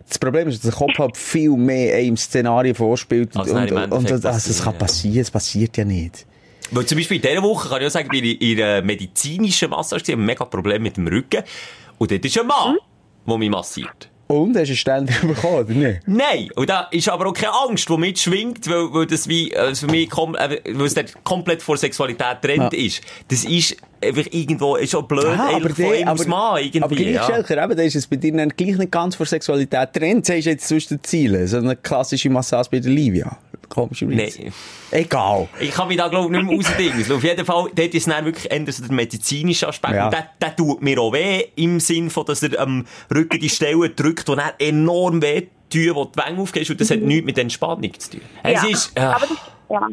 das 0.07 0.19
Problem 0.19 0.47
ist, 0.47 0.63
dass 0.63 0.71
der 0.71 0.79
Kopf 0.79 0.97
halt 0.97 1.17
viel 1.17 1.51
mehr 1.51 1.97
einem 1.97 2.17
Szenario 2.17 2.73
vorspielt. 2.73 3.35
Als 3.35 3.51
und, 3.51 3.67
im 3.67 3.77
und, 3.77 3.91
und, 3.91 4.11
also, 4.11 4.21
das 4.25 4.63
kann 4.63 4.77
passieren, 4.77 5.21
es 5.21 5.31
passiert 5.31 5.77
ja 5.77 5.85
nicht. 5.85 6.25
Weil 6.71 6.85
zum 6.85 6.97
Beispiel 6.97 7.17
in 7.17 7.23
dieser 7.23 7.43
Woche 7.43 7.69
kann 7.69 7.81
ich 7.81 7.87
auch 7.87 7.91
sagen, 7.91 8.09
bin 8.09 8.23
ich 8.23 8.41
in 8.41 8.61
einer 8.61 8.81
medizinischen 8.81 9.69
Massage, 9.69 10.03
ich 10.03 10.11
habe 10.11 10.21
ein 10.21 10.25
mega 10.25 10.45
Problem 10.45 10.81
mit 10.81 10.97
dem 10.97 11.07
Rücken. 11.07 11.43
Und 11.97 12.11
dort 12.11 12.25
ist 12.25 12.39
ein 12.39 12.47
Mann, 12.47 12.77
der 13.27 13.37
mich 13.37 13.49
massiert. 13.49 14.09
Und, 14.27 14.57
hast 14.57 14.69
du 14.69 14.75
Ständer 14.75 15.13
bekommen, 15.21 15.55
oder 15.65 15.73
nicht? 15.73 16.01
Nein, 16.07 16.49
und 16.55 16.67
da 16.69 16.87
ist 16.91 17.07
aber 17.09 17.27
auch 17.27 17.33
keine 17.33 17.53
Angst, 17.53 17.87
die 17.87 17.97
mitschwingt, 17.97 18.67
weil, 18.69 18.91
weil 18.93 19.05
das 19.05 19.27
wie, 19.27 19.51
äh, 19.51 19.75
für 19.75 19.85
mich, 19.87 20.09
kom 20.09 20.33
äh, 20.35 20.59
weil 20.73 20.87
es 20.87 20.95
dort 20.95 21.13
komplett 21.23 21.61
vor 21.61 21.77
Sexualität 21.77 22.41
getrennt 22.41 22.73
Ja. 22.73 22.79
ist. 22.85 23.01
Das 23.27 23.45
ist 23.45 23.77
einfach 24.03 24.25
irgendwo, 24.31 24.75
ist 24.77 24.95
auch 24.95 25.03
blöd, 25.03 25.25
Ah, 25.25 25.49
eigentlich 25.55 25.75
von 25.87 25.95
ihm 25.95 26.07
als 26.07 26.25
Mann, 26.27 26.57
irgendwie. 26.59 26.81
aber 26.83 26.95
gleich, 26.95 27.13
ja. 27.13 27.23
Schelker, 27.25 27.63
eben, 27.63 27.77
da 27.77 27.83
ist 27.83 27.95
es 27.95 28.07
bei 28.07 28.15
dir 28.15 28.33
dann 28.33 28.49
gleich 28.49 28.77
nicht 28.77 28.91
ganz 28.91 29.15
vor 29.15 29.25
Sexualität 29.27 29.89
drin. 29.93 30.23
Sagst 30.23 30.45
du 30.45 30.49
jetzt 30.49 30.67
zwischen 30.67 30.97
den 30.97 31.03
Zielen? 31.03 31.47
So 31.47 31.57
eine 31.57 31.75
klassische 31.75 32.29
Massage 32.29 32.69
bei 32.71 32.79
der 32.79 32.91
Livia. 32.91 33.37
Komischerweise. 33.75 34.41
Nein. 34.43 34.53
Egal. 34.91 35.49
Ich 35.59 35.71
kann 35.71 35.89
mich 35.89 35.97
da, 35.97 36.07
glaube 36.07 36.27
ich, 36.27 36.41
nicht 36.41 36.49
mehr 36.49 36.55
rausdingen. 36.57 37.11
Auf 37.11 37.23
jeden 37.23 37.45
Fall, 37.45 37.69
dort 37.75 37.93
ist 37.93 38.07
dann 38.07 38.23
wirklich 38.25 38.49
eher 38.49 38.71
so 38.71 38.83
der 38.83 38.93
medizinische 38.93 39.67
Aspekt. 39.67 39.95
Ja. 39.95 40.05
Und 40.05 40.13
der, 40.13 40.29
der 40.41 40.55
tut 40.55 40.81
mir 40.81 40.97
auch 40.99 41.11
weh, 41.11 41.43
im 41.57 41.79
Sinn 41.81 42.09
von, 42.09 42.25
dass 42.25 42.41
er 42.41 42.57
am 42.59 42.85
Rücken 43.13 43.39
die 43.39 43.49
Stelle 43.49 43.89
drückt, 43.89 44.27
die 44.29 44.35
dann 44.35 44.51
enorm 44.59 45.21
weh 45.21 45.41
tun, 45.69 45.91
wo 45.93 46.05
die 46.05 46.17
Wange 46.17 46.41
aufgehst. 46.41 46.71
Und 46.71 46.79
das 46.79 46.89
hat 46.89 46.99
nichts 47.01 47.25
mit 47.25 47.37
Entspannung 47.37 47.93
zu 47.99 48.11
tun. 48.11 48.21
Es 48.43 48.63
Ja. 48.63 48.69
ist, 48.69 48.97
ja. 48.97 49.11
Aber 49.11 49.27
das, 49.27 49.37
ja. 49.69 49.87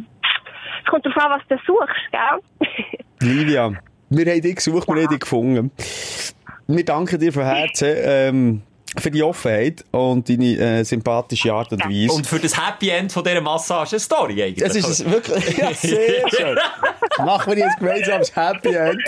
Es 0.85 0.91
kommt 0.91 1.05
darauf 1.05 1.25
an, 1.25 1.41
was 1.41 1.43
du 1.49 1.57
suchst, 1.67 2.11
gell? 2.13 2.99
Livia, 3.37 3.73
wir 4.11 4.27
haben 4.33 4.41
dich 4.43 4.55
gesucht, 4.57 4.87
wir 4.89 5.03
haben 5.03 5.09
dich 5.09 5.21
gefunden. 5.21 5.71
Wir 6.69 6.85
danken 6.85 7.19
dir 7.19 7.33
von 7.33 7.45
Herzen 7.45 7.89
ähm, 7.97 8.63
für 8.99 9.11
die 9.11 9.23
Offenheit 9.23 9.85
und 9.91 10.29
deine 10.29 10.59
äh, 10.59 10.85
sympathische 10.85 11.53
Art 11.53 11.73
und 11.73 11.85
Weise. 11.85 12.13
Und 12.13 12.27
für 12.27 12.39
das 12.39 12.57
Happy 12.57 12.91
End 12.91 13.11
von 13.11 13.25
dieser 13.25 13.41
Massage 13.41 13.93
eine 13.93 14.01
Story 14.01 14.43
eigentlich. 14.43 14.63
es 14.63 14.77
ist 14.77 15.11
wirklich 15.11 15.57
ja, 15.57 15.73
sehr 15.73 16.29
schön. 16.29 16.59
Machen 17.19 17.57
wir 17.57 17.65
jetzt 17.65 17.79
gemeinsames 17.79 18.35
Happy 18.35 18.75
End 18.75 19.03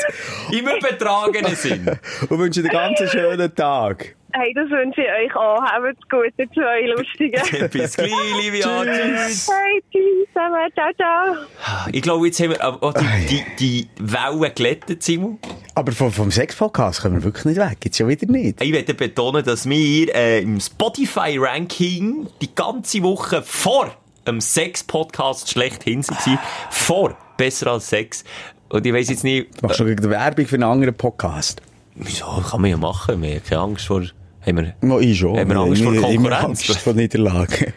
Im 0.51 0.67
übertragenen 0.67 1.55
Sinn. 1.55 1.87
und 2.29 2.39
wünschen 2.39 2.63
dir 2.63 2.71
einen 2.71 2.95
ganz 2.97 3.11
schönen 3.11 3.55
Tag. 3.55 4.17
Hey, 4.37 4.53
das 4.53 4.69
wünsche 4.69 5.01
ich 5.01 5.31
euch 5.31 5.37
auch. 5.37 5.63
Habt 5.63 6.11
gut, 6.11 6.33
ihr 6.39 6.51
zwei 6.51 6.87
Lustigen. 6.87 7.71
Bis 7.71 7.97
gleich, 7.97 8.11
Livia. 8.43 8.83
Tschüss. 8.83 9.49
hey, 9.49 9.81
tschüss, 9.93 10.27
zusammen. 10.33 10.73
ciao, 10.75 10.93
ciao. 10.97 11.89
Ich 11.93 12.03
glaube, 12.03 12.27
jetzt 12.27 12.41
haben 12.41 12.51
wir 12.51 12.65
auch 12.65 12.93
die, 12.95 13.27
die, 13.31 13.45
die 13.61 13.89
Wellen 14.01 14.53
gelettet, 14.53 15.05
Simon. 15.05 15.39
Aber 15.77 15.93
vom, 15.93 16.11
vom 16.11 16.33
Sex-Podcast 16.33 17.03
kommen 17.03 17.15
wir 17.15 17.23
wirklich 17.23 17.45
nicht 17.45 17.59
weg. 17.59 17.79
Jetzt 17.85 17.97
schon 17.97 18.09
wieder 18.09 18.27
nicht. 18.27 18.61
Ich 18.61 18.73
möchte 18.73 18.95
betonen, 18.95 19.45
dass 19.45 19.69
wir 19.69 20.13
äh, 20.13 20.43
im 20.43 20.59
Spotify-Ranking 20.59 22.27
die 22.41 22.55
ganze 22.57 23.05
Woche 23.05 23.41
vor 23.41 23.95
dem 24.27 24.41
Sex-Podcast 24.41 25.49
schlechthin 25.49 26.03
waren. 26.09 26.39
Vor 26.71 27.17
Besser 27.37 27.71
als 27.71 27.89
Sex. 27.89 28.25
Und 28.69 28.85
ich 28.85 28.93
weiss 28.93 29.11
jetzt 29.11 29.23
nicht, 29.23 29.63
Machst 29.63 29.79
du 29.79 29.85
gegen 29.85 30.11
Werbung 30.11 30.47
für 30.47 30.57
einen 30.57 30.65
anderen 30.65 30.95
Podcast? 30.97 31.63
wieso 31.95 32.27
kann 32.27 32.61
man 32.61 32.71
ja 32.71 32.77
machen, 32.77 33.23
wir 33.23 33.37
haben 33.37 33.45
keine 33.45 33.61
Angst 33.61 33.87
vor, 33.87 34.03
haben 34.47 34.57
wir, 34.57 34.75
No, 34.81 35.01
ich 35.01 35.19
schon. 35.19 35.39
Haben 35.39 35.51
wir 35.51 35.57
Angst 35.59 35.83
vor 35.83 35.95
Konkurrenz? 35.95 36.45
Angst 36.45 36.77
vor 36.79 36.95
Niederlage. 36.95 37.73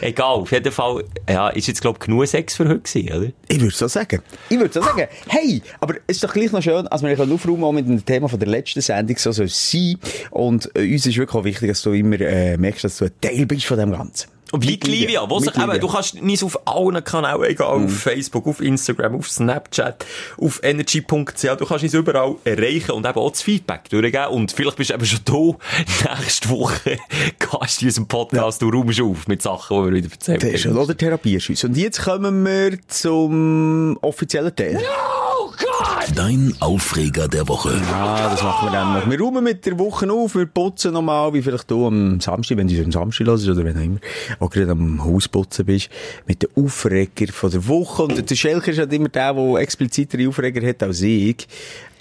egal, 0.00 0.34
auf 0.36 0.52
jeden 0.52 0.72
Fall, 0.72 1.04
ja, 1.28 1.48
ist 1.48 1.66
jetzt, 1.66 1.80
glaube 1.80 1.98
ich, 2.00 2.06
genug 2.06 2.26
Sex 2.26 2.54
für 2.56 2.68
heute 2.68 2.80
gewesen, 2.80 3.12
oder? 3.12 3.32
Ich 3.48 3.60
würde 3.60 3.74
so 3.74 3.88
sagen. 3.88 4.22
Ich 4.48 4.58
würde 4.58 4.72
so 4.72 4.82
sagen. 4.82 5.06
Hey, 5.28 5.62
aber 5.80 5.94
es 6.06 6.16
ist 6.16 6.24
doch 6.24 6.32
gleich 6.32 6.52
noch 6.52 6.62
schön, 6.62 6.86
als 6.88 7.02
wir 7.02 7.18
aufräumen 7.20 7.74
mit 7.74 7.88
dem 7.88 8.04
Thema 8.04 8.28
von 8.28 8.38
der 8.38 8.48
letzten 8.48 8.80
Sendung, 8.80 9.16
so 9.16 9.32
soll 9.32 9.46
es 9.46 9.70
sein. 9.70 9.96
Und 10.30 10.70
äh, 10.74 10.92
uns 10.92 11.06
ist 11.06 11.16
wirklich 11.16 11.34
auch 11.34 11.44
wichtig, 11.44 11.68
dass 11.68 11.82
du 11.82 11.92
immer 11.92 12.20
äh, 12.20 12.56
merkst, 12.56 12.84
dass 12.84 12.98
du 12.98 13.06
ein 13.06 13.12
Teil 13.20 13.46
bist 13.46 13.66
von 13.66 13.78
dem 13.78 13.92
Ganzen. 13.92 14.33
Und 14.52 14.62
wie 14.62 14.72
Mit 14.72 14.86
Livia, 14.86 15.26
Mit 15.26 15.54
Livia. 15.56 15.74
eben, 15.74 15.80
du 15.80 15.88
kannst 15.88 16.22
nicht 16.22 16.42
auf 16.42 16.66
allen 16.66 17.02
Kanälen, 17.02 17.42
egal, 17.44 17.84
auf 17.84 17.92
Facebook, 17.92 18.46
auf 18.46 18.60
Instagram, 18.60 19.16
auf 19.16 19.28
Snapchat, 19.28 20.04
auf 20.38 20.60
energy.ch, 20.62 21.42
du 21.58 21.66
kannst 21.66 21.84
uns 21.84 21.94
überall 21.94 22.36
erreichen 22.44 22.92
und 22.92 23.06
eben 23.06 23.18
auch 23.18 23.30
das 23.30 23.42
Feedback 23.42 23.88
durchgeben. 23.88 24.28
Und 24.28 24.52
vielleicht 24.52 24.76
bist 24.76 24.90
du 24.90 24.94
eben 24.94 25.06
schon 25.06 25.20
da, 25.24 26.14
nächste 26.20 26.48
Woche 26.50 26.98
du 27.38 27.58
in 27.80 27.86
unserem 27.86 28.08
Podcast, 28.08 28.62
du 28.62 28.68
räumst 28.70 29.00
auf 29.00 29.26
mit 29.26 29.42
Sachen, 29.42 29.76
die 29.76 29.90
wir 29.90 29.96
wieder 29.96 30.12
erzählen. 30.12 30.40
Das 30.40 30.50
ist 30.50 30.62
schon, 30.62 30.76
oder? 30.76 30.96
Therapie 30.96 31.36
ist 31.36 31.48
uns. 31.48 31.64
Und 31.64 31.76
jetzt 31.76 32.02
kommen 32.02 32.44
wir 32.44 32.78
zum 32.88 33.98
offiziellen 34.00 34.54
Teil. 34.54 34.78
Oh 34.80 35.33
Gott! 35.58 36.16
Dein 36.16 36.54
Aufreger 36.60 37.28
der 37.28 37.46
Woche. 37.48 37.80
Ja, 37.90 38.28
das 38.30 38.42
machen 38.42 38.68
wir 38.68 38.72
dann 38.72 38.94
noch. 38.94 39.10
Wir 39.10 39.20
räumen 39.20 39.44
mit 39.44 39.66
der 39.66 39.78
Woche 39.78 40.10
auf, 40.10 40.34
wir 40.34 40.46
putzen 40.46 40.92
nochmal, 40.92 41.32
wie 41.34 41.42
vielleicht 41.42 41.70
du 41.70 41.86
am 41.86 42.20
Samstag, 42.20 42.56
wenn 42.58 42.68
du 42.68 42.82
am 42.82 42.92
Samstag 42.92 43.26
hörst 43.26 43.48
oder 43.48 43.64
wenn 43.64 43.76
auch 43.76 43.82
immer, 43.82 43.98
auch 44.40 44.50
gerade 44.50 44.72
am 44.72 45.04
Hausputzen 45.04 45.66
bist, 45.66 45.90
mit 46.26 46.42
den 46.42 46.50
Aufreger 46.56 47.32
von 47.32 47.50
der 47.50 47.66
Woche. 47.66 48.04
Und 48.04 48.30
der 48.30 48.34
Schelker 48.34 48.70
ist 48.70 48.78
halt 48.78 48.92
immer 48.92 49.08
der, 49.08 49.32
der 49.32 49.54
explizitere 49.56 50.28
Aufreger 50.28 50.66
hat 50.66 50.82
als 50.82 51.02
ich. 51.02 51.46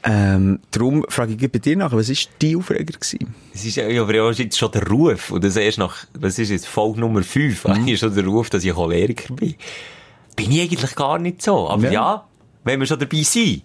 Ähm, 0.05 0.59
darum 0.71 1.05
frage 1.07 1.33
ich 1.33 1.51
bei 1.51 1.59
dir 1.59 1.77
nach, 1.77 1.93
was 1.93 2.09
war 2.09 2.15
dein 2.39 2.55
Aufreger? 2.57 2.83
Gewesen? 2.83 3.33
Es 3.53 3.65
ist 3.65 3.77
ja, 3.77 3.85
aber 4.01 4.13
ja 4.13 4.31
jetzt 4.31 4.57
schon 4.57 4.71
der 4.71 4.85
Ruf. 4.87 5.31
Und 5.31 5.43
das 5.43 5.55
erst 5.55 5.77
nach, 5.77 6.05
was 6.13 6.37
ist 6.39 6.49
jetzt, 6.49 6.67
Folge 6.67 6.99
Nummer 6.99 7.23
5, 7.23 7.65
mhm. 7.65 7.87
ist 7.87 8.01
schon 8.01 8.13
der 8.13 8.25
Ruf, 8.25 8.49
dass 8.49 8.65
ich 8.65 8.73
Choleriker 8.73 9.33
bin. 9.33 9.55
Bin 10.35 10.51
ich 10.51 10.61
eigentlich 10.61 10.95
gar 10.95 11.19
nicht 11.19 11.41
so. 11.41 11.69
Aber 11.69 11.85
ja, 11.85 11.91
ja 11.91 12.27
wenn 12.63 12.79
wir 12.79 12.87
schon 12.87 12.99
dabei 12.99 13.21
sind. 13.23 13.63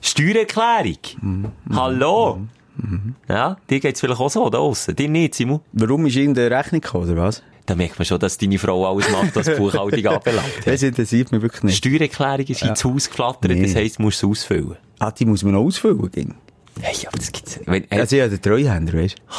Steuererklärung. 0.00 0.98
Mhm. 1.20 1.52
Hallo. 1.72 2.40
Mhm. 2.76 3.16
Ja, 3.28 3.56
dir 3.68 3.80
geht's 3.80 4.00
vielleicht 4.00 4.20
auch 4.20 4.30
so 4.30 4.48
da 4.48 4.58
aussen. 4.58 4.94
Dir 4.94 5.08
nicht, 5.08 5.34
Simon. 5.34 5.60
Warum 5.72 6.06
ist 6.06 6.16
in 6.16 6.34
der 6.34 6.50
Rechnung 6.50 6.80
gekommen, 6.80 7.10
oder 7.10 7.22
was? 7.22 7.42
Da 7.66 7.74
merkt 7.74 7.98
man 7.98 8.06
schon, 8.06 8.18
dass 8.18 8.38
deine 8.38 8.58
Frau 8.58 8.90
alles 8.90 9.10
macht, 9.10 9.36
was 9.36 9.54
Buchhaltung 9.56 10.06
anbelangt. 10.14 10.48
Das 10.64 10.82
interessiert 10.82 11.32
mich 11.32 11.42
wirklich 11.42 11.64
nicht. 11.64 11.76
Steuererklärung 11.76 12.46
ist 12.46 12.62
ja. 12.62 12.68
ins 12.68 12.84
Haus 12.84 13.08
geflattert, 13.08 13.50
nee. 13.50 13.62
das 13.62 13.74
heisst, 13.74 13.98
du 13.98 14.02
musst 14.02 14.20
sie 14.20 14.26
ausfüllen. 14.26 14.76
Ah, 15.00 15.10
die 15.10 15.26
muss 15.26 15.42
man 15.42 15.52
noch 15.52 15.60
ausfüllen, 15.60 16.10
ging? 16.10 16.34
Hey, 16.80 17.06
aber 17.06 17.18
das 17.18 17.32
gibt's 17.32 17.58
nicht. 17.58 17.68
Wenn, 17.68 17.90
äh, 17.90 18.00
also 18.00 18.16
ja, 18.16 18.28
der 18.28 18.40
Treuhänder, 18.40 18.94
weißt 18.94 19.16
du? 19.18 19.22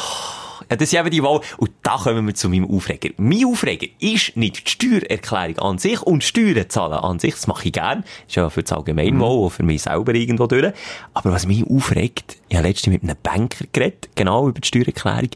Das 0.70 0.92
ist 0.92 0.94
eben 0.94 1.10
die 1.10 1.22
Wahl. 1.22 1.40
Und 1.58 1.72
da 1.82 1.96
kommen 1.96 2.26
wir 2.26 2.34
zu 2.34 2.48
meinem 2.48 2.70
Aufreger. 2.70 3.10
Mein 3.16 3.44
Aufreger 3.44 3.88
ist 3.98 4.36
nicht 4.36 4.66
die 4.66 4.70
Steuererklärung 4.70 5.58
an 5.58 5.78
sich 5.78 6.00
und 6.02 6.22
Steuern 6.22 6.68
zahlen 6.68 6.92
an 6.92 7.18
sich. 7.18 7.34
Das 7.34 7.48
mache 7.48 7.66
ich 7.66 7.72
gern. 7.72 8.04
Ist 8.28 8.36
ja 8.36 8.48
für 8.50 8.62
das 8.62 8.72
Allgemeinwohl 8.72 9.36
mhm. 9.36 9.42
und 9.44 9.50
für 9.50 9.62
mich 9.64 9.82
selber 9.82 10.14
irgendwo 10.14 10.46
durch. 10.46 10.72
Aber 11.12 11.32
was 11.32 11.46
mich 11.46 11.64
aufregt, 11.68 12.36
ich 12.48 12.56
habe 12.56 12.68
letztens 12.68 12.92
mit 12.92 13.02
einem 13.02 13.16
Banker 13.20 13.64
geredet, 13.72 14.10
genau 14.14 14.48
über 14.48 14.60
die 14.60 14.68
Steuererklärung. 14.68 15.30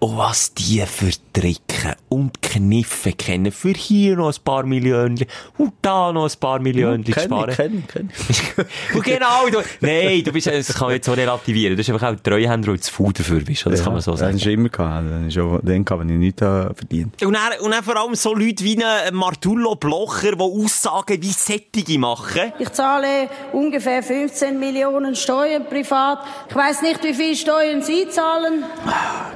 Und 0.00 0.16
was 0.16 0.54
die 0.54 0.82
für 0.86 1.10
Tricken 1.34 1.94
und 2.08 2.40
Kniffe 2.40 3.12
kennen, 3.12 3.52
für 3.52 3.74
hier 3.74 4.16
noch 4.16 4.28
ein 4.32 4.42
paar 4.42 4.64
Millionen 4.64 5.26
und 5.58 5.74
da 5.82 6.10
noch 6.10 6.24
ein 6.24 6.40
paar 6.40 6.58
Millionen 6.58 7.04
ja, 7.04 7.20
sparen. 7.20 7.54
Kenn, 7.54 7.84
kenn, 7.86 8.08
kenn. 8.08 8.66
und 8.94 9.04
genau, 9.04 9.46
du, 9.50 9.58
nein, 9.80 10.24
du 10.24 10.32
bist, 10.32 10.46
das 10.46 10.72
kann 10.72 10.88
man 10.88 10.94
jetzt 10.94 11.04
so 11.04 11.12
relativieren. 11.12 11.72
Du 11.72 11.76
bist 11.76 11.90
einfach 11.90 12.14
auch 12.14 12.20
Treuhänder, 12.20 12.72
und 12.72 12.82
zu 12.82 12.90
faul 12.90 13.12
dafür 13.12 13.40
bist. 13.40 13.66
Das 13.66 13.78
ja, 13.78 13.84
kann 13.84 13.92
man 13.92 14.00
so 14.00 14.16
sagen. 14.16 14.32
Das 14.32 14.40
ist 14.40 14.46
immer 14.46 14.70
gehabt. 14.70 15.06
Das 15.10 15.26
ist 15.28 15.38
auch 15.38 15.60
den 15.60 15.84
gehabt, 15.84 16.02
wenn 16.02 16.08
ich 16.08 16.18
nichts 16.18 16.40
verdient 16.40 17.22
und 17.22 17.34
dann, 17.34 17.60
und 17.60 17.70
dann 17.70 17.84
vor 17.84 17.96
allem 17.96 18.14
so 18.14 18.34
Leute 18.34 18.64
wie 18.64 18.82
ein 18.82 19.14
Martullo 19.14 19.74
Blocher, 19.74 20.32
die 20.32 20.40
Aussagen 20.40 21.22
wie 21.22 21.30
Sättige 21.30 21.98
machen. 21.98 22.52
Ich 22.58 22.72
zahle 22.72 23.28
ungefähr 23.52 24.02
15 24.02 24.58
Millionen 24.58 25.14
Steuern 25.14 25.66
privat. 25.66 26.20
Ich 26.48 26.56
weiss 26.56 26.80
nicht, 26.80 27.04
wie 27.04 27.12
viel 27.12 27.36
Steuern 27.36 27.82
Sie 27.82 28.08
zahlen. 28.08 28.64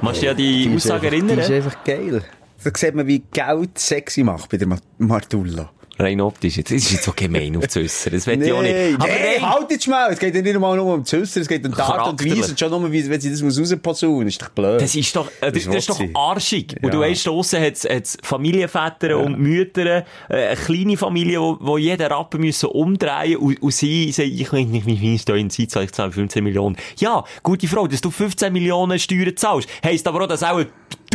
Machst 0.01 0.23
du 0.23 0.25
ja 0.25 0.33
die 0.33 0.54
die, 0.55 0.75
Aussage 0.75 1.07
erinnern? 1.07 1.37
Das 1.37 1.49
ist 1.49 1.55
einfach 1.55 1.83
geil. 1.83 2.23
Da 2.63 2.71
sieht 2.73 2.95
man, 2.95 3.07
wie 3.07 3.19
Geld 3.31 3.77
sexy 3.77 4.23
macht 4.23 4.49
bei 4.49 4.57
der 4.57 4.67
Martullo. 4.97 5.69
Rein 5.97 6.19
optisch. 6.21 6.55
Das 6.61 6.71
ist 6.71 6.91
jetzt 6.91 7.03
so 7.03 7.13
gemein 7.15 7.55
auf 7.55 7.63
äußern. 7.63 8.13
Das 8.13 8.27
will 8.27 8.37
nee, 8.37 8.45
ich 8.45 8.51
auch 8.51 8.61
nicht. 8.61 8.95
Aber 8.95 9.07
nee, 9.07 9.37
rein... 9.37 9.49
halt 9.49 9.71
jetzt 9.71 9.87
mal. 9.87 10.11
Es 10.11 10.19
geht 10.19 10.35
ja 10.35 10.41
nicht 10.41 10.59
mal 10.59 10.75
nur 10.75 10.93
um 10.93 11.01
äußern. 11.01 11.21
Es 11.23 11.47
geht 11.47 11.65
um 11.65 11.73
die 11.73 11.81
Art 11.81 12.07
und 12.07 12.25
Weise. 12.25 12.51
Und 12.51 12.59
schon 12.59 12.69
nur, 12.69 12.91
wenn 12.91 13.21
sie 13.21 13.31
das 13.31 13.41
rausposaunen. 13.41 14.27
ist 14.27 14.41
doch 14.41 14.49
blöd. 14.49 14.81
Das 14.81 14.93
ist 14.93 15.15
doch, 15.15 15.27
äh, 15.41 15.51
das, 15.51 15.65
das, 15.65 15.75
ist 15.75 15.89
doch 15.89 16.01
arschig. 16.13 16.73
Ja. 16.73 16.79
Und 16.83 16.93
du 16.93 16.99
weißt, 16.99 17.27
draussen 17.27 17.61
hat 17.61 17.85
es 17.85 18.17
Familienväter 18.21 19.11
ja. 19.11 19.15
und 19.15 19.39
Mütter, 19.39 19.85
äh, 19.85 20.03
eine 20.29 20.55
kleine 20.55 20.97
Familie, 20.97 21.39
wo, 21.39 21.57
wo 21.61 21.77
jeden 21.77 22.05
Rappen 22.05 22.41
müssen 22.41 22.67
umdrehen 22.67 23.37
und, 23.37 23.61
und 23.61 23.73
sie 23.73 24.11
sagen, 24.11 24.31
ich 24.31 24.51
weiß 24.51 24.67
nicht, 24.67 24.85
wie 24.85 24.97
viel 24.97 25.19
da 25.25 25.35
in 25.35 25.49
Zeit 25.49 25.85
ich 25.85 25.91
zahle 25.91 26.11
15 26.11 26.43
Millionen. 26.43 26.77
Ja, 26.97 27.23
gute 27.43 27.67
Frau, 27.67 27.87
dass 27.87 28.01
du 28.01 28.11
15 28.11 28.51
Millionen 28.51 28.99
Steuern 28.99 29.35
zahlst, 29.35 29.69
heisst 29.83 30.07
aber 30.07 30.23
auch, 30.23 30.27
dass 30.27 30.43
auch 30.43 30.63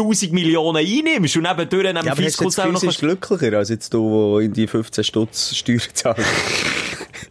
1000 0.00 0.32
Millionen 0.32 0.78
einnimmst 0.78 1.36
und 1.36 1.42
nebendurch 1.42 1.92
neben 1.92 2.06
ja, 2.06 2.14
Fiskus 2.14 2.58
auch 2.58 2.70
noch... 2.70 2.98
glücklicher 2.98 3.58
als 3.58 3.68
jetzt 3.68 3.92
du, 3.94 4.38
der 4.38 4.46
in 4.46 4.52
die 4.52 4.66
15 4.66 5.04
Stutz 5.04 5.54
Steuern 5.54 5.80
zahlst. 5.94 6.26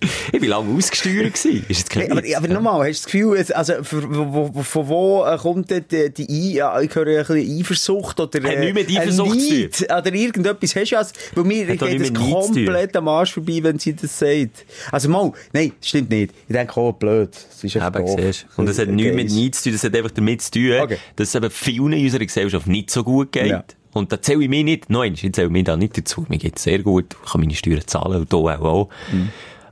ich 0.32 0.42
war 0.42 0.48
lange 0.48 0.78
ausgesteuert. 0.78 1.34
Gewesen. 1.34 1.66
Ist 1.68 1.94
jetzt 1.94 2.12
aber, 2.12 2.22
aber 2.38 2.48
nochmal, 2.48 2.88
hast 2.88 3.02
du 3.02 3.04
das 3.04 3.12
Gefühl, 3.12 3.54
also, 3.54 3.84
von 3.84 4.88
wo, 4.88 5.26
äh, 5.26 5.38
kommt 5.38 5.70
die, 5.72 6.14
die, 6.14 6.54
ja, 6.54 6.80
ich 6.80 6.94
höre 6.96 7.20
ein 7.20 7.26
bisschen 7.26 7.60
Eifersucht 7.60 8.20
oder 8.20 8.40
äh, 8.40 8.58
hey, 8.58 8.74
mit 8.74 8.90
Eifersucht 8.90 9.36
Neid, 9.36 9.82
oder 9.82 10.14
irgendetwas 10.14 10.76
hast 10.76 10.92
du 10.92 10.98
also, 10.98 11.14
weil 11.36 11.44
mir 11.44 11.66
geht 11.66 12.02
das 12.02 12.14
komplett 12.14 12.96
am 12.96 13.08
Arsch 13.08 13.34
vorbei, 13.34 13.60
wenn 13.62 13.80
sie 13.80 13.94
das 13.94 14.18
sagt. 14.18 14.66
Also 14.92 15.10
mal, 15.10 15.32
nein, 15.52 15.74
stimmt 15.82 16.10
nicht. 16.10 16.34
Ich 16.48 16.54
denke, 16.54 16.80
oh, 16.80 16.94
blöd. 16.94 17.30
Das 17.34 17.64
ist 17.64 17.78
einfach. 17.78 18.02
Und 18.58 18.66
das 18.66 18.80
hat 18.80 18.88
nichts 18.88 19.16
mit 19.16 19.32
Neid 19.32 19.56
zu 19.56 19.64
tun, 19.64 19.74
das 19.74 19.84
hat 19.84 19.96
einfach 19.96 20.12
damit 20.12 20.42
zu 20.42 20.52
tun, 20.52 20.80
okay. 20.80 20.98
dass 21.16 21.30
es 21.30 21.36
eben 21.36 21.50
vielen 21.50 21.94
in 21.94 22.06
unserer 22.06 22.26
Gesellschaft 22.26 22.68
nicht 22.68 22.90
so 22.92 23.04
gut 23.04 23.32
geht. 23.32 23.48
Ja. 23.48 23.64
Und 23.92 24.12
da 24.12 24.22
zähle 24.22 24.44
ich 24.44 24.50
mich 24.50 24.64
nicht, 24.64 24.90
nein, 24.90 25.14
ich 25.14 25.34
zähle 25.34 25.50
mich 25.50 25.64
da 25.64 25.76
nicht 25.76 25.98
dazu. 25.98 26.26
Mir 26.30 26.38
geht 26.38 26.58
es 26.58 26.64
sehr 26.64 26.80
gut, 26.80 27.16
ich 27.26 27.32
kann 27.32 27.42
meine 27.42 27.56
Steuern 27.56 27.82
zahlen 27.86 28.22
und 28.22 28.34
auch. 28.34 28.50
auch. 28.50 28.90
Mhm. 29.12 29.30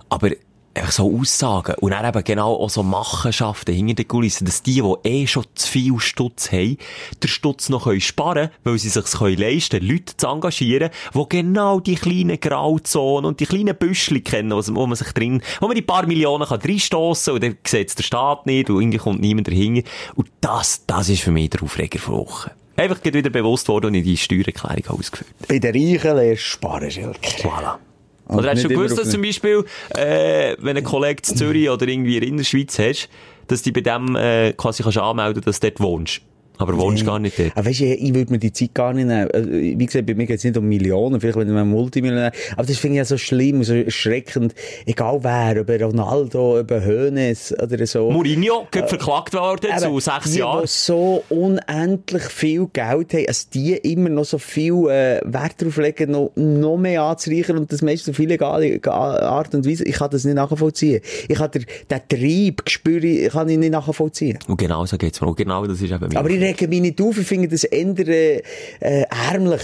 Aber 0.10 0.30
einfach 0.78 0.92
so 0.92 1.20
Aussagen 1.20 1.76
und 1.80 1.92
dann 1.92 2.06
eben 2.06 2.24
genau 2.24 2.56
auch 2.56 2.70
so 2.70 2.84
Machenschaften 2.84 3.74
hinter 3.74 3.96
den 3.96 4.08
Kulissen, 4.08 4.46
dass 4.46 4.64
die, 4.64 4.82
die 4.82 4.96
eh 5.04 5.28
schon 5.28 5.46
zu 5.56 5.68
viel 5.68 6.00
Stutz 6.00 6.52
haben, 6.52 6.78
den 7.22 7.28
Stutz 7.28 7.70
noch 7.70 7.92
sparen 8.00 8.50
können, 8.50 8.52
weil 8.64 8.78
sie 8.78 8.90
sich 8.90 9.06
leisten 9.20 9.80
können, 9.80 9.92
Leute 9.92 10.18
zu 10.18 10.28
engagieren, 10.28 10.90
die 11.14 11.26
genau 11.30 11.80
die 11.80 11.96
kleinen 11.96 12.40
Grauzonen 12.40 13.26
und 13.26 13.40
die 13.40 13.46
kleinen 13.46 13.76
Büschli 13.76 14.22
kennen, 14.22 14.52
wo 14.52 14.88
man 14.88 14.96
sich 14.96 15.12
drin, 15.14 15.42
wo 15.60 15.68
man 15.68 15.76
die 15.76 15.82
paar 15.82 16.06
Millionen 16.06 16.48
kann 16.48 16.62
reinstossen 16.62 17.34
und 17.34 17.44
dann 17.44 17.58
sieht 17.66 17.90
es 17.90 17.96
der 17.96 18.04
Staat 18.04 18.46
nicht 18.46 18.70
und 18.70 18.82
irgendwie 18.82 19.00
kommt 19.00 19.22
niemand 19.22 19.48
dahinter. 19.48 19.90
Und 20.16 20.30
das, 20.42 20.86
das 20.86 21.10
ist 21.10 21.22
für 21.22 21.32
mich 21.32 21.50
der 21.50 21.64
Aufreger 21.64 22.00
von 22.00 22.16
Woche. 22.16 22.52
Einfach 22.76 23.04
wieder 23.04 23.30
bewusst 23.32 23.68
worden 23.70 23.88
und 23.88 23.96
in 23.96 24.04
die 24.04 24.18
Steuererklärung 24.18 25.00
ausgeführt. 25.00 25.32
Bei 25.48 25.58
den 25.58 25.74
Reichen 25.74 26.16
lernst 26.16 26.44
du 26.44 26.48
sparen, 26.48 26.92
Schelker. 26.92 27.50
Voilà. 27.50 27.87
Oder 28.30 28.52
hast 28.52 28.64
du 28.64 28.70
gewusst, 28.70 28.98
dass 28.98 29.10
zum 29.10 29.22
Beispiel, 29.22 29.64
äh, 29.90 30.56
wenn 30.60 30.78
ein 30.78 30.84
Kollege 30.84 31.24
in 31.28 31.36
Zürich 31.36 31.70
oder 31.70 31.88
irgendwie 31.88 32.18
in 32.18 32.38
der 32.38 32.44
Schweiz 32.44 32.78
hast, 32.80 33.10
dass 33.48 33.62
du 33.62 33.72
bei 33.72 33.82
dem 33.82 34.16
äh, 34.16 34.54
quasi 34.54 34.84
kannst 34.84 34.98
anmelden 34.98 35.44
kannst, 35.44 35.48
dass 35.48 35.60
du 35.60 35.70
dort 35.70 35.80
wohnst? 35.80 36.22
Aber 36.58 36.78
wohnst 36.78 37.04
nee. 37.04 37.08
gar 37.08 37.20
nicht 37.20 37.38
dort. 37.38 37.52
Aber 37.56 37.70
weißt 37.70 37.80
du, 37.82 37.86
ich 37.86 38.14
würde 38.14 38.32
mir 38.32 38.40
die 38.40 38.52
Zeit 38.52 38.74
gar 38.74 38.94
nicht 38.94 39.08
nehmen. 39.08 39.30
Also, 39.32 39.52
wie 39.52 39.86
gesagt, 39.86 40.06
bei 40.06 40.16
mir 40.16 40.26
geht 40.26 40.38
es 40.38 40.44
nicht 40.44 40.58
um 40.58 40.66
Millionen, 40.66 41.20
vielleicht 41.22 41.38
wenn 41.38 41.52
man 41.52 41.70
Multimillionär. 41.70 42.32
Aber 42.54 42.66
das 42.66 42.78
finde 42.78 42.96
ich 42.96 42.98
ja 42.98 43.06
so 43.06 43.18
schlimm, 43.18 43.64
so 43.64 43.74
erschreckend. 43.74 44.56
Egal 44.86 45.20
wer, 45.24 45.62
ob 45.62 45.70
Ronaldo, 45.70 46.60
ob 46.60 46.72
Hönes 46.72 47.54
oder 47.62 47.86
so. 47.86 48.12
Mourinho, 48.12 48.68
äh, 48.74 48.88
verklagt 48.88 49.34
worden 49.34 49.70
äh, 49.72 49.78
zu 49.78 50.00
sechs 50.00 50.32
die, 50.32 50.40
Jahren. 50.40 50.62
Die 50.62 50.68
so 50.68 51.24
unendlich 51.30 52.24
viel 52.24 52.68
Geld 52.74 53.14
haben, 53.14 53.28
als 53.28 53.50
die 53.50 53.74
immer 53.74 54.10
noch 54.10 54.26
so 54.26 54.38
viel 54.38 54.74
äh, 54.90 55.22
Wert 55.26 55.56
darauf 55.60 55.78
legen, 55.78 56.12
noch, 56.12 56.32
noch 56.36 56.78
mehr 56.78 57.04
anzureichern 57.04 57.58
und 57.58 57.72
das 57.72 57.82
meiste 57.82 58.12
auf 58.12 58.20
illegale 58.20 58.80
Art 58.86 59.54
und 59.54 59.68
Weise. 59.68 59.84
Ich 59.84 59.96
kann 59.96 60.10
das 60.10 60.24
nicht 60.24 60.36
nachvollziehen. 60.36 61.02
Ich 61.28 61.38
kann 61.38 61.52
den, 61.52 61.66
den 61.90 62.02
Trieb, 62.10 62.64
spüre, 62.68 63.30
kann 63.30 63.50
ich 63.50 63.58
nicht 63.58 63.72
nachvollziehen. 63.72 64.40
Und 64.48 64.58
genau 64.58 64.86
so 64.86 64.98
geht's 64.98 65.22
mir. 65.22 65.34
Genau 65.36 65.66
das 65.66 65.82
ist 65.82 65.92
eben 65.92 66.16
Aber 66.16 66.30
regen 66.48 66.70
mich 66.70 66.82
nicht 66.82 67.02
auf, 67.02 67.18
ich 67.18 67.28
finde 67.28 67.48
das 67.48 67.64
eher 67.64 68.42
äh, 68.80 69.04
ärmlich. 69.32 69.62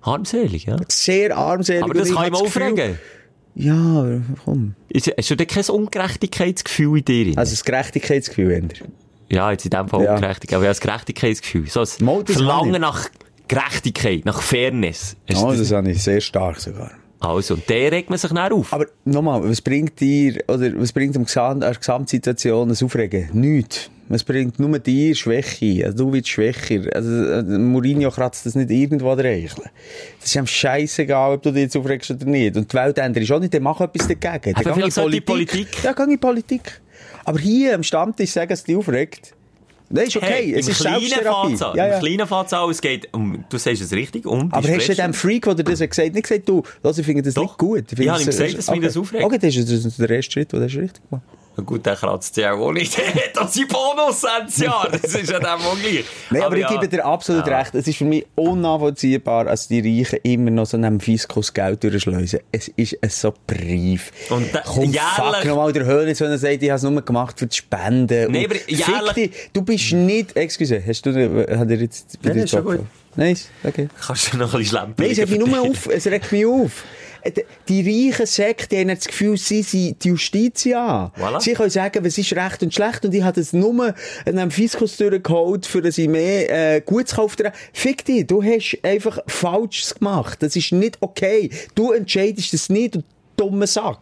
Armselig, 0.00 0.66
ja? 0.66 0.76
Sehr 0.88 1.36
armselig. 1.36 1.82
Aber 1.82 1.94
das 1.94 2.12
kann 2.12 2.26
ich 2.26 2.30
mal 2.30 2.40
aufregen. 2.40 2.98
Ja, 3.54 4.06
komm. 4.44 4.74
Ist, 4.88 5.10
hast 5.16 5.30
du 5.30 5.34
denn 5.34 5.46
kein 5.46 5.64
Ungerechtigkeitsgefühl 5.64 6.98
in 6.98 7.04
dir? 7.04 7.38
Also 7.38 7.52
das 7.52 7.64
Gerechtigkeitsgefühl 7.64 8.50
eher? 8.50 8.84
Ja, 9.28 9.50
jetzt 9.50 9.64
in 9.64 9.70
dem 9.70 9.88
Fall 9.88 10.04
ja. 10.04 10.14
Ungerechtigkeit, 10.14 10.56
aber 10.56 10.64
ja, 10.64 10.70
das 10.70 10.80
Gerechtigkeitsgefühl. 10.80 11.66
So 11.66 11.80
ein 11.80 12.26
Verlangen 12.26 12.80
nach 12.80 13.08
Gerechtigkeit, 13.48 14.24
nach 14.24 14.42
Fairness. 14.42 15.16
Oh, 15.36 15.48
das, 15.48 15.58
das 15.58 15.72
habe 15.72 15.90
ich 15.90 16.02
sehr 16.02 16.20
stark 16.20 16.60
sogar. 16.60 16.92
Also, 17.18 17.54
und 17.54 17.68
der 17.68 17.92
regt 17.92 18.10
man 18.10 18.18
sich 18.18 18.30
dann 18.30 18.52
auf. 18.52 18.72
Aber 18.72 18.86
nochmal, 19.04 19.42
was 19.48 19.62
bringt 19.62 19.98
dir, 20.00 20.44
oder 20.48 20.70
was 20.78 20.92
bringt 20.92 21.14
dem 21.14 21.24
Gesamt, 21.24 21.62
der 21.62 21.74
Gesamtsituation 21.74 22.68
das 22.68 22.82
Aufregen? 22.82 23.30
Nichts. 23.32 23.90
Es 24.08 24.22
bringt 24.22 24.58
nur 24.60 24.78
dir 24.78 25.14
Schwäche. 25.14 25.84
Also, 25.84 26.04
du 26.04 26.12
wirst 26.12 26.28
schwächer. 26.28 26.82
Also, 26.94 27.10
äh, 27.10 27.42
Mourinho 27.42 28.10
kratzt 28.10 28.46
das 28.46 28.54
nicht 28.54 28.70
irgendwo 28.70 29.10
an 29.10 29.18
der 29.18 29.40
Das 29.40 29.58
ist 30.24 30.36
ihm 30.36 30.46
scheißegal, 30.46 31.34
ob 31.34 31.42
du 31.42 31.50
dich 31.50 31.62
jetzt 31.62 31.76
aufregst 31.76 32.10
oder 32.12 32.24
nicht. 32.24 32.56
Und 32.56 32.72
die 32.72 32.76
Welt 32.76 32.98
ändert 32.98 33.24
ist 33.24 33.32
auch 33.32 33.40
nicht, 33.40 33.52
dann 33.52 33.64
mach 33.64 33.80
etwas 33.80 34.06
dagegen. 34.06 34.54
Aber 34.54 34.74
vielleicht 34.74 34.96
Politik. 34.96 35.26
Politik. 35.26 35.82
Ja, 35.82 35.92
geh 35.92 36.04
in 36.04 36.18
Politik. 36.18 36.80
Aber 37.24 37.38
hier 37.38 37.74
am 37.74 37.82
Stammtisch 37.82 38.30
sagen, 38.30 38.48
dass 38.48 38.60
es 38.60 38.64
dich 38.64 38.76
aufregt. 38.76 39.34
Nein, 39.88 40.06
ist 40.06 40.16
okay. 40.16 40.26
Hey, 40.26 40.54
es 40.54 40.68
ist 40.68 40.78
Selbsttherapie. 40.78 41.54
Ja, 41.54 41.74
ja. 41.74 41.94
Im 41.94 42.00
kleinen 42.00 42.26
Fahrzahl, 42.26 42.68
es 42.70 42.80
geht 42.80 43.12
um, 43.12 43.44
du 43.48 43.58
sagst 43.58 43.82
es 43.82 43.92
richtig, 43.92 44.26
um 44.26 44.52
Aber 44.52 44.68
hast 44.68 44.88
du 44.88 44.94
dem 44.94 45.14
Freak, 45.14 45.44
der 45.44 45.54
dir 45.54 45.64
das 45.64 45.78
gesagt 45.78 46.12
nicht 46.12 46.28
gesagt, 46.28 46.48
du, 46.48 46.62
lass, 46.82 46.98
ich 46.98 47.06
finde 47.06 47.22
das 47.22 47.34
Doch. 47.34 47.42
nicht 47.42 47.58
gut. 47.58 47.92
Ich, 47.92 47.98
ich 47.98 48.08
habe 48.08 48.20
ihm 48.20 48.26
gesagt, 48.26 48.58
dass 48.58 48.68
okay. 48.68 48.78
mich 48.78 48.88
das 48.88 48.96
aufregt. 48.96 49.24
Okay, 49.24 49.38
das 49.38 49.56
ist 49.56 49.98
der 49.98 50.10
erste 50.10 50.32
Schritt, 50.32 50.52
den 50.52 50.60
du 50.60 50.66
richtig 50.66 51.00
gemacht 51.08 51.22
Na 51.58 51.64
gut, 51.64 51.86
der 51.86 51.96
kratzt 51.96 52.36
ja 52.36 52.52
auch 52.52 52.72
nicht. 52.72 52.96
Doch 53.34 53.48
seinen 53.48 53.68
Bonus 53.68 54.22
jedes 54.40 54.58
Jahr. 54.58 54.88
Das 54.90 55.14
ist 55.14 55.30
ja 55.30 55.38
dem 55.38 55.46
auch 55.48 55.78
gleich. 55.80 56.04
Nein, 56.30 56.42
aber, 56.42 56.56
ich 56.56 56.62
ja. 56.62 56.68
gebe 56.72 56.86
dir 56.88 57.04
absolut 57.04 57.46
Ja. 57.46 57.58
recht. 57.58 57.74
Es 57.74 57.86
ist 57.88 57.96
für 57.96 58.04
mich 58.04 58.26
unnachvollziehbar, 58.34 59.46
dass 59.46 59.68
die 59.68 59.80
Reichen 59.80 60.18
immer 60.22 60.50
noch 60.50 60.66
so 60.66 60.76
einem 60.76 61.00
Fiskus 61.00 61.52
Geld 61.54 61.82
durchschleusen. 61.82 62.40
Es 62.52 62.68
ist 62.68 63.02
ein 63.02 63.08
so 63.10 63.32
brief. 63.46 64.12
Und 64.30 64.54
da- 64.54 64.62
Komm, 64.66 64.84
jährlich- 64.84 65.00
fuck 65.16 65.44
nochmal 65.46 65.72
der 65.72 65.86
Höhnes, 65.86 66.20
wenn 66.20 66.30
er 66.30 66.38
sagt, 66.38 66.62
ich 66.62 66.68
habe 66.68 66.76
es 66.76 66.82
nur 66.82 67.00
gemacht 67.02 67.38
für 67.38 67.46
die 67.46 67.56
Spenden. 67.56 68.32
Nein, 68.32 68.44
aber 68.44 68.56
jährlich- 68.66 69.12
dich, 69.14 69.50
du 69.52 69.62
bist 69.62 69.92
nicht, 69.92 70.36
excuse, 70.36 70.82
hast 70.86 71.06
du, 71.06 71.10
hat 71.58 71.70
er 71.70 71.76
jetzt 71.78 72.18
Nein, 72.22 72.36
ist 72.38 72.50
schon 72.50 72.64
Job? 72.66 72.76
gut. 72.78 72.86
Nice, 73.18 73.48
okay. 73.64 73.88
Kannst 74.06 74.32
du 74.34 74.36
noch 74.36 74.52
ein 74.52 74.58
bisschen 74.58 74.76
schlempen? 74.78 74.94
Nein, 74.98 75.10
es 75.12 75.18
regt 75.18 75.30
mich 75.30 75.38
nur 75.40 75.60
auf. 75.62 75.86
Es 75.88 76.06
regt 76.06 76.32
mich 76.32 76.44
auf. 76.44 76.84
Die 77.68 78.08
reichen 78.10 78.26
Sekten 78.26 78.78
haben 78.78 78.88
das 78.88 79.06
Gefühl, 79.06 79.36
sie 79.36 79.62
sind 79.62 80.02
die 80.02 80.08
Justitia. 80.08 81.12
Voilà. 81.18 81.40
Sie 81.40 81.54
können 81.54 81.70
sagen, 81.70 82.04
was 82.04 82.18
ist 82.18 82.32
recht 82.34 82.62
und 82.62 82.74
schlecht. 82.74 83.04
Und 83.04 83.14
ich 83.14 83.22
habe 83.22 83.40
das 83.40 83.52
nur 83.52 83.94
einem 84.24 84.50
Fiskus 84.50 84.96
durchgeholt, 84.96 85.66
für 85.66 85.82
dass 85.82 85.98
ich 85.98 86.08
mehr 86.08 86.76
äh, 86.76 86.80
Gutes 86.80 87.14
kaufe. 87.14 87.52
Fick 87.72 88.04
dich, 88.04 88.26
du 88.26 88.42
hast 88.42 88.78
einfach 88.82 89.18
Falsches 89.26 89.94
gemacht. 89.94 90.42
Das 90.42 90.56
ist 90.56 90.72
nicht 90.72 90.98
okay. 91.00 91.50
Du 91.74 91.92
entscheidest 91.92 92.52
das 92.52 92.68
nicht, 92.68 92.96
du 92.96 93.02
dummer 93.36 93.66
Sack. 93.66 93.98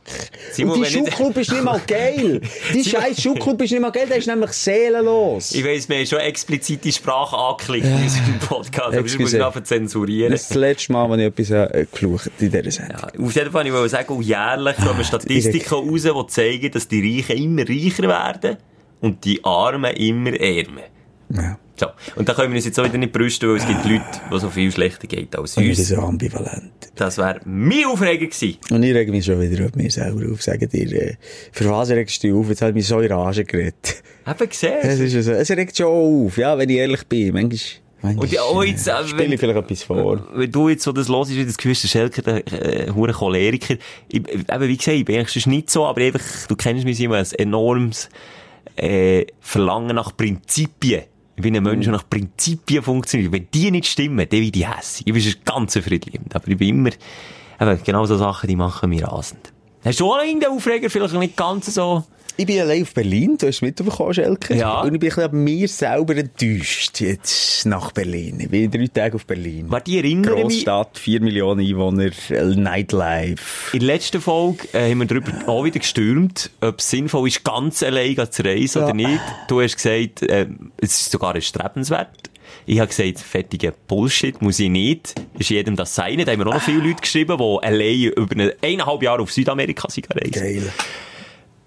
Simon, 0.52 0.76
und 0.76 0.82
wenn 0.82 0.88
die 1.04 1.10
Schuhclub 1.10 1.36
ist 1.36 1.52
nicht 1.52 1.64
mal 1.64 1.80
geil. 1.86 2.40
Die 2.72 2.84
scheiß 2.84 3.20
Schuhclub 3.20 3.60
ist 3.62 3.72
nicht 3.72 3.80
mal 3.80 3.90
geil, 3.90 4.06
der 4.08 4.18
ist 4.18 4.26
nämlich 4.26 4.52
seelenlos. 4.52 5.52
Ich 5.52 5.64
weiss, 5.64 5.88
wir 5.88 5.96
haben 5.96 6.06
schon 6.06 6.20
explizite 6.20 6.92
Sprache 6.92 7.36
angeklickt 7.36 7.86
in 7.86 7.94
unserem 7.94 8.38
Podcast, 8.38 8.94
aber 8.94 9.02
das 9.02 9.18
muss 9.18 9.32
ich 9.32 9.44
einfach 9.44 9.62
zensurieren. 9.62 10.32
Das 10.32 10.42
ist 10.42 10.50
das 10.50 10.56
letzte 10.56 10.92
Mal, 10.92 11.10
als 11.10 11.20
ich 11.20 11.26
etwas 11.26 11.50
äh, 11.50 11.86
geflucht 11.90 12.30
in 12.38 12.50
dieser 12.50 12.70
Sendung. 12.70 12.98
Ja, 12.98 13.24
auf 13.24 13.34
jeden 13.34 13.50
Fall, 13.50 13.66
ich 13.66 13.72
wollte 13.72 13.88
sagen, 13.88 14.22
jährlich 14.22 14.76
kommen 14.76 15.04
Statistiken 15.04 15.74
raus, 15.74 16.02
die 16.02 16.26
zeigen, 16.28 16.70
dass 16.70 16.88
die 16.88 17.00
Reichen 17.00 17.36
immer 17.36 17.68
reicher 17.68 18.02
werden 18.04 18.56
und 19.00 19.24
die 19.24 19.44
Armen 19.44 19.94
immer 19.96 20.32
ärmer. 20.32 20.82
Ja. 21.30 21.58
So. 21.76 21.86
Und 22.14 22.28
da 22.28 22.34
können 22.34 22.50
wir 22.52 22.56
uns 22.56 22.64
jetzt 22.66 22.78
auch 22.78 22.84
wieder 22.84 22.98
nicht 22.98 23.12
brüsten, 23.12 23.48
weil 23.48 23.56
es 23.56 23.66
gibt 23.66 23.84
Leute, 23.84 24.04
die 24.32 24.38
so 24.38 24.48
viel 24.48 24.70
schlechter 24.70 25.06
geht 25.08 25.34
als 25.36 25.56
Und 25.56 25.66
uns. 25.68 25.88
so 25.88 25.96
ambivalent. 25.96 26.70
Das 26.94 27.18
wäre 27.18 27.40
mein 27.44 27.84
Aufreger 27.86 28.26
gewesen. 28.26 28.58
Und 28.70 28.82
ich 28.84 28.94
reg 28.94 29.08
mich 29.10 29.24
schon 29.24 29.40
wieder 29.40 29.64
auf 29.66 29.74
mich 29.74 29.94
selber 29.94 30.32
auf. 30.32 30.40
Sagen 30.42 30.68
dir, 30.68 30.92
äh, 30.92 31.14
für 31.50 31.68
was 31.70 31.90
regst 31.90 32.22
du 32.22 32.38
auf? 32.38 32.48
Jetzt 32.48 32.62
hat 32.62 32.74
mich 32.74 32.86
so 32.86 33.00
in 33.00 33.10
Rage 33.12 33.44
geredet. 33.44 34.02
Eben 34.26 34.48
gesehen. 34.48 34.78
Es 34.82 35.00
ist 35.00 35.24
so. 35.24 35.32
Es 35.32 35.50
regt 35.50 35.76
schon 35.76 35.86
auf, 36.26 36.36
ja, 36.36 36.56
wenn 36.56 36.70
ich 36.70 36.76
ehrlich 36.76 37.02
bin. 37.08 37.32
Manchmal, 37.32 38.16
Und 38.18 38.30
ja, 38.30 38.42
auch 38.42 38.62
jetzt, 38.62 38.86
äh, 38.86 38.92
spiele 39.04 39.24
wenn- 39.24 39.32
ich 39.32 39.40
vielleicht 39.40 39.58
etwas 39.58 39.82
vor. 39.82 40.28
Wenn 40.34 40.52
du 40.52 40.68
jetzt 40.68 40.84
so 40.84 40.92
das 40.92 41.08
los 41.08 41.28
ist, 41.30 41.36
wie 41.36 41.44
das 41.46 41.56
Gefühl 41.56 41.74
der 41.74 41.88
Schelker, 41.88 42.22
der, 42.22 42.86
äh, 42.86 42.90
hure 42.92 43.12
Choleriker. 43.12 43.74
Ich, 44.08 44.18
eben, 44.18 44.68
wie 44.68 44.76
gesagt, 44.76 44.96
ich 44.96 45.04
bin 45.04 45.18
eigentlich 45.18 45.46
nicht 45.48 45.70
so, 45.70 45.86
aber 45.86 46.02
einfach, 46.02 46.20
du 46.46 46.54
kennst 46.54 46.84
mich 46.84 47.00
immer 47.00 47.16
als 47.16 47.32
enormes, 47.32 48.08
äh, 48.76 49.24
Verlangen 49.40 49.96
nach 49.96 50.16
Prinzipien. 50.16 51.02
Bin 51.36 51.56
ein 51.56 51.62
Mensch, 51.62 51.86
nach 51.88 52.08
Prinzipien 52.08 52.82
funktioniert. 52.82 53.32
Wenn 53.32 53.48
die 53.52 53.70
nicht 53.70 53.86
stimmen, 53.86 54.18
dann 54.18 54.28
bin 54.28 54.50
ich 54.54 54.68
hässig. 54.68 55.06
Ich 55.06 55.12
bin 55.12 55.22
ein 55.22 55.34
ganz 55.44 55.76
friedliebend. 55.76 56.34
Aber 56.34 56.46
ich 56.46 56.56
bin 56.56 56.68
immer, 56.68 56.90
eben, 57.60 57.82
genau 57.84 58.06
so 58.06 58.16
Sachen, 58.16 58.48
die 58.48 58.56
machen 58.56 58.90
mich 58.90 59.02
rasend. 59.02 59.52
Hast 59.84 60.00
du 60.00 60.12
auch 60.12 60.22
irgendeinen 60.22 60.56
Aufreger? 60.56 60.88
Vielleicht 60.88 61.14
nicht 61.14 61.36
ganz 61.36 61.74
so, 61.74 62.04
Ich 62.36 62.46
bin 62.46 62.60
allein 62.60 62.82
auf 62.82 62.92
Berlin, 62.92 63.36
du 63.38 63.46
hast 63.46 63.56
es 63.56 63.62
mitbekommen, 63.62 64.12
Schelker. 64.12 64.56
Ja. 64.56 64.80
Und 64.80 64.94
ich 64.94 65.00
bin 65.00 65.12
an 65.12 65.44
mir 65.44 65.68
selber 65.68 66.16
enttäuscht, 66.16 67.00
jetzt 67.00 67.64
nach 67.64 67.92
Berlin. 67.92 68.40
Ich 68.40 68.48
bin 68.48 68.68
drei 68.72 68.88
Tage 68.88 69.14
auf 69.14 69.24
Berlin. 69.24 69.66
Warte, 69.68 69.92
ich 69.92 69.98
erinnere 69.98 70.42
Großstadt, 70.42 70.98
4 70.98 71.20
Millionen 71.20 71.64
Einwohner, 71.64 72.10
äh, 72.30 72.44
Nightlife. 72.56 73.72
In 73.72 73.80
der 73.80 73.86
letzten 73.86 74.20
Folge 74.20 74.66
äh, 74.72 74.90
haben 74.90 74.98
wir 74.98 75.06
darüber 75.06 75.30
auch 75.46 75.64
wieder 75.64 75.78
gestürmt, 75.78 76.50
ob 76.60 76.80
es 76.80 76.90
sinnvoll 76.90 77.28
ist, 77.28 77.44
ganz 77.44 77.84
allein 77.84 78.16
zu 78.28 78.44
reisen 78.44 78.82
oder 78.82 78.94
nicht. 78.94 79.20
Du 79.46 79.60
hast 79.60 79.76
gesagt, 79.76 80.22
äh, 80.22 80.48
es 80.78 81.02
ist 81.02 81.12
sogar 81.12 81.36
erstrebenswert. 81.36 82.30
Ich 82.66 82.80
habe 82.80 82.88
gesagt, 82.88 83.20
fertiger 83.20 83.72
Bullshit, 83.86 84.42
muss 84.42 84.58
ich 84.58 84.70
nicht. 84.70 85.14
Ist 85.38 85.50
jedem 85.50 85.76
das 85.76 85.94
sein. 85.94 86.18
Da 86.24 86.32
haben 86.32 86.40
wir 86.40 86.48
auch 86.48 86.54
noch 86.54 86.62
viele 86.62 86.78
Leute 86.78 87.00
geschrieben, 87.00 87.38
die 87.38 87.66
allein 87.66 88.12
über 88.16 88.32
eine, 88.32 88.54
eineinhalb 88.60 89.02
Jahre 89.02 89.22
auf 89.22 89.30
Südamerika 89.30 89.88
sind 89.88 90.08
gereist. 90.08 90.32
Geil. 90.32 90.72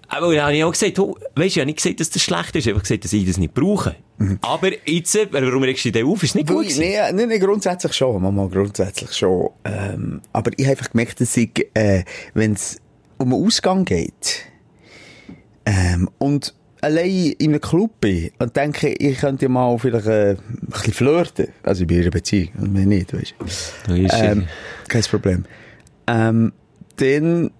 Aber 0.08 0.34
dann 0.34 0.42
habe 0.44 0.56
ich 0.56 0.64
auch 0.64 0.72
gesagt, 0.72 0.96
du, 0.96 1.16
weisst, 1.34 1.56
ich 1.56 1.58
habe 1.58 1.66
nicht 1.66 1.76
gesagt, 1.76 2.00
dass 2.00 2.10
das 2.10 2.22
schlecht 2.22 2.56
ist. 2.56 2.66
Ich 2.66 2.72
habe 2.72 2.80
gesagt, 2.80 3.04
dass 3.04 3.12
ich 3.12 3.26
das 3.26 3.36
nicht 3.36 3.52
brauche. 3.54 3.94
Aber 4.40 4.70
jetzt, 4.88 5.18
warum 5.30 5.62
regst 5.62 5.84
du 5.84 5.92
dich 5.92 6.02
auf? 6.04 6.22
Ist 6.22 6.34
nicht 6.34 6.48
gut 6.48 6.68
gewesen. 6.68 6.80
Nee, 7.14 7.26
nee, 7.26 7.38
grundsätzlich 7.38 7.92
schon, 7.92 8.22
Mama, 8.22 8.46
grundsätzlich 8.46 9.12
schon. 9.12 9.50
Ähm, 9.64 10.22
aber 10.32 10.50
ich 10.56 10.64
habe 10.64 10.72
einfach 10.72 10.90
gemerkt, 10.90 11.20
dass 11.20 11.36
ich, 11.36 11.68
äh, 11.74 12.04
wenn 12.34 12.54
es 12.54 12.80
um 13.18 13.34
einen 13.34 13.44
Ausgang 13.44 13.84
geht, 13.84 14.44
ähm, 15.66 16.08
und 16.16 16.54
allein 16.80 17.34
in 17.38 17.50
einem 17.50 17.60
Club 17.60 18.00
bin 18.00 18.30
und 18.38 18.56
denke, 18.56 18.88
ich 18.88 19.18
könnte 19.18 19.48
mal 19.48 19.78
vielleicht 19.78 20.06
äh, 20.06 20.30
ein 20.30 20.38
bisschen 20.68 20.92
flirten. 20.94 21.48
Also 21.62 21.84
ich 21.84 21.90
in 21.90 22.00
einer 22.00 22.10
Beziehung, 22.10 22.48
und 22.58 22.72
mir 22.72 22.86
nicht, 22.86 23.12
weißt 23.12 23.34
du. 23.86 23.94
Du. 23.94 24.08
Ähm, 24.14 24.46
kein 24.88 25.02
Problem. 25.02 25.44
Ähm, 26.06 26.52
dann 26.96 27.50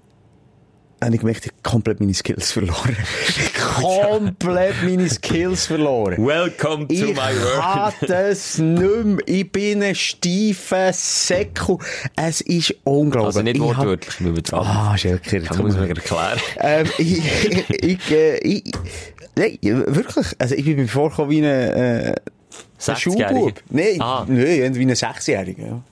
ich 1.12 1.20
gemerkt, 1.20 1.46
ich 1.46 1.52
habe 1.52 1.62
komplett 1.62 2.00
meine 2.00 2.12
Skills 2.14 2.50
verloren. 2.52 2.96
komplett 3.80 4.74
meine 4.82 5.08
Skills 5.08 5.66
verloren. 5.66 6.24
Welcome 6.26 6.88
to 6.88 6.94
Ich 6.94 7.02
my 7.02 7.16
world. 7.16 7.60
kann 7.62 7.92
das 8.08 8.58
nicht. 8.58 9.22
Ich 9.26 9.50
bin 9.52 9.82
ein 9.82 9.94
steifer 9.94 10.92
Säckel. 10.92 11.78
Es 12.16 12.40
ist 12.40 12.74
unglaublich. 12.84 13.26
Also 13.26 13.42
nicht 13.42 13.56
Ich 13.56 13.62
wortwörtlich, 13.62 14.14
wir 14.24 14.32
betrachten. 14.32 14.66
Ah, 14.68 14.96
Schelker, 14.98 15.40
Das 15.40 15.58
muss 15.58 15.74
man 15.76 15.88
erklären. 15.88 16.38
ähm, 16.60 16.86
ich, 16.98 17.22
ich, 17.70 18.10
äh, 18.10 18.38
ich, 18.38 18.64
nein, 19.36 19.58
wirklich. 19.62 20.26
Also 20.38 20.54
ich 20.54 20.64
bin 20.64 20.76
mir 20.76 20.88
vorgekommen 20.88 21.30
wie 21.30 21.38
ein, 21.38 21.44
äh, 21.44 22.08
ein 22.08 22.14
60-Jährige? 22.80 23.28
Schulbub. 23.28 23.62
Nein, 23.70 24.00
Ah. 24.00 24.24
nein, 24.28 24.74
wie 24.74 24.82
ein 24.86 24.94
Sechsjähriger. 24.94 25.82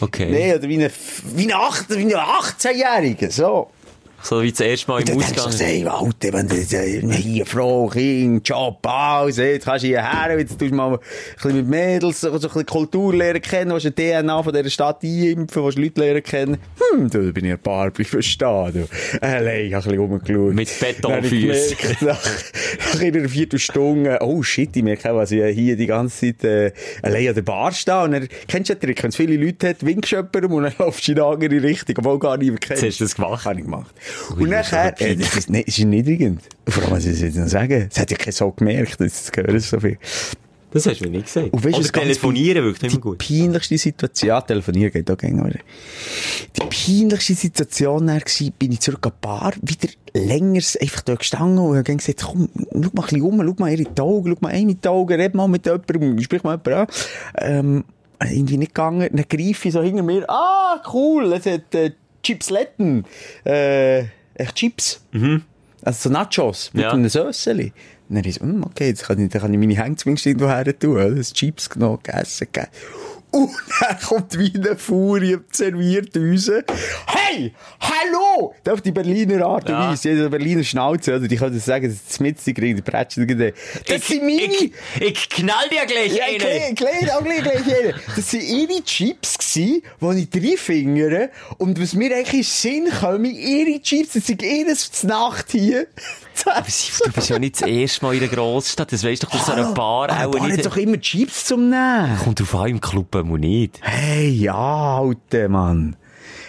Okay. 0.00 0.30
Nein, 0.30 0.58
oder 0.58 0.68
wie 0.68 0.82
ein, 0.84 0.90
wie 1.34 1.44
ein, 1.46 1.52
Acht- 1.52 1.90
wie 1.90 2.14
ein 2.14 2.20
18-Jähriger. 2.20 3.30
So. 3.30 3.70
So 4.20 4.42
wie 4.42 4.50
das 4.50 4.60
erste 4.60 4.90
Mal 4.90 5.00
im 5.00 5.06
denkst 5.06 5.32
du, 5.32 5.42
Ausgang. 5.42 5.66
hey, 5.66 5.86
Alter, 5.86 6.32
wenn 6.32 6.48
du 6.48 6.56
äh, 6.56 7.12
hier 7.14 7.46
Frau, 7.46 7.86
Kind, 7.86 8.46
Job, 8.48 8.84
alles, 8.86 9.36
jetzt 9.36 9.64
kannst 9.64 9.84
du 9.84 9.88
hierher, 9.88 10.38
jetzt 10.38 10.58
tust 10.58 10.72
du 10.72 10.74
mal 10.74 10.94
ein 10.94 10.98
bisschen 11.34 11.56
mit 11.56 11.68
Mädels, 11.68 12.20
so 12.20 12.32
ein 12.32 12.40
bisschen 12.40 12.66
Kultur 12.66 13.14
lernen 13.14 13.40
kennen, 13.40 13.70
willst 13.70 13.86
du 13.86 13.90
die 13.90 14.10
DNA 14.10 14.42
von 14.42 14.52
dieser 14.52 14.70
Stadt 14.70 15.02
einimpfen, 15.02 15.64
willst 15.64 15.78
du 15.78 15.82
Leute 15.82 16.00
lernen 16.00 16.22
kennen. 16.22 16.58
Hm, 16.92 17.10
da 17.10 17.18
bin 17.18 17.44
ich 17.44 17.52
ein 17.52 17.58
paar, 17.58 17.90
bin 17.90 18.04
verstanden, 18.04 18.88
du. 18.90 19.26
Allein, 19.26 19.66
ich 19.66 19.74
hab 19.74 19.86
ein 19.86 19.90
bisschen 19.92 20.00
rumgeschaut. 20.00 20.54
Mit 20.54 20.68
gemerkt, 21.30 22.02
Nach, 22.02 22.20
nach 22.94 23.00
einer 23.00 23.28
Viertelstunde, 23.28 24.18
oh 24.20 24.42
shit, 24.42 24.76
ich 24.76 24.82
merke 24.82 25.10
auch, 25.12 25.16
was 25.16 25.30
ich 25.30 25.44
hier 25.54 25.76
die 25.76 25.86
ganze 25.86 26.34
Zeit, 26.34 26.44
äh, 26.44 26.72
allein 27.02 27.28
an 27.28 27.34
der 27.34 27.42
Bar 27.42 27.72
stehe. 27.72 28.02
Und 28.02 28.12
dann, 28.12 28.28
kennst 28.46 28.70
du 28.70 28.74
den 28.74 28.80
Trick, 28.80 29.02
wenn 29.02 29.10
es 29.10 29.16
viele 29.16 29.36
Leute 29.36 29.68
hat, 29.68 29.86
winkst 29.86 30.12
du 30.12 30.16
jemandem 30.16 30.52
und 30.52 30.62
dann 30.64 30.74
laufst 30.78 31.06
du 31.06 31.12
in 31.12 31.18
eine 31.20 31.26
andere 31.26 31.62
Richtung, 31.62 31.94
obwohl 31.98 32.18
gar 32.18 32.36
niemand 32.36 32.60
kennst. 32.62 32.82
Jetzt 32.82 32.94
hast 32.94 33.00
du 33.00 33.04
das 33.04 33.14
gemacht? 33.14 33.44
Habe 33.44 33.58
ich 33.58 33.64
gemacht. 33.64 33.94
Und 34.36 34.50
nachher, 34.50 35.00
äh, 35.00 35.16
das 35.16 35.36
ist, 35.36 35.50
das 35.50 35.62
ist 35.64 35.78
niedrigend. 35.78 36.42
Vor 36.68 36.84
allem, 36.84 36.92
was 36.92 37.06
ich 37.06 37.20
jetzt 37.20 37.36
noch 37.36 37.48
sagen, 37.48 37.86
das 37.88 37.98
hat 38.00 38.10
ja 38.10 38.16
kein 38.16 38.32
so 38.32 38.50
gemerkt, 38.50 39.00
das 39.00 39.32
gehört 39.32 39.60
so 39.62 39.80
viel. 39.80 39.98
Das 40.70 40.86
hast 40.86 41.00
du 41.00 41.04
mir 41.04 41.10
nicht 41.12 41.26
gesagt. 41.26 41.50
Und 41.50 41.64
weißt 41.64 41.78
Oder 41.78 41.88
telefonieren 41.88 42.64
wirkt 42.64 42.82
Die 42.82 42.86
immer 42.88 42.98
gut. 42.98 43.18
peinlichste 43.18 43.78
Situation, 43.78 44.28
ja, 44.28 44.40
telefonieren 44.42 44.92
geht 44.92 45.10
auch 45.10 45.16
gerne? 45.16 45.60
Die 46.56 46.60
peinlichste 46.60 47.34
Situation 47.34 48.06
war, 48.06 48.20
bin 48.58 48.72
ich 48.72 48.80
zurück 48.80 49.06
an 49.06 49.12
die 49.14 49.26
Bar, 49.26 49.54
wieder 49.62 49.88
länger 50.12 50.60
einfach 50.80 51.00
dort 51.02 51.20
gestanden 51.20 51.58
und 51.58 51.76
habe 51.76 51.96
gesagt, 51.96 52.22
komm, 52.22 52.50
schau 52.54 52.80
mal 52.80 52.84
ein 52.84 52.92
bisschen 52.92 53.22
um, 53.22 53.40
schau 53.40 53.54
mal 53.58 53.72
ihre 53.72 54.02
Augen, 54.02 54.30
schau 54.30 54.38
mal 54.40 54.52
eine 54.52 54.72
in 54.72 54.80
die 54.80 54.88
Augen, 54.88 55.14
red 55.14 55.34
mal 55.34 55.48
mit 55.48 55.64
jemandem, 55.64 56.20
sprich 56.20 56.42
mal 56.42 56.60
jemanden 56.62 56.74
an. 56.74 56.86
Ähm, 57.38 57.84
irgendwie 58.20 58.58
nicht 58.58 58.74
gegangen, 58.74 59.08
dann 59.12 59.24
greife 59.28 59.68
ich 59.68 59.72
so 59.72 59.82
hinter 59.82 60.02
mir, 60.02 60.28
ah, 60.28 60.82
cool, 60.92 61.32
es 61.32 61.46
hat 61.46 61.74
äh, 61.74 61.92
Chipsletten, 62.22 63.04
äh, 63.44 64.00
echt 64.34 64.54
Chips. 64.56 65.00
Also 65.82 66.08
so 66.08 66.10
Nachos 66.10 66.70
mit 66.72 66.82
Ja. 66.84 66.92
einem 66.92 67.08
Sösseli. 67.08 67.72
Und 68.08 68.16
dann 68.16 68.24
ist 68.24 68.36
so, 68.40 68.44
hm, 68.44 68.64
okay, 68.64 68.88
jetzt 68.88 69.04
kann 69.04 69.18
ich, 69.18 69.30
dann 69.30 69.42
kann 69.42 69.52
ich 69.52 69.58
meine 69.58 69.76
Hände 69.76 69.96
zumindest 69.96 70.26
irgendwo 70.26 70.48
her 70.48 70.78
tun. 70.78 71.16
Das 71.16 71.32
Chips 71.32 71.68
genommen, 71.70 71.98
gegessen, 72.02 72.48
gegeben. 72.50 72.70
Und 73.32 73.50
dann 73.80 73.98
kommt 74.00 74.38
wie 74.38 74.52
eine 74.54 74.76
Furie 74.76 75.36
serviert 75.52 76.16
raus. 76.16 76.50
Hey! 77.06 77.52
Hallo! 77.80 78.54
Das 78.64 78.74
auf 78.74 78.80
die 78.80 78.90
Berliner 78.90 79.44
Art 79.44 79.64
und 79.64 79.70
Ja. 79.70 79.90
Weise. 79.90 80.10
Jeder 80.10 80.30
Berliner 80.30 80.64
Schnauze, 80.64 81.16
oder? 81.16 81.28
Die 81.28 81.36
können 81.36 81.60
sagen, 81.60 81.88
das 81.88 82.10
ist 82.10 82.20
mit, 82.20 82.44
die 82.46 82.54
kriegen 82.54 82.76
die 82.76 82.82
Prätschen. 82.82 83.26
Das 83.86 84.06
sind 84.06 84.22
meine... 84.22 84.44
Ich, 84.44 84.72
ich 85.00 85.28
knall 85.28 85.68
dir 85.70 85.84
gleich 85.86 86.16
Ja, 86.16 86.24
eine. 86.24 86.38
klein, 86.38 86.74
klein, 86.74 87.10
auch 87.10 87.22
gleich, 87.22 87.42
gleich 87.42 87.78
eine. 87.78 87.94
Das 88.16 88.32
waren 88.32 88.40
ihre 88.40 88.82
Chips 88.84 89.38
die 90.00 90.18
ich 90.18 90.30
drei 90.30 90.56
fingere. 90.56 91.30
Und 91.58 91.80
was 91.80 91.92
mir 91.94 92.14
eigentlich 92.16 92.34
in 92.34 92.42
Sinn 92.86 92.88
kommt, 93.00 93.26
ihre 93.26 93.80
Chips, 93.82 94.14
das 94.14 94.26
sind 94.26 94.42
ihres 94.42 95.02
Nacht 95.04 95.50
hier. 95.52 95.86
Du 96.44 97.12
bist 97.12 97.28
ja 97.28 97.38
nicht 97.38 97.60
das 97.60 97.68
erste 97.68 98.04
Mal 98.04 98.14
in 98.14 98.20
der 98.20 98.28
Großstadt. 98.28 98.92
Das 98.92 99.04
weisst 99.04 99.24
doch, 99.24 99.30
dass 99.30 99.46
so 99.46 99.52
eine 99.52 99.72
Bar 99.74 100.10
Aber 100.10 100.36
auch 100.36 100.38
Bar 100.38 100.48
nicht... 100.48 100.64
doch 100.64 100.76
immer 100.76 101.00
Chips 101.00 101.46
zum 101.46 101.70
Nehmen. 101.70 102.18
Kommt 102.22 102.40
drauf 102.40 102.54
an, 102.54 102.68
im 102.68 102.80
Club 102.80 103.14
muss 103.24 103.40
nicht. 103.40 103.78
Hey, 103.82 104.28
ja, 104.28 104.98
Alter, 104.98 105.48
Mann. 105.48 105.96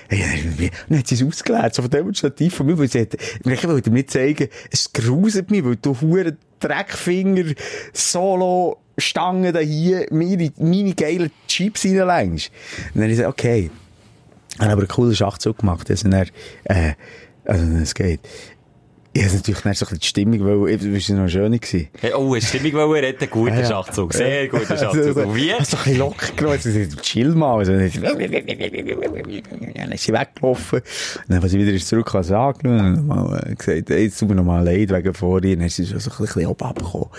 Hey, 0.10 0.71
dann 0.89 0.99
hat 0.99 1.08
sie 1.08 1.15
es 1.15 1.23
ausgeleert, 1.23 1.75
so 1.75 1.84
von 1.84 1.91
demonstrativ 1.91 2.56
von 2.56 2.65
mir, 2.65 2.78
weil 2.80 2.88
sie 2.88 3.02
hat, 3.02 3.13
ich 3.13 3.67
wollte 3.67 3.91
mir 3.91 3.97
nicht 3.97 4.10
zeigen, 4.10 4.47
es 4.71 4.91
gruselt 4.91 5.52
mich, 5.52 5.63
weil 5.63 5.75
du 5.75 5.95
hure 6.02 6.36
Dreckfinger, 6.60 7.54
Solo, 7.93 8.80
Stangen 8.97 9.54
da 9.54 9.60
hier, 9.60 10.08
meine, 10.12 10.52
meine 10.58 10.93
geilen 10.95 11.32
Chips 11.47 11.86
reinlängst. 11.86 12.52
Und 12.88 12.95
dann 12.95 13.04
habe 13.04 13.12
ich 13.12 13.17
gesagt, 13.17 13.30
okay. 13.30 13.69
Habe 14.58 14.71
aber 14.71 14.82
einen 14.82 14.88
coolen 14.89 15.15
Schachzug 15.15 15.60
gemacht. 15.60 15.89
Also 15.89 16.10
dann, 16.10 16.28
äh, 16.65 16.93
also 17.45 17.65
es 17.78 17.93
geht. 17.93 18.19
Ich 19.12 19.24
habe 19.24 19.36
natürlich 19.36 19.60
so 19.60 19.65
ein 19.65 19.72
bisschen 19.74 20.00
die 20.00 20.06
Stimmung, 20.06 20.39
weil 20.41 20.62
war 20.62 21.24
noch 21.24 21.30
schön 21.30 21.52
gewesen. 21.52 21.88
Hey, 22.00 22.13
oh, 22.13 22.32
eine 22.34 22.41
Stimmung 22.41 22.74
wollen 22.74 23.04
retten, 23.04 23.28
guter 23.30 23.56
Ja, 23.56 23.62
ja. 23.62 23.67
Schachzug, 23.67 24.13
sehr 24.13 24.48
guter 24.48 24.78
Schachzug. 24.78 25.15
Und 25.17 25.36
wie? 25.36 25.48
Du 25.48 25.54
ein 25.56 25.58
bisschen 25.58 25.98
locker 25.98 26.28
genommen, 26.36 26.98
chill 27.02 27.30
mal. 27.30 27.58
Also, 27.58 27.72
dann 27.74 27.82
ist 29.91 30.04
sie 30.04 30.13
weggelaufen. 30.13 30.80
Und 30.80 30.86
dann, 31.28 31.41
als 31.41 31.52
sie 31.52 31.60
wieder 31.60 31.72
ist 31.72 31.88
zurück, 31.88 32.13
hat 32.13 32.26
sie 32.26 32.38
angenommen 32.38 33.00
und 33.00 33.08
mal 33.08 33.43
äh, 33.48 33.56
gesagt, 33.56 33.89
hey, 33.89 34.04
jetzt 34.04 34.19
tut 34.19 34.30
mir 34.30 34.36
noch 34.36 34.43
mal 34.43 34.63
leid 34.63 34.91
wegen 34.91 35.13
vorhin. 35.15 35.58
Dann 35.58 35.67
ist 35.67 35.78
sie 35.78 35.86
so 35.86 35.95
ein 35.95 36.17
bisschen 36.19 36.45
abgekommen. 36.45 37.10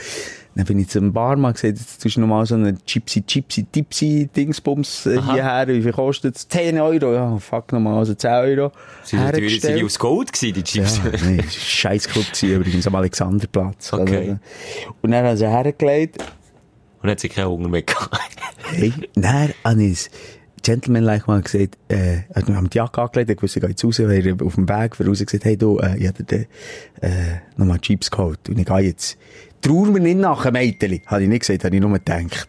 Dann 0.57 0.65
bin 0.65 0.79
ich 0.81 0.89
zum 0.89 1.13
Barmann 1.13 1.53
gesagt, 1.53 1.79
jetzt 1.79 2.03
tust 2.03 2.17
du 2.17 2.21
noch 2.21 2.27
mal 2.27 2.45
so 2.45 2.57
eine 2.57 2.75
Gypsy, 2.75 3.21
Gypsy, 3.21 3.65
Tipsy 3.65 4.29
Dingsbums 4.35 5.07
äh, 5.07 5.19
Aha. 5.19 5.35
hierher. 5.35 5.69
Wie 5.69 5.83
viel 5.83 5.93
kostet 5.93 6.37
es? 6.37 6.49
10 6.49 6.81
Euro. 6.81 7.15
Ja, 7.15 7.39
fuck 7.39 7.73
nochmal, 7.73 7.99
also 7.99 8.15
10 8.15 8.31
Euro. 8.31 8.73
Sind 9.05 9.37
die, 9.37 9.49
sind 9.61 9.77
die 9.77 9.85
aus 9.85 9.99
Gold 9.99 10.33
gewesen, 10.33 10.55
die 10.55 10.65
Chips? 10.65 10.99
Ja, 10.99 11.11
nee, 11.25 11.39
ein 11.39 11.51
Scheissclub 11.51 12.27
gewesen, 12.27 12.57
übrigens 12.57 12.87
am 12.87 12.95
Alexanderplatz. 12.97 13.93
Okay. 13.93 14.17
Also, 14.17 14.39
und 15.03 15.11
dann 15.13 15.25
hat 15.25 15.39
sie 15.39 15.49
hergelegt. 15.49 16.19
Und 16.19 17.05
dann 17.05 17.13
hat 17.13 17.21
sie 17.21 17.29
keinen 17.29 17.49
Hunger 17.49 17.69
mehr 17.69 17.83
gehabt. 17.83 18.19
Hey, 18.73 18.93
dann 19.15 19.53
habe 19.65 19.83
ich 19.83 20.11
gentlemanlike 20.63 21.25
mal 21.27 21.43
gesagt, 21.43 21.79
äh, 21.89 22.21
also 22.35 22.49
wir 22.49 22.57
haben 22.57 22.71
die 22.71 22.79
Jacke 22.79 23.01
angelegt, 23.01 23.31
ich 23.31 23.43
wusste, 23.43 23.59
ich 23.59 23.63
gehe 23.63 23.71
jetzt 23.71 23.85
raus, 23.85 23.99
weil 24.01 24.37
auf 24.43 24.55
dem 24.55 24.69
Weg 24.69 24.97
voraus 24.97 25.25
gesagt, 25.25 25.45
hey 25.45 25.57
du, 25.57 25.79
äh, 25.79 25.97
ich 25.99 26.07
habe 26.07 26.23
dir 26.23 26.47
äh, 27.01 27.39
nochmal 27.57 27.79
Chips 27.79 28.11
geholt 28.11 28.49
und 28.49 28.59
ich 28.59 28.67
gehe 28.67 28.79
jetzt. 28.79 29.17
Trauer 29.63 29.87
mir 29.87 30.01
nicht 30.01 30.19
nachher, 30.19 30.53
Mädchen. 30.53 31.01
Habe 31.07 31.23
ich 31.23 31.29
nicht 31.29 31.41
gesagt, 31.41 31.65
habe 31.65 31.75
ich 31.75 31.83
nur 31.83 31.93
gedacht. 31.93 32.49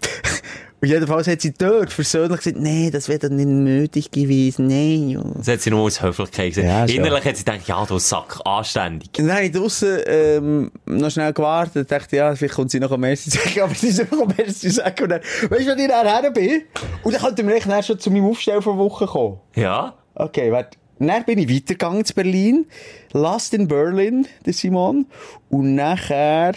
und 0.80 0.88
jedenfalls 0.88 1.28
hat 1.28 1.40
sie 1.40 1.52
dort 1.52 1.94
persönlich 1.94 2.38
gesagt, 2.38 2.58
nee, 2.58 2.90
das 2.90 3.08
wäre 3.08 3.18
doch 3.20 3.28
nicht 3.28 3.46
nötig 3.46 4.10
gewesen, 4.10 4.66
nee, 4.66 5.14
ja. 5.14 5.22
Das 5.36 5.48
hat 5.48 5.60
sie 5.60 5.70
nur 5.70 5.82
aus 5.82 6.02
Höflichkeit 6.02 6.54
gesagt. 6.54 6.90
Ja. 6.90 6.96
Innerlich 6.96 7.24
hat 7.24 7.36
sie 7.36 7.44
gedacht, 7.44 7.66
ja, 7.66 7.84
du 7.84 7.98
Sack, 7.98 8.40
anständig. 8.44 9.12
Dann 9.12 9.30
ich 9.42 9.52
draussen, 9.52 9.98
ähm, 10.06 10.70
noch 10.84 11.10
schnell 11.10 11.32
gewartet 11.32 11.90
dachte, 11.90 12.16
ja, 12.16 12.34
vielleicht 12.34 12.54
kommt 12.54 12.70
sie 12.70 12.80
noch 12.80 12.90
am 12.90 13.00
Merci 13.00 13.30
sagen, 13.30 13.60
aber 13.62 13.74
sie 13.74 13.88
ist 13.88 14.00
einfach 14.00 14.20
am 14.20 14.32
Merci 14.36 14.70
sagen. 14.70 15.02
Und 15.04 15.08
dann, 15.10 15.20
weißt 15.20 15.62
du, 15.62 15.66
wenn 15.66 15.78
ich 15.78 15.88
nachher 15.88 16.30
bin? 16.30 16.62
Und 17.02 17.14
dann 17.14 17.22
könnten 17.22 17.46
wir 17.46 17.54
echt 17.54 17.66
nachher 17.66 17.82
schon 17.82 17.98
zu 17.98 18.10
meinem 18.10 18.26
Aufstell 18.26 18.60
von 18.62 18.78
Woche 18.78 19.06
kommen. 19.06 19.38
Ja? 19.54 19.94
Okay, 20.14 20.50
warte. 20.50 20.78
Dann 20.98 21.24
bin 21.24 21.38
ich 21.38 21.48
weitergegangen 21.48 22.04
zu 22.04 22.14
Berlin. 22.14 22.66
Last 23.12 23.52
in 23.54 23.68
Berlin, 23.68 24.26
der 24.44 24.52
Simon. 24.52 25.06
Und 25.50 25.74
nachher 25.74 26.54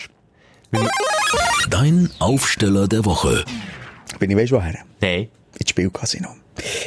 Dein 1.70 2.10
Aufsteller 2.20 2.88
der 2.88 3.06
Woche. 3.06 3.44
bin 4.20 4.32
ich, 4.32 4.38
weißt 4.38 4.52
du, 4.52 4.56
woher? 4.56 4.76
Nein. 5.02 5.30
Ins 5.60 5.70
Spielcasino. 5.70 6.30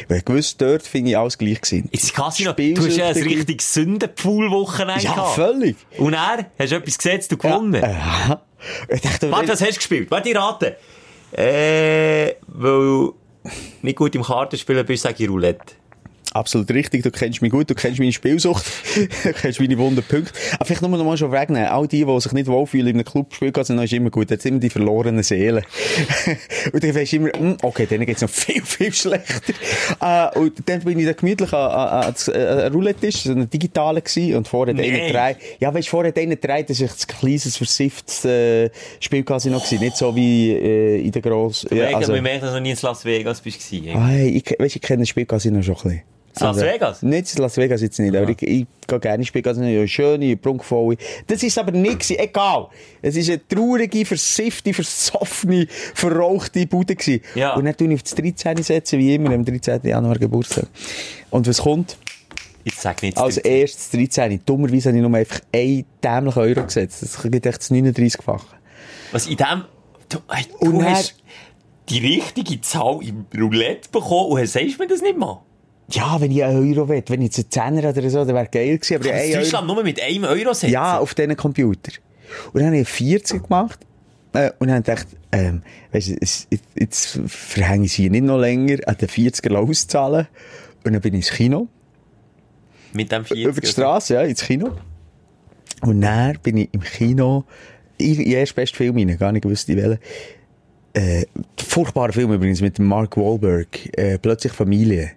Weil 0.09 0.19
ich 0.19 0.25
gewusst, 0.25 0.61
dort 0.61 0.83
finde 0.83 1.11
ich 1.13 1.17
alles 1.19 1.39
gleich 1.39 1.61
gewesen. 1.61 1.89
Ins 1.93 2.13
Casino, 2.13 2.53
du 2.53 2.77
hast 2.77 2.97
ja 2.97 3.09
ein 3.09 3.15
richtiges 3.23 3.73
Sündenpfuhl-Wochenende 3.75 5.03
Ja, 5.03 5.15
gehabt. 5.15 5.35
völlig. 5.35 5.77
Und 5.99 6.13
er, 6.15 6.47
hast 6.59 6.73
du 6.73 6.77
etwas 6.77 6.99
gesetzt 6.99 7.33
und 7.33 7.43
Ja, 7.43 7.51
gewonnen? 7.57 7.75
äh, 7.83 8.37
ich 8.95 9.01
dachte, 9.01 9.31
Warte, 9.31 9.49
was 9.49 9.61
hast 9.61 9.71
du 9.73 9.77
gespielt? 9.77 10.11
Warte, 10.11 10.29
ich 10.29 10.37
rate. 10.37 10.77
Äh, 11.33 12.35
weil 12.49 13.11
nicht 13.83 13.97
gut 13.97 14.15
im 14.15 14.23
Kartenspielen 14.23 14.85
bist, 14.85 15.03
sage 15.05 15.25
ich 15.25 15.29
Roulette. 15.31 15.75
Absolut 16.35 16.71
richtig, 16.71 17.03
du 17.03 17.11
kennst 17.11 17.43
mich 17.43 17.51
gut, 17.51 17.69
du 17.69 17.75
kennst 17.75 17.99
meine 17.99 18.11
Spielsucht, 18.13 18.65
du 19.25 19.33
kennst 19.35 19.61
meine 19.61 19.77
wunden 19.77 20.03
Punkte. 20.03 20.33
Aber 20.55 20.65
vielleicht 20.65 20.81
nur 20.81 20.91
noch 20.91 21.05
mal 21.05 21.17
schon 21.19 21.31
wegnehmen, 21.31 21.69
all 21.69 21.87
die, 21.87 22.05
die 22.07 22.21
sich 22.21 22.33
nicht 22.33 22.47
wohlfühlen 22.47 22.89
in 22.89 22.97
einem 22.97 23.05
Club 23.05 23.35
spielen, 23.35 23.53
also 23.55 23.75
ist 23.75 23.93
immer 23.93 24.09
gut, 24.11 24.31
jetzt 24.31 24.47
immer 24.47 24.59
die 24.59 24.71
verlorenen 24.71 25.23
Seelen. 25.23 25.63
und 26.73 26.83
dann 26.83 26.95
weisst 26.95 27.13
du 27.13 27.17
immer, 27.17 27.31
hm, 27.37 27.57
okay, 27.63 27.85
denen 27.87 28.07
geht's 28.07 28.23
noch 28.23 28.31
viel, 28.31 28.63
viel 28.63 28.93
schlechter. 28.95 29.53
Äh, 30.01 30.39
und 30.39 30.55
dann 30.67 30.81
bin 30.81 30.99
ich 30.99 31.07
da 31.07 31.13
gemütlich 31.13 31.53
an, 31.53 31.71
an, 31.71 31.89
an, 32.05 32.13
das- 32.13 32.29
an 32.31 32.73
Roulette-Tisch, 32.73 33.25
so 33.25 33.33
eine 33.33 33.47
digitale 33.47 34.01
gewesen, 34.01 34.37
und 34.37 34.49
vorher 34.49 34.75
Nee. 34.75 34.91
nee. 34.91 35.13
drei. 35.13 35.37
Ja, 35.61 35.71
du, 35.71 35.91
vorher 35.91 36.13
den 36.13 36.39
drei, 36.41 36.63
das 36.63 36.81
ist 36.81 37.07
ein 37.11 37.19
kleines, 37.19 37.57
versifftes, 37.59 38.25
äh, 38.25 38.71
Spielcasino 39.01 39.59
gewesen, 39.59 39.81
nicht 39.81 39.97
so 39.99 40.17
wie, 40.17 40.51
äh, 40.53 41.01
in 41.03 41.13
der 41.13 41.21
grossen, 41.21 41.77
Ja, 41.77 41.89
also, 41.97 42.15
wir 42.15 42.23
merken, 42.23 42.41
dass 42.41 42.51
du 42.51 42.57
noch 42.57 42.63
nie 42.63 42.71
in 42.71 42.79
Las 42.81 43.05
Vegas 43.05 43.41
bist. 43.43 43.61
Ah, 43.95 44.07
hey, 44.09 44.29
ich, 44.31 44.59
weißt, 44.59 44.77
ich 44.77 44.83
kenne 44.83 45.03
das 45.03 45.09
Spielcasino 45.11 45.61
schon 45.63 45.77
ein 45.77 45.83
bisschen. 45.83 46.03
Las 46.41 46.61
Vegas? 46.61 47.03
Nicht 47.03 47.27
das 47.27 47.39
Las 47.39 47.57
Vegas 47.57 47.83
jetzt 47.83 47.99
nicht, 47.99 48.15
aber 48.15 48.29
ich, 48.29 48.43
ich 48.43 48.67
gehe 48.87 49.01
gerne 49.01 49.25
Spielcasino. 49.25 49.67
Ja, 49.67 49.87
schöne, 49.87 50.37
prunkvolle. 50.37 50.97
Das 51.27 51.43
ist 51.43 51.59
aber 51.59 51.73
nicht 51.73 52.01
gewesen. 52.01 52.19
Egal. 52.19 52.69
Es 53.03 53.17
ist 53.17 53.29
eine 53.29 53.47
traurige, 53.47 54.05
versiffte, 54.05 54.73
versoffene, 54.73 55.67
verrauchte 55.95 56.67
Bude 56.67 56.97
gewesen. 56.97 57.23
Ja. 57.35 57.55
Und 57.55 57.65
dann 57.65 57.77
tue 57.77 57.89
ich 57.89 57.95
auf 57.95 58.03
das 58.03 58.15
13. 58.15 58.63
setzen, 58.63 58.99
wie 58.99 59.15
immer, 59.15 59.31
am 59.33 59.45
13. 59.45 59.81
Januar 59.85 60.19
Geburtstag. 60.19 60.67
Und 61.31 61.47
was 61.47 61.61
kommt? 61.63 61.97
Jetzt 62.65 62.81
sag 62.81 63.03
nicht 63.03 63.19
Als 63.19 63.39
erstes 63.39 63.91
13. 63.91 64.41
Dummerweise 64.45 64.89
habe 64.91 64.99
ich 64.99 65.03
nur 65.03 65.15
einfach 65.17 65.41
einen 65.53 65.85
dämlichen 66.03 66.43
Euro 66.43 66.65
gesetzt. 66.65 67.03
Das 67.03 67.21
gibt 67.23 67.47
echt 67.47 67.59
das 67.59 67.71
39-fache. 67.71 68.47
Was 69.11 69.27
in 69.27 69.37
dem, 69.37 69.65
du, 70.09 70.83
hast 70.85 71.17
die 71.89 71.99
richtige 71.99 72.61
Zahl 72.61 73.01
im 73.03 73.27
Roulette 73.37 73.89
bekommen 73.91 74.31
und 74.33 74.47
sagst 74.47 74.79
mir 74.79 74.87
das 74.87 75.03
nicht 75.03 75.19
mal. 75.19 75.43
Ja, 75.91 76.21
wenn 76.21 76.31
ich 76.31 76.43
einen 76.43 76.57
Euro 76.77 76.89
will, 76.89 77.03
wenn 77.09 77.21
ich 77.23 77.37
jetzt 77.37 77.57
einen 77.59 77.77
Zehner 77.81 77.91
oder 77.91 78.09
so, 78.11 78.25
dann 78.25 78.35
wäre 78.35 78.47
geil 78.47 78.79
gewesen. 78.79 78.95
Aber 78.97 79.05
Kannst 79.05 79.21
einen 79.23 79.31
du 79.31 79.37
Euro- 79.37 79.43
Deutschland 79.45 79.67
nur 79.67 79.83
mit 79.83 80.03
einem 80.03 80.25
Euro 80.25 80.55
setzen? 80.55 80.71
Ja, 80.73 80.99
auf 80.99 81.15
diesen 81.15 81.37
Computer. 81.37 81.93
Und 82.53 82.61
dann 82.61 82.67
habe 82.69 82.79
ich 82.79 82.89
40 82.89 83.43
gemacht. 83.43 83.81
Äh, 84.35 84.51
und 84.59 84.69
dann 84.69 84.79
ich 84.81 84.87
gedacht, 84.87 85.07
ähm, 85.33 85.63
weißt 85.93 86.09
du, 86.09 86.17
jetzt 86.79 87.21
verhänge 87.27 87.85
ich 87.85 87.93
sie 87.93 88.09
nicht 88.09 88.25
noch 88.25 88.39
länger, 88.39 88.79
an 88.87 88.97
den 88.97 89.09
40er 89.09 89.55
auszahlen. 89.57 90.27
Und 90.85 90.93
dann 90.95 91.03
bin 91.03 91.13
ich 91.15 91.29
ins 91.29 91.37
Kino. 91.37 91.69
Mit 92.95 93.13
dem 93.13 93.25
40. 93.27 93.45
Über 93.47 93.61
die 93.61 93.67
Straße, 93.67 94.15
ja, 94.15 94.23
ins 94.23 94.43
Kino. 94.43 94.71
Und 95.83 96.01
dann 96.01 96.39
bin 96.43 96.57
ich 96.57 96.69
im 96.73 96.81
Kino, 96.81 97.45
in 97.99 98.13
in 98.15 98.25
den 98.25 98.33
ersten 98.33 98.57
besten 98.57 98.77
Film 98.77 98.97
rein, 98.97 99.19
gar 99.19 99.33
nicht 99.33 99.43
gewusst, 99.43 99.69
in 99.69 99.77
welchen. 99.77 99.99
Äh, 100.95 101.25
furchtbarer 101.59 102.13
Film 102.13 102.33
übrigens 102.33 102.61
mit 102.61 102.79
Mark 102.79 103.17
Wahlberg, 103.17 103.67
äh, 103.99 104.19
plötzlich 104.19 104.53
Familie. 104.53 105.13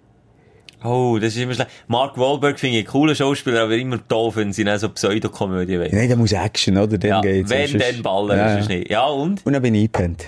Oh, 0.84 1.18
das 1.20 1.34
ist 1.34 1.38
immer 1.42 1.54
schlecht. 1.54 1.70
Mark 1.88 2.16
Wahlberg 2.18 2.58
finde 2.60 2.76
ich 2.78 2.84
einen 2.84 2.92
coolen 2.92 3.16
Schauspieler, 3.16 3.62
aber 3.62 3.74
immer 3.76 3.98
doof, 3.98 4.36
wenn 4.36 4.52
sie 4.52 4.62
dann 4.64 4.78
so 4.78 4.88
Pseudokomödie 4.88 5.78
wollen. 5.78 5.90
Nein, 5.92 6.08
da 6.08 6.16
muss 6.16 6.32
Action, 6.32 6.76
oder? 6.76 6.98
Dann 6.98 7.08
Ja, 7.10 7.20
geht's. 7.20 7.50
wenn, 7.50 7.68
Sonst- 7.68 7.84
dann 7.94 8.02
ballen, 8.02 8.38
Ja, 8.38 8.48
ja, 8.54 8.58
ja. 8.60 8.66
nicht. 8.66 8.90
Ja, 8.90 9.06
und? 9.06 9.44
Und 9.44 9.52
dann 9.52 9.62
bin 9.62 9.74
ich 9.74 9.80
eingepennt. 9.82 10.24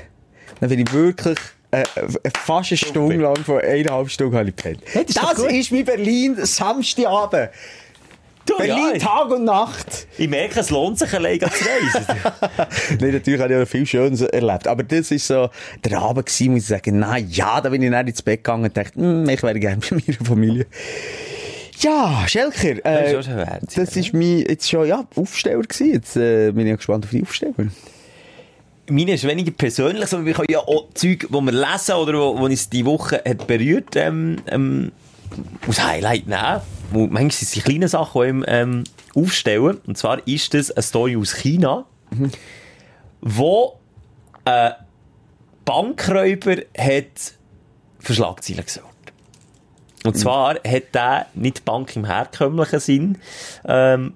Dann 0.61 0.69
bin 0.71 0.81
ich 0.81 0.93
wirklich 0.93 1.39
äh, 1.71 1.83
äh, 1.83 1.85
fast 2.37 2.73
eine 2.73 2.79
Stunde 2.79 3.17
lang, 3.17 3.37
von 3.45 3.61
eineinhalb 3.61 4.11
Stunden 4.11 4.35
habe 4.37 4.49
ich 4.49 4.57
gepennt. 4.57 4.81
das 4.95 5.03
ist 5.05 5.17
das 5.23 5.39
ist 5.53 5.71
mein 5.71 5.85
Berlin 5.85 6.37
Samstagabend. 6.43 7.51
Du, 8.49 8.57
Berlin 8.57 8.93
ja, 8.95 8.99
Tag 8.99 9.31
und 9.31 9.45
Nacht. 9.45 10.07
ich 10.17 10.29
merke, 10.29 10.61
es 10.61 10.71
lohnt 10.71 10.99
sich 10.99 11.13
allein 11.13 11.39
zu 11.39 11.47
reisen. 11.47 12.07
Nein, 13.01 13.13
natürlich 13.13 13.41
habe 13.41 13.55
ich 13.55 13.63
auch 13.63 13.69
viel 13.69 13.85
Schönes 13.85 14.23
erlebt. 14.23 14.67
Aber 14.67 14.83
das 14.83 15.11
ist 15.11 15.27
so 15.27 15.51
der 15.85 15.99
Abend 15.99 16.25
gewesen, 16.25 16.53
muss 16.53 16.63
ich 16.63 16.69
sagen, 16.69 16.99
na 16.99 17.19
ja, 17.19 17.61
da 17.61 17.69
bin 17.69 17.83
ich 17.83 17.91
dann 17.91 18.07
ins 18.07 18.23
Bett 18.23 18.43
gegangen 18.43 18.65
und 18.65 18.77
dachte, 18.77 18.95
hm, 18.95 19.29
ich 19.29 19.43
wäre 19.43 19.61
gerne 19.61 19.81
bei 19.91 19.97
meiner 19.97 20.25
Familie. 20.25 20.67
Ja, 21.81 22.25
Schelker, 22.27 22.77
Das 22.77 22.85
äh, 22.85 23.11
ist 23.11 23.17
auch 23.17 23.31
schon 23.31 23.45
herzig, 23.45 23.75
das 23.75 23.97
ist 23.97 24.15
mein, 24.15 24.39
jetzt 24.41 24.69
schon, 24.69 24.89
ja, 24.89 25.07
Aufsteller 25.15 25.63
gewesen. 25.63 25.93
Jetzt 25.93 26.17
äh, 26.17 26.51
bin 26.53 26.67
ich 26.67 26.77
gespannt 26.77 27.05
auf 27.05 27.11
die 27.11 27.23
Aufsteller. 27.23 27.55
Meine 28.91 29.13
ist 29.13 29.27
weniger 29.27 29.51
persönlich, 29.51 30.07
sondern 30.07 30.27
wir 30.27 30.33
können 30.33 30.51
ja 30.51 30.61
auch 30.61 30.87
Zeug, 30.95 31.29
die 31.29 31.33
wir 31.33 31.53
lesen 31.53 31.95
oder 31.97 32.15
wo, 32.15 32.39
wo 32.39 32.45
uns 32.47 32.71
die 32.71 32.87
Woche 32.87 33.23
hat 33.29 33.47
berührt, 33.47 33.95
ähm, 33.97 34.39
ähm, 34.51 34.93
aus 35.69 35.85
Highlight 35.85 36.27
nehmen. 36.27 36.63
Wo, 36.91 37.07
manchmal 37.07 37.31
sind 37.31 37.55
die 37.55 37.61
kleinen 37.61 37.89
Sachen, 37.89 38.23
die 38.23 38.29
ihm 38.29 38.45
ähm, 38.47 38.85
aufstellen. 39.15 39.79
Und 39.87 39.99
zwar 39.99 40.27
ist 40.27 40.55
das 40.55 40.71
eine 40.71 40.83
Story 40.83 41.17
aus 41.17 41.35
China, 41.35 41.85
wo 43.21 43.79
ein 44.45 44.73
Bankräuber 45.65 46.57
hat 46.77 47.35
für 47.99 48.15
Schlagzeilen 48.15 48.65
gesorgt. 48.65 48.89
Und 50.05 50.17
zwar 50.17 50.55
hat 50.55 50.95
er 50.95 51.27
nicht 51.35 51.59
die 51.59 51.63
Bank 51.63 51.95
im 51.97 52.07
herkömmlichen 52.07 52.81
Sinn 52.81 53.19
ähm, 53.67 54.15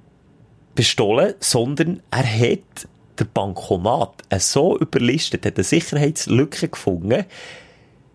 bestohlen, 0.75 1.35
sondern 1.41 2.03
er 2.11 2.25
hat 2.25 2.89
den 3.19 3.29
Bankomat 3.35 4.23
äh, 4.31 4.39
so 4.39 4.79
überlistet, 4.79 5.45
hat 5.45 5.57
eine 5.57 5.65
Sicherheitslücke 5.65 6.69
gefunden 6.69 7.25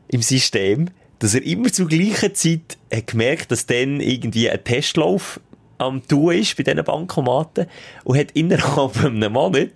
im 0.07 0.21
System, 0.21 0.89
dass 1.19 1.33
er 1.33 1.43
immer 1.43 1.71
zur 1.71 1.87
gleichen 1.87 2.35
Zeit 2.35 2.77
hat 2.93 3.07
gemerkt, 3.07 3.51
dass 3.51 3.65
dann 3.65 3.99
irgendwie 3.99 4.49
ein 4.49 4.63
Testlauf 4.63 5.39
am 5.77 6.05
tun 6.07 6.33
ist 6.33 6.57
bei 6.57 6.63
diesen 6.63 6.83
Bankomaten 6.83 7.67
und 8.03 8.17
hat 8.17 8.31
innerhalb 8.31 8.95
von 8.95 9.15
einem 9.15 9.33
Monat 9.33 9.71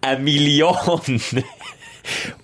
eine 0.00 0.22
Million 0.22 0.76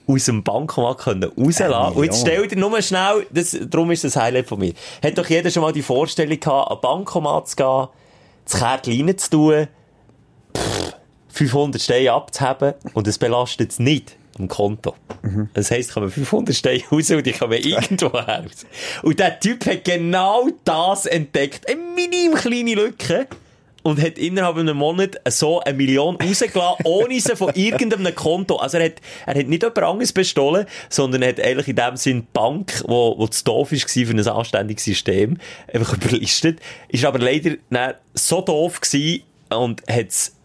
aus 0.07 0.25
dem 0.25 0.43
Bankomat 0.43 0.99
können 0.99 1.25
rauslassen. 1.25 1.97
Und 1.97 2.05
jetzt 2.05 2.21
stell 2.21 2.47
dir 2.49 2.59
nur 2.59 2.81
schnell, 2.83 3.27
das, 3.31 3.57
darum 3.69 3.91
ist 3.91 4.05
das 4.05 4.17
Highlight 4.17 4.49
von 4.49 4.59
mir. 4.59 4.75
Hat 5.03 5.17
doch 5.17 5.29
jeder 5.29 5.51
schon 5.51 5.63
mal 5.63 5.73
die 5.73 5.83
Vorstellung 5.83 6.39
gehabt, 6.39 6.71
an 6.71 6.79
Bankomat 6.81 7.49
zu 7.49 7.57
gehen, 7.57 7.89
das 8.45 8.59
Kärtchen 8.59 9.07
reinzutun, 9.07 9.69
pff, 10.57 10.97
500 11.29 11.81
Steine 11.81 12.13
abzuheben 12.13 12.75
und 12.95 13.07
es 13.07 13.19
belastet 13.19 13.71
es 13.71 13.79
nicht 13.79 14.17
am 14.43 14.49
Konto. 14.49 14.95
Das 15.55 15.71
heisst, 15.71 15.93
kommen 15.93 16.11
500 16.11 16.55
Steine 16.55 16.83
raus 16.91 17.11
und 17.11 17.25
die 17.25 17.33
kommen 17.33 17.59
irgendwo 17.59 18.07
raus. 18.19 18.67
Und 19.03 19.19
der 19.19 19.39
Typ 19.39 19.65
hat 19.67 19.85
genau 19.85 20.49
das 20.65 21.07
entdeckt. 21.07 21.69
Eine 21.69 21.81
minim 21.81 22.35
kleine 22.35 22.75
Lücke. 22.75 23.27
Und 23.85 24.01
hat 24.01 24.17
innerhalb 24.17 24.59
einem 24.59 24.77
Monat 24.77 25.17
so 25.29 25.59
eine 25.59 25.77
Million 25.77 26.15
rausgelassen, 26.15 26.77
ohne 26.85 27.19
sie 27.21 27.35
von 27.35 27.53
irgendeinem 27.57 28.15
Konto. 28.15 28.55
Also 28.55 28.79
er 28.79 28.85
hat, 28.85 29.01
er 29.27 29.35
hat 29.35 29.49
nicht 29.49 29.65
jemand 29.65 29.79
anderes 29.79 30.13
bestohlen, 30.13 30.67
sondern 30.89 31.23
er 31.23 31.31
hat 31.31 31.41
eigentlich 31.41 31.67
in 31.67 31.75
dem 31.75 31.97
Sinn 31.97 32.21
die 32.21 32.29
Bank, 32.33 32.85
wo, 32.87 33.19
wo 33.19 33.27
zu 33.27 33.43
doof 33.43 33.73
war 33.73 33.79
für 33.79 34.11
ein 34.13 34.29
anständiges 34.29 34.85
System, 34.85 35.37
einfach 35.73 35.95
überlistet. 35.97 36.61
Ist 36.91 37.05
aber 37.05 37.19
leider 37.19 37.57
dann 37.71 37.95
so 38.15 38.41
doof 38.41 38.81
gewesen 38.81 39.25
und 39.49 39.83
hat 39.91 40.11
es 40.11 40.37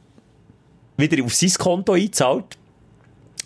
wieder 0.97 1.23
auf 1.23 1.35
sein 1.35 1.53
Konto 1.59 1.93
eingezahlt. 1.93 2.57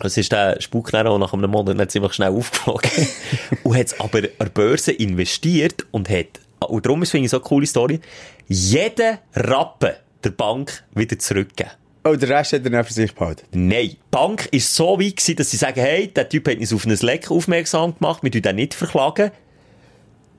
Es 0.04 0.16
ist 0.16 0.32
der 0.32 0.60
Spuk 0.60 0.90
dann 0.90 1.06
auch 1.06 1.18
nach 1.18 1.32
einem 1.32 1.50
Monat 1.50 1.78
dann 1.78 1.88
ziemlich 1.88 2.12
schnell 2.12 2.30
aufgeflogen. 2.30 2.90
und 3.62 3.76
hat 3.76 3.86
es 3.86 4.00
aber 4.00 4.18
an 4.18 4.28
der 4.40 4.46
Börse 4.46 4.92
investiert 4.92 5.86
und 5.90 6.08
hat, 6.10 6.40
und 6.68 6.84
darum 6.84 7.02
ist 7.02 7.10
finde 7.10 7.26
ich 7.26 7.30
so 7.30 7.38
eine 7.38 7.44
coole 7.44 7.66
Story, 7.66 8.00
jeden 8.48 9.18
Rappen 9.34 9.92
der 10.24 10.30
Bank 10.30 10.84
wieder 10.94 11.18
zurückgegeben. 11.18 11.72
Oh, 12.04 12.16
der 12.16 12.28
Rest 12.28 12.52
hat 12.52 12.64
er 12.64 12.70
nicht 12.70 12.86
für 12.86 12.92
sich 12.92 13.14
behalten. 13.14 13.46
Nein. 13.52 13.90
Die 13.90 13.98
Bank 14.10 14.48
war 14.52 14.60
so 14.60 14.98
weit 14.98 15.16
gewesen, 15.16 15.36
dass 15.36 15.52
sie 15.52 15.56
sagen, 15.56 15.80
hey, 15.80 16.08
der 16.08 16.28
Typ 16.28 16.48
hat 16.48 16.58
uns 16.58 16.72
auf 16.72 16.84
ein 16.84 16.96
Leck 16.96 17.30
aufmerksam 17.30 17.96
gemacht, 17.96 18.24
wir 18.24 18.30
tun 18.30 18.42
den 18.42 18.56
nicht 18.56 18.74
verklagen. 18.74 19.30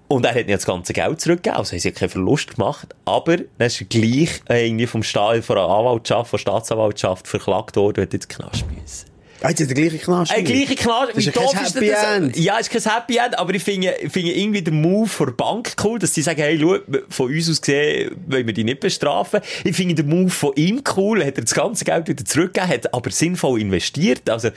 Und 0.09 0.25
er 0.25 0.31
hat 0.31 0.45
nicht 0.45 0.49
das 0.49 0.65
ganze 0.65 0.91
Geld 0.91 1.21
zurückgegeben, 1.21 1.57
also 1.57 1.71
haben 1.71 1.79
sie 1.79 1.91
keinen 1.93 2.09
Verlust 2.09 2.55
gemacht. 2.55 2.93
Aber 3.05 3.37
dann 3.37 3.67
ist 3.67 3.79
er 3.79 3.87
gleich 3.87 4.41
äh, 4.49 4.67
irgendwie 4.67 4.87
vom 4.87 5.03
Staat, 5.03 5.45
von 5.45 5.55
der 5.55 5.65
Anwaltschaft, 5.65 6.29
von 6.29 6.37
der 6.37 6.41
Staatsanwaltschaft 6.41 7.27
verklagt 7.27 7.77
worden 7.77 8.01
und 8.01 8.07
hat 8.07 8.13
jetzt 8.13 8.27
Knast 8.27 8.65
müssen. 8.69 9.12
Ah, 9.43 9.49
jetzt 9.49 9.59
hat 9.59 9.67
der 9.67 9.75
gleiche 9.75 9.97
Knast. 9.97 10.31
Ein 10.31 10.45
gleiche 10.45 10.75
Knast. 10.75 11.11
Das 11.15 11.25
ist 11.25 11.33
kein 11.33 11.43
doof 11.43 11.53
ist 11.61 11.75
Happy 11.75 11.87
das? 11.89 12.15
End. 12.15 12.37
Ja, 12.37 12.57
ist 12.59 12.69
kein 12.69 12.81
Happy 12.81 13.17
End, 13.17 13.37
aber 13.37 13.53
ich 13.53 13.61
finde, 13.61 13.93
finde 14.09 14.31
irgendwie 14.31 14.61
den 14.61 14.81
Move 14.81 15.09
von 15.09 15.27
der 15.27 15.33
Bank 15.33 15.73
cool, 15.83 15.99
dass 15.99 16.13
sie 16.13 16.21
sagen, 16.21 16.41
hey, 16.41 16.57
schau, 16.57 16.77
von 17.09 17.27
uns 17.27 17.49
aus 17.49 17.59
gesehen, 17.59 18.15
wollen 18.25 18.47
wir 18.47 18.53
die 18.53 18.63
nicht 18.63 18.79
bestrafen. 18.79 19.41
Ich 19.65 19.75
finde 19.75 19.95
den 19.95 20.07
Move 20.07 20.29
von 20.29 20.53
ihm 20.55 20.81
cool, 20.95 21.25
hat 21.25 21.37
er 21.37 21.43
das 21.43 21.53
ganze 21.53 21.83
Geld 21.83 22.07
wieder 22.07 22.23
zurückgegeben, 22.23 22.73
hat 22.73 22.93
aber 22.93 23.11
sinnvoll 23.11 23.59
investiert. 23.59 24.29
Also, 24.29 24.49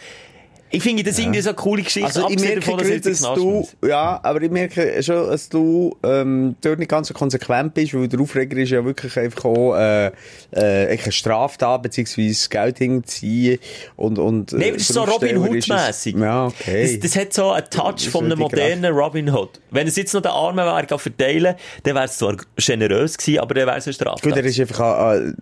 ich 0.77 0.83
finde 0.83 1.03
das 1.03 1.19
irgendwie 1.19 1.41
so 1.41 1.51
eine 1.51 1.57
coole 1.57 1.83
Geschichte. 1.83 2.07
Also 2.07 2.29
ich 2.29 2.39
merke, 2.39 2.61
davon, 2.61 2.79
dass 2.79 3.19
Knast 3.19 3.37
du, 3.37 3.67
ja, 3.87 4.21
aber 4.23 4.43
ich 4.43 4.51
merke 4.51 5.03
schon, 5.03 5.31
dass 5.31 5.49
du 5.49 5.97
ähm, 6.03 6.55
dort 6.61 6.79
nicht 6.79 6.91
ganz 6.91 7.09
so 7.09 7.15
konsequent 7.15 7.73
bist, 7.73 7.95
weil 7.95 8.09
der 8.09 8.21
Aufreger 8.21 8.59
ist 8.59 8.71
ja 8.71 8.85
wirklich 8.85 9.19
einfach 9.19 9.47
auch 9.47 9.75
äh, 9.75 10.07
äh, 10.07 10.13
eine 10.53 11.13
Straftat, 11.13 11.83
beziehungsweise 11.83 12.49
Geld 12.51 12.79
hinziehen 12.79 13.59
und, 13.97 14.19
und 14.19 14.53
Nein, 14.53 14.75
das 14.75 14.83
ist 14.83 14.93
so 14.93 15.05
Robin 15.05 15.37
ist 15.37 15.71
Hood-mässig. 15.71 16.17
Ja, 16.17 16.47
okay. 16.47 16.99
Das, 17.01 17.11
das 17.11 17.23
hat 17.23 17.33
so 17.33 17.53
einen 17.53 17.71
Touch 17.71 18.11
von 18.11 18.27
einem 18.27 18.39
modernen 18.39 18.93
Robin 18.93 19.31
Hood. 19.31 19.59
Wenn 19.71 19.87
es 19.87 19.97
jetzt 19.97 20.13
noch 20.13 20.21
den 20.21 20.33
Armen 20.33 20.59
wäre, 20.59 20.99
verteilen, 20.99 21.55
dann 21.85 21.95
wäre 21.95 22.05
es 22.05 22.19
zwar 22.19 22.37
generös 22.57 23.17
gewesen, 23.17 23.41
aber 23.41 23.55
dann 23.55 23.67
wäre 23.67 23.79
es 23.79 23.87
eine 23.87 23.95
Straftat. 23.95 24.23
Gut, 24.23 24.37
er 24.37 24.45
ist 24.45 24.61
einfach 24.61 24.81
an, 24.81 24.95
an, 24.99 25.37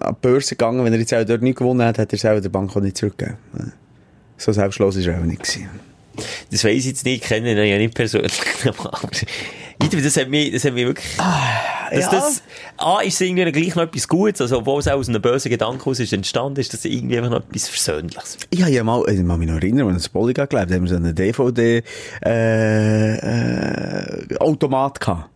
an 0.00 0.14
die 0.14 0.26
Börse 0.26 0.50
gegangen, 0.56 0.84
wenn 0.84 0.92
er 0.92 0.98
jetzt 0.98 1.14
auch 1.14 1.24
dort 1.24 1.42
nicht 1.42 1.58
gewonnen 1.58 1.86
hat, 1.86 1.98
hat 1.98 2.12
er 2.12 2.18
selber 2.18 2.40
der 2.40 2.48
Bank 2.48 2.76
auch 2.76 2.80
nicht 2.80 2.96
zurückgegeben. 2.96 3.38
So 4.38 4.52
selbstlos 4.52 4.96
ist 4.96 5.06
er 5.06 5.18
auch 5.18 5.24
nicht 5.24 5.42
gewesen. 5.42 5.68
Das 6.50 6.64
weiss 6.64 6.78
ich 6.78 6.86
jetzt 6.86 7.04
nicht, 7.04 7.22
ich 7.22 7.28
kenne 7.28 7.52
ihn 7.52 7.58
ja 7.58 7.78
nicht 7.78 7.94
persönlich. 7.94 8.32
Das 9.80 10.16
hat 10.16 10.28
mich, 10.28 10.52
das 10.52 10.64
hat 10.64 10.74
mich 10.74 10.86
wirklich, 10.86 11.06
Ah, 11.18 11.88
ja. 11.92 12.10
das, 12.10 12.42
A, 12.78 12.98
ist 13.00 13.20
irgendwie 13.20 13.50
gleich 13.52 13.76
noch 13.76 13.84
etwas 13.84 14.08
Gutes, 14.08 14.40
also, 14.40 14.58
obwohl 14.58 14.80
es 14.80 14.88
auch 14.88 14.96
aus 14.98 15.08
einem 15.08 15.22
bösen 15.22 15.50
Gedanken 15.50 15.88
aus 15.88 16.00
ist 16.00 16.12
entstanden, 16.12 16.58
ist 16.60 16.74
das 16.74 16.84
irgendwie 16.84 17.16
einfach 17.16 17.30
noch 17.30 17.44
etwas 17.48 17.68
Versöhnliches. 17.68 18.38
Ich 18.50 18.60
habe 18.60 18.72
ja 18.72 18.82
mal, 18.82 19.04
ich 19.08 19.16
kann 19.24 19.38
mich 19.38 19.48
noch 19.48 19.54
erinnern, 19.54 19.88
als 19.88 20.02
ich 20.02 20.08
in 20.08 20.12
Bolliga 20.12 20.46
gelebt 20.46 20.72
haben 20.72 20.82
wir 20.82 20.88
so 20.90 20.96
einen 20.96 21.14
DVD, 21.14 21.84
äh, 22.26 23.14
äh, 23.14 24.36
Automat 24.38 25.00
gehabt. 25.00 25.30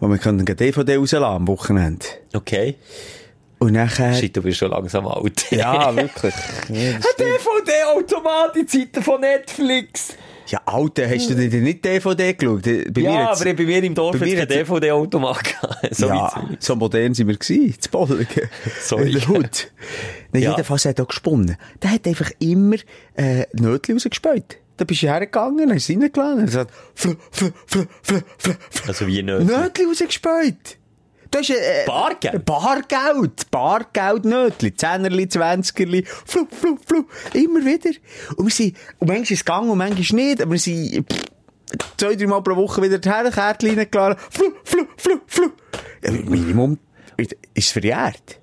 Wo 0.00 0.08
wir 0.08 0.18
können 0.18 0.40
eine 0.40 0.54
DVD 0.54 0.96
rauslassen 0.96 1.24
am 1.24 1.48
Wochenende. 1.48 2.06
Okay? 2.32 2.76
Und 3.64 3.72
nachher, 3.72 4.12
Shit, 4.14 4.36
du 4.36 4.42
bist 4.42 4.58
schon 4.58 4.70
langsam 4.70 5.06
alt. 5.06 5.50
ja, 5.50 5.94
wirklich. 5.94 6.34
Ja, 6.68 6.92
stimmt. 7.00 7.18
DVD-Automat 7.20 8.56
in 8.56 8.68
Zeiten 8.68 9.02
von 9.02 9.20
Netflix. 9.20 10.14
ja, 10.48 10.60
Alter, 10.66 11.08
hast 11.08 11.30
du 11.30 11.34
dir 11.34 11.60
nicht 11.60 11.84
DVD 11.84 12.34
geschaut? 12.34 12.62
Bei 12.62 12.70
mir 13.00 13.02
ja, 13.02 13.26
hat's- 13.28 13.40
aber 13.42 13.54
bei 13.54 13.64
mir 13.64 13.82
im 13.82 13.94
Dorf 13.94 14.18
bei 14.18 14.26
mir 14.26 14.34
es 14.42 14.48
kein 14.48 14.58
DVD-Automat. 14.58 15.38
So 15.90 16.06
ja, 16.08 16.48
so 16.58 16.76
modern 16.76 17.14
sind 17.14 17.28
wir 17.28 17.36
gewesen, 17.36 17.80
zu 17.80 17.90
Bolligen. 17.90 18.48
Sorry. 18.82 19.12
In 19.12 19.18
der 19.18 19.28
Hut. 19.28 19.70
Nein, 20.32 20.42
Ja. 20.42 20.50
jedenfalls 20.52 20.84
hat 20.86 20.98
er 20.98 21.04
gesponnen. 21.06 21.56
Der 21.82 21.90
hat 21.92 22.06
einfach 22.06 22.30
immer, 22.40 22.76
äh, 23.16 23.44
Nötchen 23.52 23.94
rausgespäut. 23.96 24.56
Da 24.76 24.84
bist 24.84 25.02
du 25.02 25.06
hergegangen, 25.06 25.72
hast 25.72 25.88
ihn 25.88 26.02
reingeladen, 26.02 26.40
und 26.40 26.46
er 26.46 26.50
sagt, 26.50 26.72
flu, 26.94 27.14
flu, 27.30 27.50
flu, 27.66 27.84
flu, 28.02 28.18
flu, 28.38 28.52
flu. 28.70 28.82
Also 28.88 29.06
wie 29.06 29.22
nicht. 29.22 29.40
Nötchen 29.46 29.86
rausgespäut. 29.88 30.78
Hast, 31.34 31.50
äh, 31.50 31.84
Bargeld? 31.86 32.44
Bargeld. 32.44 33.50
Bargeld, 33.50 34.24
Nötchen. 34.24 34.76
Zehnerli, 34.76 35.28
Zwanzigerli. 35.28 36.04
Flu, 36.04 36.46
flu, 36.50 36.76
flu. 36.86 37.04
Immer 37.32 37.64
wieder. 37.64 37.90
Und 38.36 38.46
wir 38.46 38.52
sind, 38.52 38.76
und 38.98 39.08
manchmal 39.08 39.22
ist 39.22 39.30
es 39.32 39.44
gegangen 39.44 39.70
und 39.70 39.78
manchmal 39.78 40.22
nicht, 40.22 40.42
aber 40.42 40.52
wir 40.52 40.58
sind, 40.58 41.12
pff, 41.12 41.24
zwei, 41.96 42.14
drei 42.14 42.26
Mal 42.26 42.42
pro 42.42 42.56
Woche 42.56 42.82
wieder 42.82 43.00
her, 43.10 43.30
Kärtchen 43.30 43.76
reingeladen. 43.76 44.18
Flu, 44.30 44.52
flu, 44.64 44.84
flu, 44.96 45.18
flu. 45.26 45.50
Minimum, 46.24 46.78
ist 47.16 47.34
es 47.54 47.70
verjährt. 47.70 48.40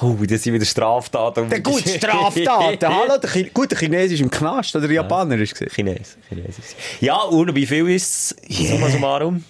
Oh, 0.00 0.14
das 0.28 0.42
sind 0.44 0.54
wieder 0.54 0.64
Straftaten. 0.64 1.48
Der 1.48 1.60
gut, 1.60 1.82
Straftaten. 1.88 2.88
Hallo, 2.88 3.18
der 3.20 3.30
Chi 3.30 3.50
gut, 3.52 3.72
der 3.72 3.78
Chines 3.78 4.12
ist 4.12 4.20
im 4.20 4.30
Knast, 4.30 4.76
oder 4.76 4.86
der 4.86 4.96
Japaner 4.96 5.36
ist 5.38 5.54
gesehen. 5.54 5.70
Chines. 5.70 6.16
Chines. 6.28 6.56
Ja, 7.00 7.16
und 7.22 7.54
wie 7.54 7.66
viel 7.66 7.88
ist 7.88 8.36
es? 8.48 8.60
Yeah. 8.60 8.72
Summa 8.74 8.90
summarum? 8.90 9.44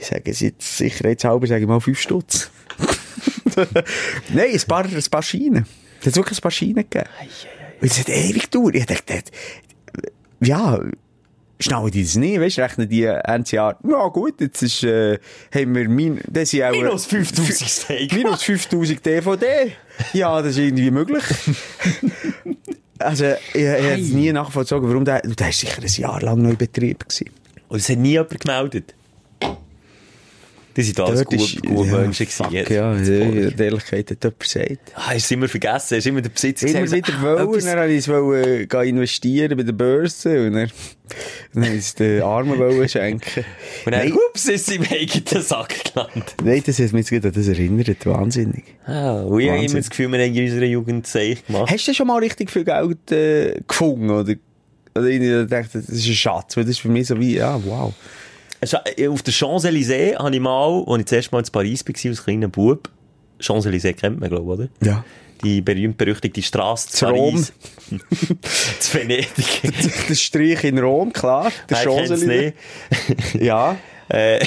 Ich 0.00 0.06
sage 0.06 0.30
es 0.30 0.40
jetzt 0.40 0.76
sicherheitshalber, 0.78 1.46
sage 1.46 1.62
ich 1.62 1.68
mal 1.68 1.80
fünf 1.80 2.00
Stutz. 2.00 2.50
Nein, 4.32 4.50
ein 4.52 4.60
paar, 4.68 4.84
ein 4.84 5.04
paar 5.10 5.22
Scheine. 5.22 5.64
Es 6.00 6.06
hat 6.06 6.16
wirklich 6.16 6.38
ein 6.38 6.42
paar 6.42 6.50
Scheine 6.50 6.84
gegeben. 6.84 7.08
Und 7.80 7.90
es 7.90 7.98
hat 7.98 8.08
ewig 8.08 8.50
gedauert. 8.50 8.76
Ich 8.76 8.86
dachte, 8.86 9.22
ja, 10.40 10.80
schnallen 11.60 11.90
die 11.90 12.02
das 12.02 12.16
nicht, 12.16 12.40
weißt 12.40 12.58
du, 12.58 12.62
rechnen 12.62 12.88
die 12.88 13.04
Ende 13.04 13.50
Jahr, 13.50 13.78
ja 13.88 14.06
gut, 14.08 14.40
jetzt 14.40 14.62
ist, 14.62 14.84
äh, 14.84 15.18
haben 15.52 15.74
wir 15.74 15.88
min, 15.88 16.20
das 16.28 16.50
sind 16.50 16.62
auch, 16.62 16.72
Minus 16.72 17.06
5000 17.06 17.68
Steak. 17.68 18.12
minus 18.14 18.42
5000 18.44 19.04
DVD. 19.04 19.72
Ja, 20.12 20.40
das 20.40 20.52
ist 20.52 20.58
irgendwie 20.58 20.90
möglich. 20.90 21.24
also, 22.98 23.24
ich, 23.24 23.36
ich 23.54 23.62
hätte 23.64 24.02
nie 24.02 24.32
nachvollzogen, 24.32 24.88
warum 24.88 25.04
der, 25.04 25.22
der 25.22 25.48
ist 25.48 25.58
sicher 25.58 25.82
ein 25.82 25.88
Jahr 25.88 26.20
lang 26.22 26.42
noch 26.42 26.50
in 26.50 26.56
Betrieb 26.56 27.08
gewesen. 27.08 27.30
Und 27.68 27.78
es 27.78 27.88
hat 27.88 27.98
nie 27.98 28.10
jemand 28.10 28.40
gemeldet. 28.40 28.94
Die 30.78 30.84
sind 30.84 31.00
alles 31.00 31.24
gut, 31.24 31.60
gute 31.66 31.90
Menschen 31.90 32.26
gewesen. 32.26 32.46
jetzt. 32.52 32.70
Ja, 32.70 32.94
ja, 32.94 33.02
ja, 33.02 33.50
die 33.50 33.62
Ehrlichkeit 33.64 34.12
hat 34.12 34.22
jemand 34.22 34.38
gesagt. 34.38 34.92
Ah, 34.94 35.10
hast 35.12 35.28
du 35.28 35.34
immer 35.34 35.48
vergessen, 35.48 35.96
hast 35.96 36.06
immer 36.06 36.22
den 36.22 36.30
Immer 36.30 36.80
gesagt, 36.82 37.08
wieder 37.08 37.18
ah, 37.18 37.22
wollen, 37.48 37.64
dann 37.64 37.78
wollte 37.78 37.92
ich 37.92 37.98
es 37.98 38.08
wollen, 38.08 38.68
gehen 38.68 38.82
investieren 38.82 39.56
bei 39.56 39.64
der 39.64 39.72
Börse 39.72 40.46
und 40.46 40.52
dann, 40.52 40.70
dann 41.52 41.64
habe 41.64 41.74
ich 41.74 41.80
es 41.80 41.96
den 41.96 42.22
Armen 42.22 42.56
wollen 42.60 42.88
schenken. 42.88 43.44
Und 43.86 43.92
dann, 43.92 44.08
Nein. 44.08 44.12
ups, 44.12 44.44
ist 44.48 44.66
sie 44.66 44.76
im 44.76 44.84
eigenen 44.84 45.42
Sack 45.42 45.92
gelandet. 45.92 46.34
Nein, 46.44 46.62
das 46.64 46.78
hat 46.78 46.92
mich 46.92 47.10
jetzt 47.10 47.26
an 47.26 47.32
das 47.32 47.48
erinnert, 47.48 48.06
wahnsinnig. 48.06 48.62
Ah, 48.86 49.22
und 49.22 49.40
ich 49.40 49.50
habe 49.50 49.64
immer 49.64 49.74
das 49.74 49.90
Gefühl, 49.90 50.12
wir 50.12 50.24
haben 50.24 50.32
in 50.32 50.44
unserer 50.44 50.66
Jugend 50.66 51.08
Zeich 51.08 51.44
gemacht. 51.44 51.72
Hast 51.72 51.88
du 51.88 51.92
schon 51.92 52.06
mal 52.06 52.18
richtig 52.18 52.52
viel 52.52 52.64
Geld 52.64 53.10
äh, 53.10 53.60
gefunden, 53.66 54.10
oder? 54.10 54.34
Oder 54.94 55.06
ich 55.08 55.48
dachte, 55.48 55.80
das 55.80 55.88
ist 55.88 56.06
ein 56.06 56.14
Schatz, 56.14 56.56
weil 56.56 56.64
das 56.64 56.72
ist 56.72 56.80
für 56.80 56.88
mich 56.88 57.08
so 57.08 57.18
wie, 57.18 57.34
ja, 57.34 57.60
wow. 57.64 57.92
Also, 58.60 58.78
äh, 58.96 59.08
Auf 59.08 59.22
der 59.22 59.32
Champs-Élysées 59.32 60.16
habe 60.18 60.34
ich 60.34 60.40
mal, 60.40 60.84
als 60.86 60.98
ich 60.98 61.04
das 61.04 61.12
erste 61.12 61.34
Mal 61.34 61.40
in 61.44 61.52
Paris 61.52 61.84
war, 61.86 62.10
als 62.10 62.24
kleiner 62.24 62.48
Bub, 62.48 62.88
Champs-Élysées 63.40 63.94
kennt 63.94 64.20
man, 64.20 64.28
glaube 64.30 64.52
ich, 64.54 64.58
oder? 64.60 64.68
Ja. 64.90 65.04
Die 65.44 65.60
berühmt-berüchtigte 65.60 66.42
Straße 66.42 66.88
zu 66.88 67.06
Rom. 67.06 67.44
Zu 68.80 68.94
Venedig. 68.98 69.28
Der 70.08 70.14
Strich 70.14 70.64
in 70.64 70.78
Rom, 70.78 71.12
klar. 71.12 71.52
Der 71.70 71.76
Champs-Élysées. 71.78 72.52
Ja. 73.40 73.76
äh, 74.08 74.40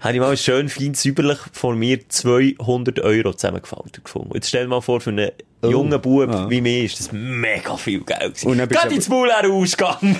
habe 0.00 0.14
ich 0.14 0.20
mal 0.20 0.36
schön 0.36 0.68
fein 0.68 0.92
säuberlich 0.94 1.38
von 1.52 1.78
mir 1.78 2.06
200 2.08 3.00
Euro 3.00 3.32
zusammengefaltet 3.32 4.04
gefunden. 4.04 4.32
Jetzt 4.34 4.48
stell 4.48 4.64
dir 4.64 4.68
mal 4.68 4.80
vor, 4.82 5.00
für 5.00 5.10
einen 5.10 5.30
jungen 5.62 5.98
Bub 6.00 6.28
Ah. 6.28 6.50
wie 6.50 6.60
mir 6.60 6.84
ist 6.84 6.98
das 6.98 7.12
mega 7.12 7.76
viel 7.76 8.00
Geld 8.00 8.20
gewesen. 8.34 8.48
Und 8.48 8.58
dann 8.58 8.68
bist 8.68 8.80
Gerade 8.80 8.94
ins 8.94 9.08
Maul 9.08 9.30
ausgegangen. 9.30 10.18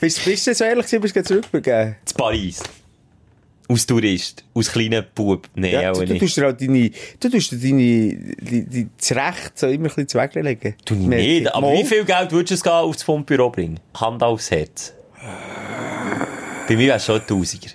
Bist, 0.00 0.24
bist 0.24 0.46
du 0.46 0.54
so 0.54 0.64
ehrlich 0.64 0.86
gewesen, 0.86 1.00
bist 1.02 1.16
du 1.16 1.22
zurückgegeben? 1.24 1.96
zu 2.04 2.14
Paris. 2.14 2.62
Aus 3.66 3.86
Tourist. 3.86 4.44
Aus 4.52 4.70
kleiner 4.70 5.00
Bub. 5.02 5.48
Nee, 5.54 5.72
Ja, 5.72 5.90
auch 5.92 5.94
du, 5.98 6.04
du 6.04 6.12
nicht. 6.12 6.20
tust 6.22 6.36
dir 6.36 6.42
halt 6.44 6.60
deine, 6.60 6.90
du 7.18 7.28
tust 7.30 7.52
dir 7.52 7.58
deine, 7.58 7.76
die, 7.78 8.66
die, 8.68 8.88
das 8.98 9.12
Recht 9.12 9.52
so 9.58 9.66
immer 9.68 9.76
ein 9.76 9.82
bisschen 9.84 10.08
zweglegen. 10.08 10.74
Du 10.84 10.94
nicht. 10.94 11.54
Aber 11.54 11.72
wie 11.72 11.84
viel 11.84 12.04
Geld 12.04 12.30
würdest 12.32 12.50
du 12.64 12.68
es 12.68 12.74
aufs 12.74 13.02
Fundbüro 13.02 13.48
bringen? 13.50 13.80
Hand 13.94 14.22
aufs 14.22 14.50
Herz. 14.50 14.92
Bei 16.68 16.76
mir 16.76 16.88
wäre 16.88 16.96
es 16.98 17.04
schon 17.06 17.20
ein 17.20 17.26
Tausiger. 17.26 17.70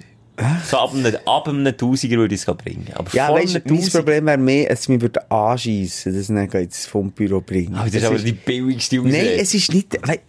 So 0.69 0.77
ab 0.77 0.93
einem, 0.93 1.17
ab 1.25 1.47
einem 1.49 1.75
Tausiger 1.77 2.17
würde 2.17 2.35
ich 2.35 2.47
es 2.47 2.55
bringen. 2.55 2.87
Aber 2.93 3.11
Ja, 3.13 3.33
weißt 3.33 3.55
du, 3.55 3.59
mein 3.65 3.77
Tausiger- 3.77 3.97
Problem 3.99 4.25
wäre 4.27 4.37
mehr, 4.37 4.69
dass 4.69 4.81
es 4.81 4.87
mich 4.89 5.01
würde 5.01 5.29
anschiessen, 5.31 6.13
dass 6.13 6.21
ich 6.21 6.27
dann 6.27 6.49
ins 6.61 6.85
Fundbüro 6.85 7.41
bringen. 7.41 7.75
Aber 7.75 7.85
das 7.87 7.95
ist 7.95 8.05
aber 8.05 8.17
die 8.19 8.31
billigste 8.33 8.99
Ausrede. 8.99 9.17
Nein, 9.17 9.27
es 9.39 9.53
ist 9.53 9.73
nicht, 9.73 9.97
weil, 10.07 10.19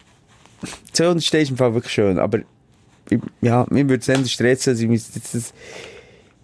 so 0.93 1.09
unterstehst 1.09 1.51
du 1.51 1.55
im 1.55 1.59
Fall 1.59 1.75
wirklich 1.75 1.93
schön, 1.93 2.19
aber, 2.19 2.39
ich- 3.09 3.19
ja, 3.41 3.67
mir 3.71 3.89
würde 3.89 4.01
es 4.01 4.07
dann 4.07 4.27
stressen, 4.27 4.73
dass 4.75 4.81
ich 4.81 4.91
jetzt 4.91 5.35
das, 5.35 5.55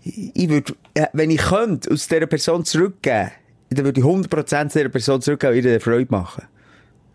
ich 0.03 0.49
würde, 0.49 0.75
wenn 1.13 1.31
ich 1.31 1.41
könnte, 1.43 1.91
aus 1.93 2.09
dieser 2.09 2.27
Person 2.27 2.65
zurückgeben, 2.65 3.31
dann 3.71 3.85
würde 3.85 4.01
ich 4.01 4.07
100% 4.07 4.73
dieser 4.73 4.89
Person 4.89 5.21
zurückgeben 5.21 5.57
und 5.59 5.65
ihr 5.65 5.71
eine 5.71 5.81
Freude 5.81 6.07
machen. 6.11 6.45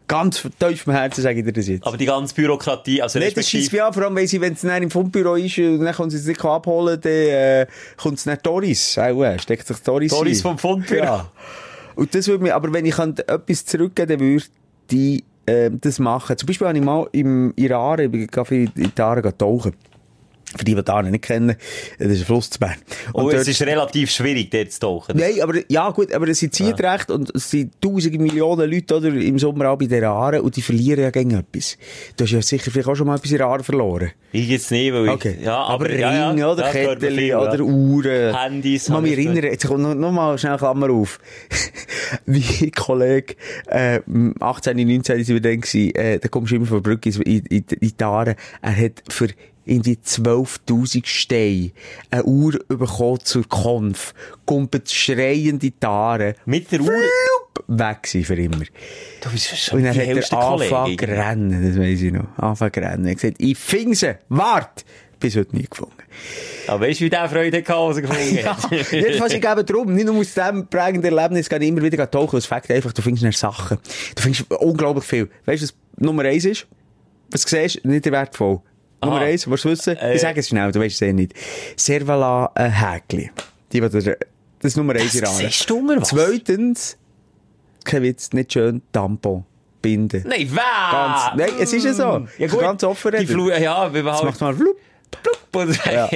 Ganz 0.07 0.41
tief 0.59 0.81
vom 0.81 0.93
Herzen 0.93 1.21
sage 1.21 1.39
ich 1.39 1.45
dir 1.45 1.53
das 1.53 1.67
jetzt. 1.69 1.87
Aber 1.87 1.95
die 1.95 2.05
ganze 2.05 2.35
Bürokratie, 2.35 3.01
also 3.01 3.17
Nicht, 3.17 3.37
das 3.37 3.53
mich 3.53 3.81
an, 3.81 3.93
vor 3.93 4.03
allem, 4.03 4.15
weil 4.17 4.27
sie, 4.27 4.41
wenn 4.41 4.51
es 4.53 4.59
dann 4.61 4.83
im 4.83 4.91
Fundbüro 4.91 5.35
ist 5.35 5.57
und 5.57 5.79
dann 5.85 5.95
kommt 5.95 6.11
sie 6.11 6.17
es 6.17 6.25
nicht 6.25 6.43
abholen, 6.43 6.99
dann 6.99 7.11
äh, 7.13 7.65
kommt 7.95 8.17
es 8.17 8.25
nicht 8.25 8.45
Doris. 8.45 8.97
Auch, 8.97 9.23
äh, 9.23 9.39
steckt 9.39 9.65
sich 9.65 9.77
Doris 9.77 10.11
Doris 10.11 10.39
ein. 10.39 10.41
vom 10.41 10.57
Fundbüro. 10.57 11.03
Ja. 11.03 11.31
Und 11.95 12.13
das 12.15 12.27
würde 12.27 12.43
mir, 12.43 12.55
aber 12.55 12.71
wenn 12.73 12.85
ich 12.85 12.95
kann 12.95 13.15
etwas 13.17 13.65
zurückgeben 13.65 14.09
dann 14.09 14.19
würde 14.19 14.43
ich 14.91 15.23
ähm, 15.47 15.79
das 15.81 15.99
machen. 15.99 16.37
Zum 16.37 16.47
Beispiel 16.47 16.67
habe 16.67 16.77
ich 16.77 16.83
mal 16.83 17.07
im 17.11 17.53
Iran, 17.55 17.99
ich 17.99 18.11
bin 18.11 18.27
in 18.75 18.93
Iran 18.95 19.37
tauchen. 19.37 19.73
Für 20.55 20.65
die, 20.65 20.75
die 20.75 20.83
da 20.83 21.01
nicht 21.01 21.23
kennen, 21.23 21.55
das 21.97 22.07
ist 22.11 22.19
ein 22.21 22.25
Fluss 22.25 22.49
zu 22.49 22.59
Bern. 22.59 22.75
Oh, 23.13 23.21
Und 23.21 23.29
es 23.29 23.35
dort- 23.35 23.47
ist 23.47 23.61
relativ 23.61 24.11
schwierig, 24.11 24.51
dort 24.51 24.71
zu 24.71 24.79
tauchen. 24.81 25.17
Nein, 25.17 25.41
aber, 25.41 25.53
ja 25.69 25.89
gut, 25.91 26.11
aber 26.13 26.27
es 26.27 26.39
sind 26.39 26.53
Zeitrecht 26.53 27.09
und 27.09 27.33
es 27.33 27.49
sind 27.49 27.79
tausende 27.81 28.19
Millionen 28.19 28.69
Leute, 28.69 28.95
oder, 28.97 29.07
im 29.07 29.39
Sommer 29.39 29.69
auch 29.69 29.77
bei 29.77 29.85
den 29.85 30.03
Aare 30.03 30.41
und 30.41 30.55
die 30.55 30.61
verlieren 30.61 31.03
ja 31.03 31.09
gegen 31.09 31.31
etwas. 31.31 31.77
Du 32.17 32.25
hast 32.25 32.31
ja 32.31 32.41
sicher 32.41 32.69
vielleicht 32.69 32.89
auch 32.89 32.95
schon 32.95 33.07
mal 33.07 33.15
etwas 33.15 33.31
in 33.31 33.41
Aare 33.41 33.63
verloren. 33.63 34.11
Ich 34.33 34.47
jetzt 34.49 34.71
nicht, 34.71 34.93
weil 34.93 35.05
ich... 35.05 35.11
Okay. 35.11 35.37
Ja, 35.41 35.57
aber, 35.57 35.85
aber, 35.85 35.95
ja, 35.95 36.29
Ring, 36.29 36.37
ja, 36.39 36.51
oder 36.51 36.65
ja, 36.65 36.71
Kettchen, 36.71 37.15
viel, 37.15 37.35
oder 37.35 37.55
ja. 37.55 37.61
Uhren. 37.61 38.35
Handys 38.37 38.87
Ich 38.87 38.89
habe 38.93 39.01
mich 39.03 39.11
ich 39.17 39.25
erinnern, 39.25 39.43
jetzt 39.45 39.67
kommt 39.67 39.81
noch, 39.81 39.95
noch 39.95 40.11
mal 40.11 40.37
schnell 40.37 40.57
Klammer 40.57 40.89
auf. 40.89 41.19
Wie 42.25 42.71
Kollege, 42.71 43.35
äh, 43.67 43.99
18, 44.39 44.75
19 44.77 45.23
sind 45.23 45.35
wir 45.35 45.41
dann 45.41 45.61
gewesen, 45.61 45.95
äh, 45.95 46.19
da 46.19 46.27
kommst 46.27 46.51
du 46.51 46.55
immer 46.55 46.65
von 46.65 46.81
Brücke 46.81 47.09
in, 47.09 47.21
in, 47.21 47.65
in 47.79 47.93
die 47.97 48.03
Aare. 48.03 48.35
Er 48.61 48.75
hat 48.75 49.03
für 49.09 49.27
irgendwie 49.65 49.97
12.000 50.03 51.05
Steine 51.05 51.71
eine 52.09 52.23
Uhr 52.23 52.59
bekommen 52.67 53.19
zur 53.23 53.47
Konf. 53.47 54.13
Kommt 54.45 54.89
schreiende 54.89 55.71
Tare. 55.79 56.35
Mit 56.45 56.71
der 56.71 56.81
Uhr... 56.81 56.91
Weg 57.67 58.07
sein 58.07 58.23
für 58.23 58.35
immer. 58.35 58.63
Du 59.21 59.29
bist 59.29 59.57
schon 59.57 59.79
Und 59.79 59.85
dann 59.85 59.95
hat 59.95 60.03
er 60.03 60.37
angefangen 60.37 60.97
zu 60.97 61.05
rennen, 61.05 61.67
das 61.67 61.79
weiss 61.79 62.01
ich 62.01 62.11
noch. 62.11 62.37
Anfangen 62.37 62.73
zu 62.73 62.79
rennen. 62.79 63.05
Er 63.05 63.11
hat 63.11 63.17
gesagt, 63.19 63.37
ich 63.39 63.57
finde 63.57 63.95
sie, 63.95 64.15
wart! 64.29 64.85
Bis 65.19 65.35
heute 65.35 65.55
nie 65.55 65.67
gefunden. 65.69 65.93
Aber 66.67 66.87
weißt 66.87 66.99
du, 66.99 67.05
wie 67.05 67.09
der 67.09 67.29
Freude 67.29 67.57
hatte, 67.57 67.75
als 67.75 67.97
er 67.97 68.01
gefunden 68.01 68.37
Ja, 68.43 68.57
hat? 68.57 68.91
jedenfalls, 68.91 69.33
ich 69.33 69.41
gebe 69.41 69.63
drum, 69.63 69.93
nicht 69.93 70.07
nur 70.07 70.15
aus 70.15 70.33
diesem 70.33 70.67
prägenden 70.67 71.15
Erlebnis, 71.15 71.47
gehe 71.47 71.59
ich 71.59 71.67
immer 71.67 71.83
wieder 71.83 72.09
tauchen. 72.09 72.37
Es 72.37 72.47
fängt 72.47 72.71
einfach, 72.71 72.91
du 72.91 73.01
findest 73.03 73.37
Sachen. 73.37 73.77
Du 74.15 74.21
findest 74.23 74.51
unglaublich 74.51 75.05
viel. 75.05 75.29
Weißt 75.45 75.61
du, 75.61 75.67
was 75.67 75.75
Nummer 75.97 76.23
eins 76.23 76.45
ist? 76.45 76.67
Was 77.29 77.43
du 77.43 77.49
siehst, 77.49 77.85
nicht 77.85 78.09
wertvoll. 78.11 78.61
Nummer 79.03 79.17
Aha. 79.17 79.25
eins, 79.25 79.47
willst 79.49 79.65
du 79.65 79.69
wissen? 79.69 79.97
Äh. 79.97 80.15
Ich 80.15 80.21
sage 80.21 80.39
es 80.39 80.47
schnell, 80.49 80.71
du 80.71 80.79
weißt 80.79 80.95
es 80.95 81.01
eh 81.01 81.13
nicht. 81.13 81.33
Servala 81.75 82.51
äh, 82.55 82.69
Häkli. 82.69 83.31
Die, 83.71 83.81
die 83.81 83.89
das 83.89 84.05
ist 84.73 84.77
Nummer 84.77 84.93
eins 84.95 85.15
in 85.15 85.23
was? 85.23 86.07
Zweitens, 86.07 86.97
kein 87.83 88.03
Witz, 88.03 88.31
nicht 88.33 88.53
schön, 88.53 88.81
Tampon, 88.91 89.43
Binden. 89.81 90.23
Nein? 90.27 90.47
Ganz, 90.53 91.21
nein, 91.35 91.49
es 91.59 91.73
ist 91.73 91.83
ja 91.85 91.93
so. 91.93 92.27
Ja, 92.37 92.47
gut. 92.47 92.59
ganz 92.59 92.83
offen 92.83 93.11
Die 93.11 93.17
reden. 93.17 93.31
Flu 93.31 93.49
ja, 93.49 93.91
wir 93.91 94.03
Das 94.03 94.21
macht 94.23 94.39
mal 94.41 94.53
flup. 94.53 94.77
und, 95.53 95.79
Ja. 95.91 96.07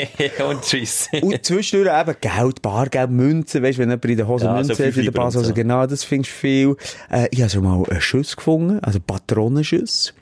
und 0.48 0.62
tschüss. 0.62 1.10
Und 1.22 1.44
zwischendurch 1.44 2.00
eben 2.00 2.16
Geld, 2.22 2.62
Bargeld, 2.62 3.10
Münzen, 3.10 3.64
weißt 3.64 3.78
du, 3.78 3.82
wenn 3.82 3.90
jemand 3.90 4.06
in 4.06 4.18
der 4.18 4.28
Hose 4.28 4.46
Ja, 4.46 4.54
Münzen 4.54 4.76
so 4.76 4.84
hat, 4.86 4.96
in 4.96 5.04
der 5.06 5.12
Basshose, 5.12 5.48
so. 5.48 5.54
genau, 5.54 5.86
das 5.88 6.04
findest 6.04 6.34
du 6.36 6.38
viel. 6.38 6.76
Äh, 7.12 7.28
ich 7.32 7.42
habe 7.42 7.50
schon 7.50 7.64
mal 7.64 7.84
einen 7.90 8.00
Schuss 8.02 8.36
gefunden, 8.36 8.80
also 8.84 9.00
Patronenschuss. 9.00 10.14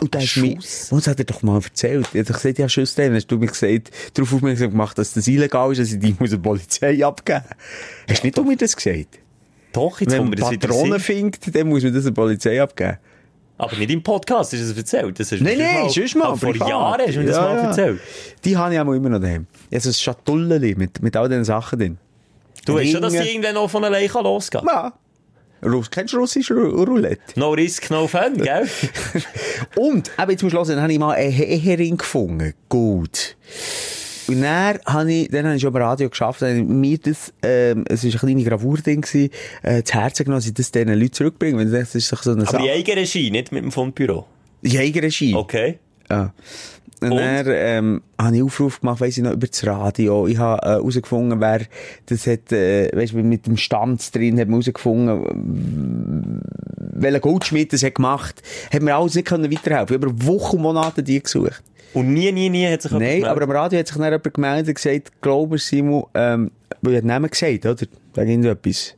Und 0.00 0.14
das 0.14 0.24
ist 0.24 0.36
mir, 0.38 0.54
Schuss? 0.56 0.86
was 0.90 1.06
hat 1.06 1.18
er 1.18 1.24
doch 1.26 1.42
mal 1.42 1.60
erzählt? 1.62 2.08
Er 2.14 2.20
hat 2.20 2.28
gesagt, 2.28 2.58
ja, 2.58 2.68
Schuss, 2.68 2.94
dann 2.94 3.14
hast 3.14 3.26
du 3.26 3.36
mir 3.38 3.46
gesagt, 3.48 3.90
darauf 4.14 4.32
aufmerksam 4.32 4.70
gemacht, 4.70 4.96
dass 4.96 5.12
das 5.12 5.26
illegal 5.28 5.70
ist, 5.72 5.78
dass 5.80 5.92
ich 5.92 5.98
die 5.98 6.16
muss 6.18 6.30
der 6.30 6.38
Polizei 6.38 7.04
abgeben. 7.04 7.44
Hast 8.08 8.22
du 8.22 8.26
nicht 8.26 8.38
um 8.38 8.46
mir 8.48 8.56
das 8.56 8.74
gesagt? 8.76 9.18
Doch, 9.72 10.00
jetzt 10.00 10.12
Wenn 10.12 10.24
man 10.24 10.32
das 10.32 10.50
Patronen 10.50 10.98
findet, 11.00 11.54
dann 11.54 11.68
muss 11.68 11.82
man 11.82 11.92
das 11.94 12.04
der 12.04 12.10
Polizei 12.12 12.60
abgeben. 12.60 12.98
Aber 13.58 13.76
nicht 13.76 13.90
im 13.90 14.02
Podcast, 14.02 14.52
hast 14.54 14.62
du 14.62 14.68
das 14.68 14.76
erzählt? 14.76 15.20
Das 15.20 15.30
hast 15.32 15.40
du 15.40 15.44
Nein, 15.44 15.58
nein, 15.58 15.82
mal- 15.82 15.90
sonst 15.90 16.16
mal. 16.16 16.28
Aber 16.28 16.36
vor. 16.38 16.56
Jahren 16.56 17.00
hast 17.06 17.14
du 17.14 17.20
mir 17.20 17.26
das 17.26 17.36
Ja, 17.36 17.42
mal 17.42 17.58
erzählt. 17.58 18.00
Die 18.44 18.56
habe 18.56 18.72
ich 18.74 18.80
auch 18.80 18.92
immer 18.92 19.08
noch 19.10 19.20
daheim. 19.20 19.46
Also 19.70 19.90
ein 19.90 19.92
Schatulleli 19.94 20.74
mit, 20.76 21.02
mit 21.02 21.14
all 21.14 21.28
diesen 21.28 21.44
Sachen 21.44 21.78
drin. 21.78 21.98
Du 22.64 22.74
weißt 22.74 22.92
schon, 22.92 23.02
dass 23.02 23.12
die 23.12 23.18
irgendwann 23.18 23.54
noch 23.54 23.68
von 23.68 23.84
allein 23.84 24.08
kann 24.08 24.24
losgehen 24.24 24.64
Ja. 24.66 24.94
Russ, 25.62 25.90
kennst 25.90 26.14
du 26.14 26.18
russische 26.18 26.54
Ru- 26.54 26.84
Roulette? 26.84 27.20
No 27.38 27.50
risk, 27.50 27.90
no 27.90 28.06
fun, 28.06 28.36
gell? 28.38 28.66
Und, 29.76 30.10
eben 30.18 30.30
jetzt 30.30 30.42
musst 30.42 30.54
du 30.54 30.58
hören, 30.58 30.68
dann 30.68 30.82
habe 30.82 30.92
ich 30.92 30.98
mal 30.98 31.12
einen 31.14 31.32
Ehering 31.32 31.96
gefunden. 31.98 32.54
Gut. 32.68 33.36
Und 34.28 34.42
dann 34.42 34.78
habe 34.86 35.12
ich, 35.12 35.28
dann 35.28 35.44
habe 35.46 35.56
ich 35.56 35.62
schon 35.62 35.74
am 35.74 35.82
Radio 35.82 36.08
geschafft, 36.08 36.42
dann 36.42 36.50
habe 36.50 36.60
ich 36.60 36.64
mir 36.66 36.98
das, 36.98 37.32
ähm, 37.42 37.84
es 37.88 38.04
war 38.04 38.10
eine 38.10 38.18
kleine 38.20 38.44
Gravur-Ding 38.44 39.00
gewesen, 39.02 39.30
äh, 39.62 39.82
zu 39.82 39.94
Herzen 39.94 40.24
genommen, 40.24 40.38
dass 40.38 40.46
ich 40.46 40.54
das 40.54 40.70
diesen 40.70 40.88
Leuten 40.94 41.12
zurückbringe. 41.12 41.58
Weil 41.58 41.70
das 41.70 41.94
ist 41.94 42.12
doch 42.12 42.22
so 42.22 42.30
eine 42.32 42.42
Aber 42.42 42.52
Sache. 42.58 42.70
Eigenregie, 42.70 43.30
nicht 43.30 43.50
mit 43.52 43.64
dem 43.64 43.72
Fundbüro. 43.72 44.26
Jägerregie. 44.62 45.34
Okay. 45.34 45.78
Ja. 46.08 46.32
Und, 47.00 47.12
Und? 47.12 47.18
dann 47.18 47.46
ähm, 47.48 48.02
habe 48.20 48.36
ich 48.36 48.42
Aufruf 48.42 48.80
gemacht, 48.80 49.00
weiss 49.00 49.16
ich 49.16 49.24
noch, 49.24 49.32
über 49.32 49.46
das 49.46 49.66
Radio. 49.66 50.26
Ich 50.26 50.36
habe 50.36 50.62
äh, 50.62 50.68
herausgefunden, 50.72 51.40
wer 51.40 51.62
das 52.06 52.26
hat, 52.26 52.52
äh, 52.52 52.90
du, 52.90 53.22
mit 53.22 53.46
dem 53.46 53.56
Stanz 53.56 54.10
drin, 54.10 54.38
hat 54.38 54.48
man 54.48 54.60
herausgefunden, 54.60 56.42
welcher 56.76 57.20
Goldschmied 57.20 57.72
das 57.72 57.82
hat 57.82 57.94
gemacht. 57.94 58.42
Hat 58.70 58.82
mir 58.82 58.94
alles 58.94 59.14
nicht 59.14 59.26
können 59.26 59.50
weiterhelfen. 59.50 59.94
Habe 59.94 60.06
über 60.06 60.26
Wochen 60.26 60.56
und 60.56 60.62
Monate 60.62 61.02
die 61.02 61.22
gesucht. 61.22 61.62
Und 61.94 62.12
nie, 62.12 62.30
nie, 62.32 62.50
nie 62.50 62.66
hat 62.68 62.82
sich 62.82 62.90
jemand 62.90 63.06
Nein, 63.06 63.20
gemeldet. 63.20 63.30
aber 63.30 63.42
am 63.42 63.50
Radio 63.50 63.78
hat 63.78 63.86
sich 63.88 63.96
dann 63.96 64.04
jemand 64.04 64.34
gemeldet 64.34 64.68
und 64.68 64.74
gesagt, 64.74 65.22
glaube 65.22 65.58
Simon, 65.58 66.04
ähm, 66.14 66.50
weil 66.82 66.94
er 66.94 66.98
hat 66.98 67.04
Namen 67.04 67.30
gesagt, 67.30 67.66
oder? 67.66 67.86
Wegen 68.14 68.30
irgendetwas. 68.30 68.94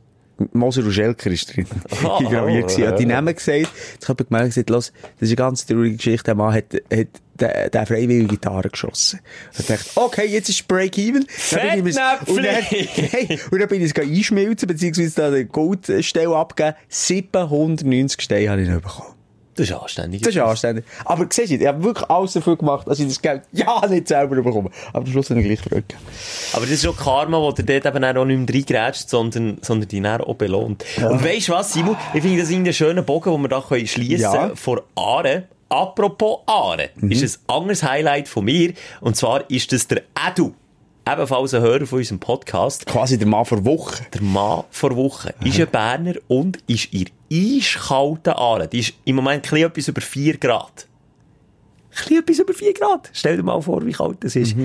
Moser 0.51 0.83
und 0.83 0.91
Schelker 0.91 1.31
ist 1.31 1.55
drin. 1.55 1.67
Ah, 2.03 2.19
gewesen. 2.19 2.81
Er 2.81 2.89
hat 2.89 2.99
die 2.99 3.03
ja. 3.03 3.09
Namen 3.09 3.33
gesagt. 3.35 3.67
Jetzt 3.93 4.07
jemand 4.07 4.29
gemeldet 4.29 4.31
und 4.31 4.49
gesagt, 4.49 4.69
los, 4.69 4.93
das 5.19 5.29
ist 5.29 5.29
eine 5.29 5.35
ganz 5.35 5.65
traurige 5.65 5.95
Geschichte. 5.95 6.25
Der 6.25 6.35
Mann 6.35 6.53
hat, 6.53 6.65
hat 6.73 7.07
den, 7.39 7.71
den 7.71 7.85
freiwillige 7.85 8.27
Gitarre 8.27 8.69
geschossen. 8.69 9.19
Und 9.57 9.69
dachte, 9.69 9.89
okay, 9.95 10.25
jetzt 10.25 10.49
ist 10.49 10.67
Break-Even. 10.67 11.25
Ich! 11.27 11.87
Und 12.27 12.43
dann, 12.43 12.63
hey, 12.63 13.39
und 13.51 13.59
dann 13.59 13.67
bin 13.67 13.81
ich 13.81 13.91
es 13.95 14.01
einschmelzen, 14.01 14.67
beziehungsweise 14.67 15.15
da 15.15 15.27
eine 15.27 15.45
Goldstelle 15.45 16.35
abgeben. 16.35 16.75
790 16.89 18.21
Steine 18.21 18.49
habe 18.49 18.61
ich 18.61 18.69
noch 18.69 18.81
bekommen. 18.81 19.22
Das 19.55 19.69
ist 19.69 19.73
anständig. 19.73 20.21
Das 20.21 20.35
ist 20.35 20.41
anständig. 20.41 20.85
Aber 21.05 21.25
siehst 21.29 21.51
du, 21.51 21.55
ich 21.55 21.67
habe 21.67 21.83
wirklich 21.83 22.09
alles 22.09 22.33
dafür 22.33 22.57
gemacht, 22.57 22.87
dass 22.87 22.99
ich 22.99 23.07
das 23.07 23.21
Geld 23.21 23.43
ja 23.51 23.85
nicht 23.87 24.07
selber 24.07 24.35
bekomme. 24.41 24.69
Aber 24.91 25.05
am 25.05 25.11
Schluss 25.11 25.29
habe 25.29 25.41
ich 25.41 25.45
gleich 25.47 25.61
gehabt. 25.61 25.95
Aber 26.53 26.61
das 26.61 26.71
ist 26.71 26.83
schon 26.83 26.95
Karma, 26.95 27.39
wo 27.39 27.51
der 27.51 27.65
dort 27.79 27.95
eben 27.95 28.03
auch 28.17 28.25
nicht 28.25 28.37
mehr 28.37 28.55
reingrätscht, 28.55 29.09
sondern, 29.09 29.57
sondern 29.61 29.87
die 29.87 30.01
dann 30.01 30.21
auch 30.21 30.35
belohnt. 30.35 30.83
Und 30.97 31.23
weisst 31.23 31.49
du 31.49 31.53
was, 31.53 31.73
Simon? 31.73 31.95
Ich 32.13 32.21
finde 32.21 32.41
das 32.41 32.51
einen 32.51 32.73
schönen 32.73 33.05
Bogen, 33.05 33.31
den 33.31 33.41
wir 33.41 33.47
da 33.49 33.61
können 33.61 33.85
schliessen 33.87 34.21
Ja. 34.21 34.31
können. 34.37 34.55
Vor 34.55 34.83
Aare. 34.95 35.43
Apropos 35.69 36.39
Aare. 36.45 36.89
Ist 37.01 37.39
ein 37.47 37.55
anderes 37.55 37.83
Highlight 37.83 38.27
von 38.27 38.45
mir. 38.45 38.73
Und 39.01 39.15
zwar 39.15 39.49
ist 39.49 39.71
das 39.71 39.87
der 39.87 40.03
Edu. 40.29 40.53
Ebenfalls 41.05 41.53
ein 41.53 41.61
Hörer 41.61 41.85
von 41.85 41.99
unserem 41.99 42.19
Podcast. 42.19 42.85
Quasi 42.85 43.17
der 43.17 43.27
Mann 43.27 43.43
vor 43.43 43.65
Wochen. 43.65 44.05
Der 44.13 44.21
Mann 44.21 44.63
vor 44.71 44.95
Wochen 44.95 45.29
ist 45.43 45.59
ein 45.59 45.67
Berner 45.67 46.13
und 46.29 46.59
ist 46.67 46.93
in 46.93 47.09
eiskalten 47.33 48.33
Aare. 48.33 48.67
Die 48.67 48.79
ist 48.79 48.93
im 49.05 49.15
Moment 49.15 49.51
ein 49.51 49.57
etwas 49.63 49.87
über 49.87 50.01
4 50.01 50.37
Grad. 50.37 50.87
Ein 52.09 52.17
etwas 52.17 52.39
über 52.39 52.53
4 52.53 52.73
Grad. 52.73 53.09
Stell 53.13 53.37
dir 53.37 53.43
mal 53.43 53.61
vor, 53.61 53.85
wie 53.85 53.91
kalt 53.91 54.23
das 54.23 54.35
ist. 54.35 54.55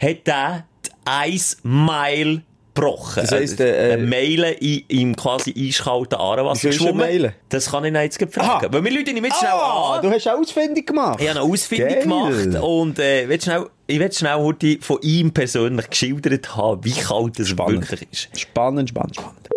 Hat 0.00 0.26
der 0.26 0.64
die 0.86 1.34
Ice 1.34 1.56
Mile 1.62 2.42
gebrochen. 2.74 3.22
Das 3.22 3.32
heisst, 3.32 3.60
Äh, 3.60 3.92
eine 3.94 4.06
Meile 4.06 4.52
in, 4.52 4.82
im 4.88 5.16
quasi 5.16 5.52
eiskalten 5.56 6.18
Aarewasser 6.18 6.68
geschwommen. 6.70 7.32
Das 7.48 7.70
kann 7.70 7.84
ich 7.84 7.92
jetzt 7.92 8.18
fragen. 8.32 8.38
Aha. 8.66 8.66
Weil 8.70 8.84
wir 8.84 8.92
Leute 8.92 9.12
nicht 9.12 9.22
mit 9.22 9.34
schnell 9.34 9.50
Ah, 9.52 9.96
an. 9.96 10.02
du 10.02 10.10
hast 10.10 10.26
eine 10.26 10.38
Ausfindung 10.38 10.84
gemacht. 10.86 11.20
Ich 11.20 11.28
habe 11.28 11.40
eine 11.40 11.48
Ausfindung 11.52 11.88
Geil. 11.88 12.02
gemacht 12.02 12.62
und 12.64 12.98
äh, 12.98 13.40
schnell, 13.40 13.66
ich 13.86 13.98
will 13.98 14.12
schnell 14.12 14.36
heute 14.36 14.78
von 14.80 14.98
ihm 15.02 15.32
persönlich 15.32 15.90
geschildert 15.90 16.56
haben, 16.56 16.84
wie 16.84 16.92
kalt 16.92 17.38
es 17.40 17.56
wirklich 17.58 18.06
ist. 18.10 18.28
Spannend, 18.38 18.88
spannend, 18.88 19.16
spannend. 19.16 19.48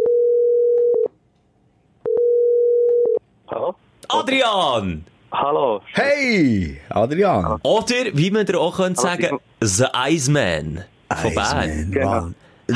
Hallo? 3.54 3.76
Adrian! 4.10 5.04
Hallo. 5.32 5.82
Hey, 5.94 6.80
Adrian. 6.90 7.60
Oder, 7.64 8.06
wie 8.14 8.32
man 8.32 8.46
dir 8.48 8.60
auch 8.60 8.76
könnte 8.78 9.00
sagen, 9.02 9.38
The 9.62 9.86
Iceman. 9.94 10.84
von 11.16 11.36
Bern. 11.36 11.92
Genau. 11.92 12.28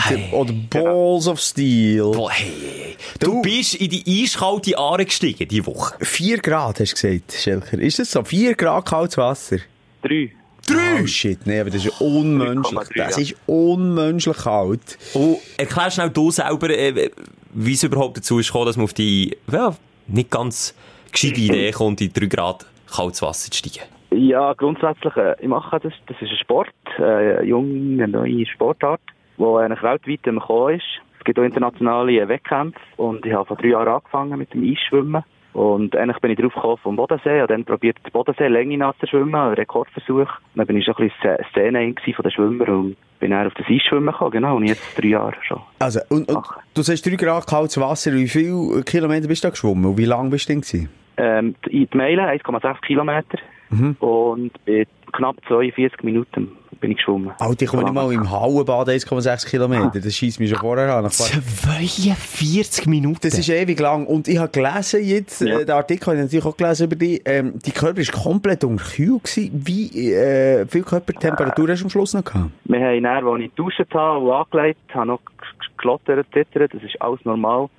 Der- 0.09 0.33
Oder 0.33 0.53
Balls 0.69 1.27
of 1.27 1.39
Steel. 1.39 2.11
Boah, 2.11 2.29
hey, 2.31 2.51
hey. 2.61 2.97
Du, 3.19 3.31
Du- 3.31 3.41
bist 3.41 3.75
in 3.75 3.89
die 3.89 4.03
eiskalte 4.23 4.77
Aare 4.77 5.05
gestiegen, 5.05 5.47
diese 5.47 5.65
Woche. 5.65 5.95
4 6.05 6.37
Grad, 6.39 6.79
hast 6.79 6.91
du 7.01 7.07
gesagt, 7.07 7.31
Schelker. 7.33 7.79
Ist 7.79 7.97
das 7.99 8.11
so? 8.11 8.23
4 8.23 8.53
Grad 8.55 8.85
kaltes 8.85 9.17
Wasser? 9.17 9.57
Drei. 10.03 10.31
Drei? 10.67 11.01
Oh 11.01 11.07
shit, 11.07 11.39
nee, 11.47 11.59
aber 11.61 11.69
das 11.71 11.85
ist 11.85 11.99
unmenschlich. 12.01 12.77
3,3, 12.79 12.97
Das 12.97 13.15
ja. 13.15 13.21
ist 13.23 13.35
unmenschlich 13.47 14.37
kalt. 14.37 14.97
Und 15.13 15.37
erklär 15.57 15.89
schnell 15.89 16.09
du 16.09 16.29
selber, 16.29 16.69
äh, 16.69 17.09
wie 17.53 17.73
es 17.73 17.81
überhaupt 17.83 18.17
dazu 18.17 18.37
ist 18.39 18.47
gekommen, 18.47 18.65
dass 18.67 18.75
man 18.77 18.83
auf 18.83 18.93
die, 18.93 19.35
ja, 19.51 19.75
nicht 20.07 20.31
ganz 20.31 20.75
gescheite 21.11 21.39
Idee 21.41 21.71
kommt, 21.71 22.01
in 22.01 22.11
3 22.13 22.25
Grad 22.27 22.65
kaltes 22.93 23.21
Wasser 23.21 23.51
zu 23.51 23.57
steigen. 23.57 23.87
Ja, 24.11 24.53
grundsätzlich, 24.53 25.15
äh, 25.17 25.35
ich 25.39 25.47
mache 25.47 25.79
das, 25.79 25.93
das 26.07 26.21
ist 26.21 26.31
ein 26.31 26.37
Sport, 26.37 26.69
äh, 26.97 27.03
eine 27.03 27.43
junge, 27.43 28.07
neue 28.07 28.45
Sportart, 28.45 29.01
die 29.37 29.43
eigentlich 29.43 29.83
weltweit 29.83 30.25
im 30.25 30.39
Kommen 30.39 30.75
ist. 30.75 31.01
Es 31.19 31.25
gibt 31.25 31.37
auch 31.37 31.43
internationale 31.43 32.21
äh, 32.21 32.27
Wettkämpfe 32.27 32.79
und 32.95 33.25
ich 33.25 33.33
habe 33.33 33.45
vor 33.45 33.57
drei 33.57 33.69
Jahren 33.69 33.87
angefangen 33.87 34.39
mit 34.39 34.53
dem 34.53 34.63
Eisschwimmen. 34.63 35.23
Und 35.53 35.95
eigentlich 35.95 36.19
bin 36.19 36.31
ich 36.31 36.37
drauf 36.37 36.53
gekommen 36.53 36.77
vom 36.77 36.95
Bodensee 36.95 37.41
und 37.41 37.49
dann 37.49 37.65
probiert 37.65 37.97
den 38.05 38.11
Bodensee 38.11 38.47
Länge 38.47 38.77
nachzuschwimmen, 38.77 39.35
einen 39.35 39.55
Rekordversuch. 39.55 40.29
Und 40.29 40.55
dann 40.55 40.67
bin 40.67 40.77
ich 40.77 40.85
schon 40.85 40.95
ein 40.97 41.09
bisschen 41.09 41.37
Szene 41.51 41.95
von 42.15 42.23
den 42.23 42.31
Schwimmern 42.31 42.69
und 42.69 42.97
bin 43.19 43.31
dann 43.31 43.47
auf 43.47 43.53
das 43.53 43.65
Eisschwimmen 43.67 44.11
gekommen, 44.11 44.31
genau, 44.31 44.57
und 44.57 44.65
jetzt 44.65 44.81
drei 44.97 45.09
Jahre 45.09 45.35
schon. 45.41 45.61
Also, 45.79 45.99
und, 46.09 46.29
und 46.29 46.45
du 46.73 46.81
sagst 46.81 47.05
3 47.05 47.15
Grad 47.15 47.47
kaltes 47.47 47.79
Wasser. 47.79 48.13
Wie 48.13 48.27
viele 48.27 48.83
Kilometer 48.83 49.27
bist 49.27 49.43
du 49.43 49.47
da 49.47 49.51
geschwommen? 49.51 49.85
Und 49.85 49.97
wie 49.97 50.05
lang 50.05 50.29
bist 50.29 50.49
du 50.49 50.53
denn 50.53 50.61
gewesen? 50.61 50.89
Ähm, 51.17 51.55
die 51.65 51.87
die 51.87 51.97
Meile 51.97 52.23
1,6 52.29 52.81
Kilometer 52.81 53.39
und 53.99 54.51
bei 54.65 54.85
knapp 55.13 55.37
42 55.47 56.03
Minuten 56.03 56.51
bin 56.79 56.91
ich 56.91 56.97
geschwommen. 56.97 57.31
Alter, 57.39 57.63
ich 57.63 57.69
komme 57.69 57.83
nicht 57.83 57.93
mal 57.93 58.11
im 58.13 58.29
Hallenbad 58.29 58.87
1,6 58.89 59.49
Kilometer. 59.49 59.99
Das 59.99 60.13
schießt 60.15 60.39
mich 60.39 60.49
schon 60.51 60.59
vorher 60.59 60.93
an. 60.95 61.03
Nach 61.05 61.11
42 61.11 62.85
Minuten? 62.87 63.19
Das 63.23 63.37
ist 63.37 63.49
ewig 63.49 63.79
lang. 63.79 64.05
Und 64.05 64.27
ich 64.27 64.37
habe 64.37 64.49
gelesen 64.51 65.03
jetzt, 65.03 65.41
Ja. 65.41 65.59
äh, 65.59 65.65
den 65.65 65.75
Artikel 65.75 66.05
habe 66.07 66.17
ich 66.17 66.23
natürlich 66.23 66.45
auch 66.45 66.55
gelesen 66.55 66.85
über 66.85 66.95
die, 66.95 67.21
ähm, 67.25 67.53
die 67.65 67.71
Körper 67.71 67.99
ist 67.99 68.11
komplett 68.11 68.63
unterkühlt 68.63 69.23
gewesen. 69.23 69.61
Wie 69.65 70.13
äh, 70.13 70.67
viel 70.67 70.83
Körpertemperatur 70.83 71.67
hast 71.69 71.81
du 71.81 71.85
am 71.85 71.89
Schluss 71.89 72.13
noch 72.13 72.23
gehabt? 72.23 72.51
Wir 72.65 72.79
haben 72.79 73.03
dann, 73.03 73.27
als 73.27 73.41
ich 73.41 73.55
geduscht 73.55 73.81
habe 73.93 74.19
und 74.19 74.31
angelegt 74.31 74.79
habe, 74.93 75.07
noch 75.07 75.19
gelottert, 75.77 76.31
gezittert, 76.31 76.73
das 76.73 76.83
ist 76.83 77.01
alles 77.01 77.19
normal. 77.23 77.69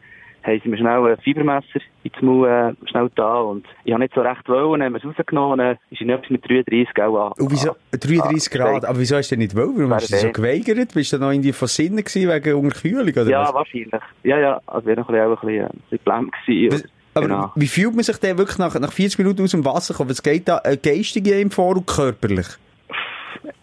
Haben 0.48 0.60
sie 0.62 0.68
mir 0.70 0.78
schnell 0.78 1.06
ein 1.06 1.18
Fiebermesser 1.18 1.80
ins 2.04 2.22
Maul 2.22 2.48
äh, 2.48 2.88
schnell 2.88 3.10
da 3.14 3.40
und 3.40 3.66
ich 3.84 3.92
habe 3.92 4.02
nicht 4.02 4.14
so 4.14 4.22
recht 4.22 4.48
wollen, 4.48 4.82
haben 4.82 4.94
wir 4.94 4.98
es 4.98 5.04
rausgenommen 5.04 5.58
dann 5.58 5.76
ist 5.90 6.00
ich 6.00 6.08
etwas 6.08 6.30
mit 6.30 6.48
33 6.48 6.88
auch 7.02 7.26
an. 7.26 7.32
Und 7.38 7.52
wieso? 7.52 7.76
33 7.92 8.20
ah, 8.52 8.56
Grad. 8.56 8.84
Aber 8.86 8.98
wieso 8.98 9.16
hast 9.16 9.30
du 9.30 9.34
denn 9.34 9.40
nicht 9.44 9.54
wollen? 9.54 9.76
Warum 9.76 9.94
hast 9.94 10.10
du 10.10 10.16
so 10.16 10.32
geweigert? 10.32 10.94
Bist 10.94 11.12
du 11.12 11.18
noch 11.18 11.30
irgendwie 11.30 11.52
von 11.52 11.68
Sinnen 11.68 12.02
gewesen 12.02 12.30
wegen 12.30 12.54
Unterkühlung 12.54 13.08
oder 13.08 13.28
Ja, 13.28 13.42
was? 13.42 13.54
wahrscheinlich. 13.54 14.00
Ja, 14.24 14.38
ja, 14.38 14.60
also 14.66 14.86
wäre 14.86 15.00
noch 15.00 15.08
ein 15.08 15.14
bisschen, 15.14 15.32
auch 15.32 15.42
ein 15.42 15.48
bisschen, 15.88 16.08
äh, 16.08 16.14
ein 16.14 16.30
bisschen 16.30 16.30
gewesen. 16.46 16.72
Was- 16.72 16.90
Aber 17.14 17.26
genau. 17.26 17.52
wie 17.56 17.66
fühlt 17.66 17.94
man 17.94 18.04
sich 18.04 18.16
denn 18.16 18.38
wirklich 18.38 18.58
nach, 18.58 18.78
nach 18.78 18.92
40 18.92 19.18
Minuten 19.18 19.42
aus 19.42 19.50
dem 19.50 19.64
Wasser 19.64 19.94
kommen? 19.94 20.10
Was 20.10 20.22
geht 20.22 20.48
da 20.48 20.60
äh, 20.64 20.76
geistig 20.76 21.26
in 21.26 21.38
ihm 21.40 21.50
vor 21.50 21.76
und 21.76 21.86
körperlich? 21.86 22.46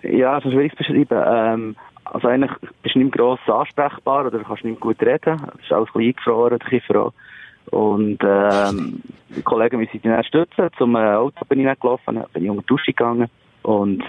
Ja, 0.04 0.40
so 0.42 0.52
schwierig 0.52 0.72
zu 0.74 0.78
beschreiben. 0.78 1.24
Ähm, 1.26 1.76
also 2.06 2.28
eigentlich 2.28 2.52
bist 2.82 2.96
du 2.96 3.00
nicht 3.00 3.16
mehr 3.16 3.26
gross 3.26 3.40
ansprechbar 3.48 4.28
oder 4.28 4.40
kannst 4.40 4.64
nicht 4.64 4.74
mehr 4.74 4.94
gut 4.94 5.02
reden. 5.02 5.42
Es 5.58 5.66
ist 5.66 5.74
alles 5.74 5.90
ein 5.90 5.94
bisschen 5.94 6.08
eingefroren, 6.08 6.60
der 6.60 6.70
Kiefer 6.70 7.02
auch. 7.02 7.14
Und 7.72 8.20
ähm, 8.24 9.02
die 9.30 9.42
Kollegen 9.42 9.80
müssen 9.80 10.02
dann 10.04 10.24
stützen. 10.24 10.70
Zum 10.78 10.96
äh, 10.96 11.16
Auto 11.16 11.44
bin 11.46 11.60
ich 11.60 11.66
nicht 11.66 11.82
gelaufen, 11.82 12.24
bin 12.34 12.44
ich 12.44 12.50
unter 12.50 12.62
die 12.62 12.68
Dusche 12.68 12.92
gegangen. 12.92 13.28
Und 13.64 14.04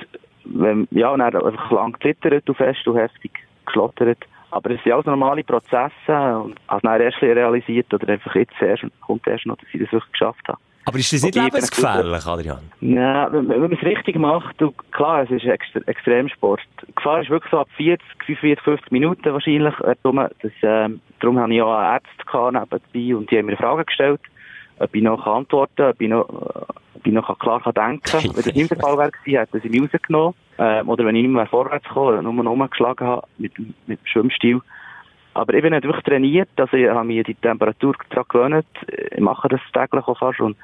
wenn, 0.44 0.86
ja, 0.90 1.10
und 1.10 1.20
dann 1.20 1.34
einfach 1.34 1.70
lang 1.70 1.92
gezittert 1.92 2.48
und 2.48 2.56
fest 2.56 2.86
und 2.86 2.96
heftig 2.96 3.32
geschlottert. 3.64 4.18
Aber 4.50 4.70
es 4.70 4.82
sind 4.82 4.92
alles 4.92 5.06
normale 5.06 5.42
Prozesse 5.42 5.92
und 6.08 6.56
habe 6.68 6.82
dann 6.82 7.00
erst 7.00 7.20
realisiert 7.20 7.92
oder 7.92 8.08
einfach 8.08 8.34
jetzt 8.34 8.60
erst, 8.60 8.84
kommt 9.00 9.26
erst 9.26 9.46
noch, 9.46 9.56
dass 9.56 9.68
ich 9.72 9.80
das 9.80 9.92
wirklich 9.92 10.12
geschafft 10.12 10.46
habe. 10.48 10.58
Aber 10.86 10.98
ist 10.98 11.12
das 11.12 11.22
nicht 11.24 11.36
ich 11.36 11.42
lebensgefährlich, 11.42 12.24
Adrian? 12.26 12.60
Ja, 12.80 13.30
wenn, 13.32 13.48
wenn 13.48 13.60
man 13.60 13.72
es 13.72 13.82
richtig 13.82 14.16
macht, 14.16 14.54
du, 14.60 14.72
klar, 14.92 15.22
es 15.24 15.30
ist 15.30 15.44
Extre 15.44 15.82
Extremsport. 15.86 16.60
Die 16.88 16.94
Gefahr 16.94 17.20
ist 17.22 17.28
wirklich 17.30 17.50
so 17.50 17.58
ab 17.58 17.68
40, 17.76 18.06
45, 18.24 18.62
50 18.64 18.92
Minuten 18.92 19.32
wahrscheinlich. 19.32 19.74
Äh, 19.80 19.96
Darum, 20.02 20.26
das, 20.40 20.52
ähm, 20.62 21.00
darum 21.20 21.38
habe 21.40 21.52
ich 21.52 21.60
auch 21.60 21.74
einen 21.74 21.86
Arzt 21.86 22.26
gehabt 22.26 22.52
nebenbei 22.92 23.16
und 23.16 23.30
die 23.30 23.38
haben 23.38 23.46
mir 23.46 23.56
Fragen 23.56 23.84
gestellt, 23.84 24.20
ob 24.78 24.94
ich 24.94 25.02
noch 25.02 25.24
kann 25.24 25.38
antworten 25.38 25.82
ob 25.90 26.00
ich 26.00 26.08
noch, 26.08 26.28
äh, 26.28 26.62
ob 26.94 27.06
ich 27.06 27.12
noch 27.12 27.38
klar 27.38 27.60
kann 27.60 27.74
denken 27.74 28.02
kann. 28.04 28.22
Wenn 28.22 28.32
das 28.44 28.54
nicht 28.54 28.70
der 28.70 28.78
Fall 28.78 28.96
wäre 28.98 29.10
gewesen, 29.10 29.38
hätten 29.40 29.60
sie 29.60 29.68
mich 29.68 29.92
rausgenommen. 29.92 30.34
Ähm, 30.58 30.88
oder 30.88 31.04
wenn 31.04 31.16
ich 31.16 31.22
nicht 31.22 31.32
mehr 31.32 31.46
vorwärts 31.46 31.86
gekommen 31.88 32.22
nur 32.22 32.32
noch 32.32 32.50
rumgeschlagen 32.52 33.06
habe 33.06 33.26
mit, 33.38 33.58
dem- 33.58 33.74
mit 33.86 34.00
dem 34.00 34.06
Schwimmstil. 34.06 34.60
Aber 35.36 35.52
ich 35.52 35.60
bin 35.60 35.74
nicht 35.74 35.84
wirklich 35.84 36.04
trainiert, 36.04 36.48
also 36.56 36.78
ich 36.78 36.88
habe 36.88 37.00
an 37.00 37.08
die 37.10 37.34
Temperatur 37.34 37.94
daran 38.08 38.24
gewöhnt. 38.28 38.66
Ich 39.10 39.20
mache 39.20 39.48
das 39.48 39.60
täglich 39.74 40.08
auch 40.08 40.18
fast 40.18 40.40
und 40.40 40.56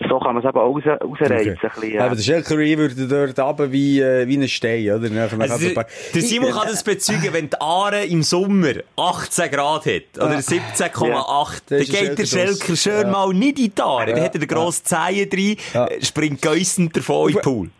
so 0.00 0.18
kann 0.20 0.34
man 0.34 0.44
es 0.44 0.48
eben 0.48 0.58
auch 0.58 0.74
raus, 0.74 0.82
rausreizen. 0.86 1.58
Ein 1.62 1.70
bisschen, 1.70 1.94
Ja, 1.94 2.04
aber 2.06 2.16
der 2.16 2.22
Schelkerie 2.22 2.76
würde 2.76 3.06
dort 3.08 3.38
runter 3.38 3.72
wie, 3.72 4.00
äh, 4.00 4.26
wie 4.28 4.36
ein 4.36 4.46
Stein, 4.48 4.90
oder? 4.90 5.08
Nachher, 5.08 5.40
Also, 5.40 5.56
so 5.56 5.60
ein 5.60 5.60
der, 5.68 5.74
paar- 5.74 5.86
der 6.14 6.22
Simon 6.22 6.50
kann 6.52 6.68
das 6.68 6.82
bezeugen, 6.84 7.28
wenn 7.32 7.48
die 7.48 7.60
Aare 7.60 8.04
im 8.04 8.22
Sommer 8.22 8.72
18 8.96 9.50
Grad 9.50 9.86
hat, 9.86 10.02
oder 10.16 10.38
17,8, 10.42 11.62
dann 11.68 11.78
Das 11.78 11.88
ist 11.88 11.92
geht 11.98 12.18
der 12.18 12.26
Schelker 12.26 12.76
schön 12.76 13.00
Ja. 13.02 13.08
mal 13.10 13.32
nicht 13.32 13.58
in 13.58 13.72
die 13.74 13.82
Aare. 13.82 14.06
Dann 14.06 14.18
Ja. 14.18 14.24
hat 14.24 14.34
er 14.34 14.40
den 14.40 14.48
grossen 14.48 14.84
Zehen 14.84 15.30
drin, 15.30 15.56
Ja. 15.72 15.86
äh, 15.86 16.04
springt 16.04 16.42
geissend 16.42 16.94
davon 16.96 17.30
in 17.30 17.36
den 17.36 17.42
Pool. 17.42 17.70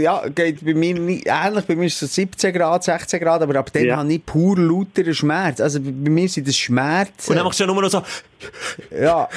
Ja, 0.00 0.26
geht 0.28 0.64
bei 0.64 0.74
mir 0.74 0.94
nicht, 0.94 1.26
ähnlich. 1.26 1.64
Bei 1.66 1.76
mir 1.76 1.86
ist 1.86 1.94
es 1.94 2.00
so 2.00 2.06
17 2.06 2.52
Grad, 2.54 2.84
16 2.84 3.20
Grad, 3.20 3.42
aber 3.42 3.58
ab 3.58 3.70
dann 3.72 3.84
Ja. 3.84 3.96
habe 3.98 4.12
ich 4.12 4.24
pur 4.24 4.56
lauteren 4.58 5.14
Schmerz. 5.14 5.60
Also 5.60 5.80
bei 5.80 5.90
mir 6.10 6.28
sind 6.28 6.48
das 6.48 6.56
Schmerzen. 6.56 7.30
Und 7.30 7.36
dann 7.36 7.44
machst 7.44 7.60
du 7.60 7.64
ja 7.64 7.72
nur 7.72 7.82
noch 7.82 7.90
so, 7.90 8.02
ja. 8.98 9.28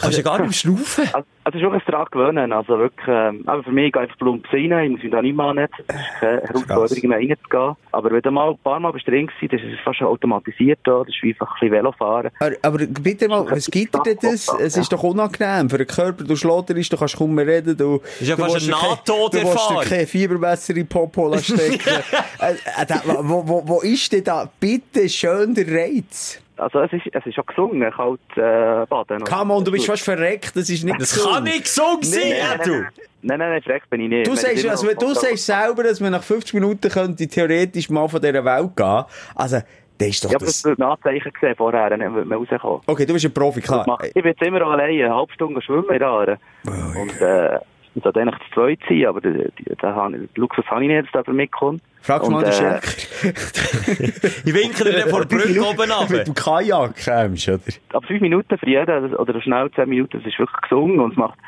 Kannst 0.00 0.18
du 0.18 0.22
ja 0.22 0.36
gar 0.36 0.42
nicht 0.46 0.58
schnaufen. 0.60 1.04
Also, 1.14 1.26
also 1.44 1.58
es 1.58 1.64
ist 1.64 1.70
wirklich 1.72 1.84
daran 1.84 2.06
gewöhnen. 2.10 2.52
Also 2.52 2.78
wirklich, 2.78 3.06
ähm, 3.08 3.42
aber 3.46 3.62
für 3.64 3.70
mich 3.72 3.90
geht 3.92 4.02
einfach 4.02 4.18
plump 4.18 4.44
rein. 4.52 4.70
Ich 4.84 4.90
muss 4.90 5.02
mich 5.02 5.10
da 5.12 5.22
nicht 5.22 5.34
mal 5.34 5.54
nicht. 5.54 5.70
Es 5.86 5.94
ist 5.96 6.20
keine 6.20 6.42
Herausforderung 6.42 7.08
mehr 7.08 7.18
reinzugehen. 7.18 7.76
Aber 7.92 8.10
wenn 8.10 8.20
du 8.20 8.30
mal 8.30 8.50
ein 8.50 8.58
paar 8.58 8.78
Mal 8.80 8.92
bist 8.92 9.06
drin 9.08 9.26
gewesen, 9.28 9.48
das 9.50 9.60
ist 9.62 9.78
es 9.78 9.80
fast 9.82 9.98
schon 9.98 10.08
automatisiert 10.08 10.80
da. 10.84 10.98
Das 10.98 11.08
ist 11.08 11.22
wie 11.22 11.30
einfach 11.30 11.48
ein 11.48 11.54
bisschen 11.54 11.72
Velofahren. 11.72 12.30
Aber, 12.38 12.54
aber 12.60 12.78
bitte 12.86 13.28
mal, 13.28 13.50
was 13.50 13.66
gibt 13.70 13.94
dir 13.94 14.02
denn 14.02 14.18
das? 14.20 14.48
Es 14.60 14.76
ist 14.76 14.92
doch 14.92 15.02
unangenehm 15.02 15.70
für 15.70 15.78
den 15.78 15.86
Körper. 15.86 16.22
Du 16.24 16.36
schlotterst, 16.36 16.92
du 16.92 16.96
kannst 16.98 17.16
kaum 17.16 17.34
mehr 17.34 17.46
reden. 17.46 17.74
Du, 17.78 18.02
ist 18.20 18.28
ja 18.28 18.36
du 18.36 18.42
fast 18.42 18.58
kein- 18.60 18.68
Nahtoderfahrung. 18.68 19.76
Du 19.84 19.88
dir 19.88 19.96
kein 19.96 20.06
Fiebermesser 20.06 20.70
in 20.70 20.76
die 20.76 20.84
Popo 20.84 21.34
stecken. 21.38 21.80
äh, 22.40 22.52
äh, 22.82 22.86
da- 22.86 23.02
wo, 23.22 23.48
wo, 23.48 23.62
wo 23.66 23.80
ist 23.80 24.12
denn 24.12 24.24
da 24.24 24.50
bitte 24.60 25.08
schön 25.08 25.54
der 25.54 25.66
Reiz? 25.66 26.42
Also 26.58 26.80
es 26.80 26.92
ist, 26.92 27.02
es 27.12 27.26
ist 27.26 27.38
auch 27.38 27.46
gesungen, 27.46 27.90
kalt 27.92 28.20
äh, 28.36 28.84
baden. 28.86 29.22
Come 29.24 29.54
on, 29.54 29.64
du 29.64 29.70
bist 29.72 29.86
fast 29.86 30.02
verreckt. 30.02 30.54
Das 30.56 30.68
ist 30.68 30.84
nicht 30.84 31.00
Das 31.00 31.22
kann 31.24 31.44
nicht 31.44 31.64
gesund 31.64 32.04
sein, 32.04 32.20
Nee, 32.24 32.38
ja, 32.38 32.58
du. 32.58 32.72
Nein, 32.72 33.38
nein, 33.38 33.38
nein, 33.38 33.62
verreckt 33.62 33.88
bin 33.90 34.00
ich 34.02 34.08
nicht. 34.08 34.26
Du 34.26 34.32
Wenn 34.32 34.36
sagst, 34.38 34.56
ich 34.58 34.64
immer 34.64 34.72
also, 34.72 34.88
du 34.94 35.14
sagst 35.14 35.46
selber, 35.46 35.82
dass 35.84 36.00
man 36.00 36.12
nach 36.12 36.22
50 36.22 36.54
Minuten 36.54 36.88
könnte 36.88 37.26
theoretisch 37.26 37.88
mal 37.90 38.08
von 38.08 38.20
dieser 38.20 38.44
Welt 38.44 38.76
gehen. 38.76 39.04
Also, 39.34 39.58
das 39.98 40.08
ist 40.08 40.24
doch 40.24 40.30
Ja, 40.30 40.38
das. 40.38 40.48
das 40.48 40.64
wird 40.64 40.78
Nachzeichen 40.78 41.32
gesehen 41.32 41.54
vorher, 41.56 41.90
dann 41.90 42.14
wird 42.14 42.26
man 42.26 42.38
rauskommen. 42.38 42.80
Okay, 42.86 43.04
du 43.06 43.12
bist 43.14 43.24
ein 43.24 43.34
Profi, 43.34 43.60
Das 43.60 43.68
klar. 43.84 43.98
Ich 44.04 44.12
bin 44.14 44.26
jetzt 44.26 44.42
immer 44.42 44.60
noch 44.60 44.70
alleine, 44.70 45.04
eine 45.04 45.14
halbe 45.14 45.32
Stunde 45.32 45.60
schwimmen 45.62 45.90
in 45.90 45.98
der 45.98 46.08
Aare. 46.08 46.38
Und, 46.64 47.20
äh, 47.20 47.58
ich 47.98 48.04
sollte 48.04 48.20
eigentlich 48.20 48.40
zu 48.48 48.54
zweit 48.54 48.78
sein, 48.88 49.06
aber 49.06 49.20
den, 49.20 49.52
den, 49.58 50.28
Luxus 50.36 50.64
habe 50.66 50.82
ich 50.84 50.88
nicht, 50.88 51.14
dass 51.14 51.26
jemand 51.26 51.36
mitkommt. 51.36 51.82
Frag 52.00 52.22
Und, 52.22 52.32
mal 52.32 52.44
den 52.44 52.52
äh. 52.52 52.80
Ich 54.44 54.54
winke 54.54 54.84
dir 54.84 55.08
vor 55.08 55.24
der 55.24 55.36
Brücke 55.36 55.60
oben 55.60 55.90
ab. 55.90 56.08
Mit 56.08 56.26
dem 56.26 56.34
Kajak 56.34 56.94
kommst, 57.04 57.48
oder? 57.48 57.60
ab 57.92 58.04
fünf 58.06 58.20
Minuten 58.20 58.56
für 58.56 58.68
jeden, 58.68 59.14
oder 59.14 59.42
schnell 59.42 59.70
zehn 59.72 59.88
Minuten, 59.88 60.18
das 60.18 60.26
ist 60.26 60.38
wirklich 60.38 60.60
gesungen 60.62 61.00
und 61.00 61.12
es 61.12 61.16
macht, 61.18 61.38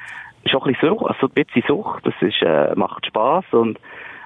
ist 0.42 0.54
auch 0.54 0.66
ein 0.66 0.72
bisschen 0.72 0.88
Sucht, 0.90 1.06
also 1.06 1.26
ein 1.26 1.44
bisschen 1.44 1.62
Sucht, 1.66 2.06
das 2.06 2.14
ist, 2.20 2.42
äh, 2.42 2.74
macht 2.74 3.06
Spass 3.06 3.44
und 3.52 3.78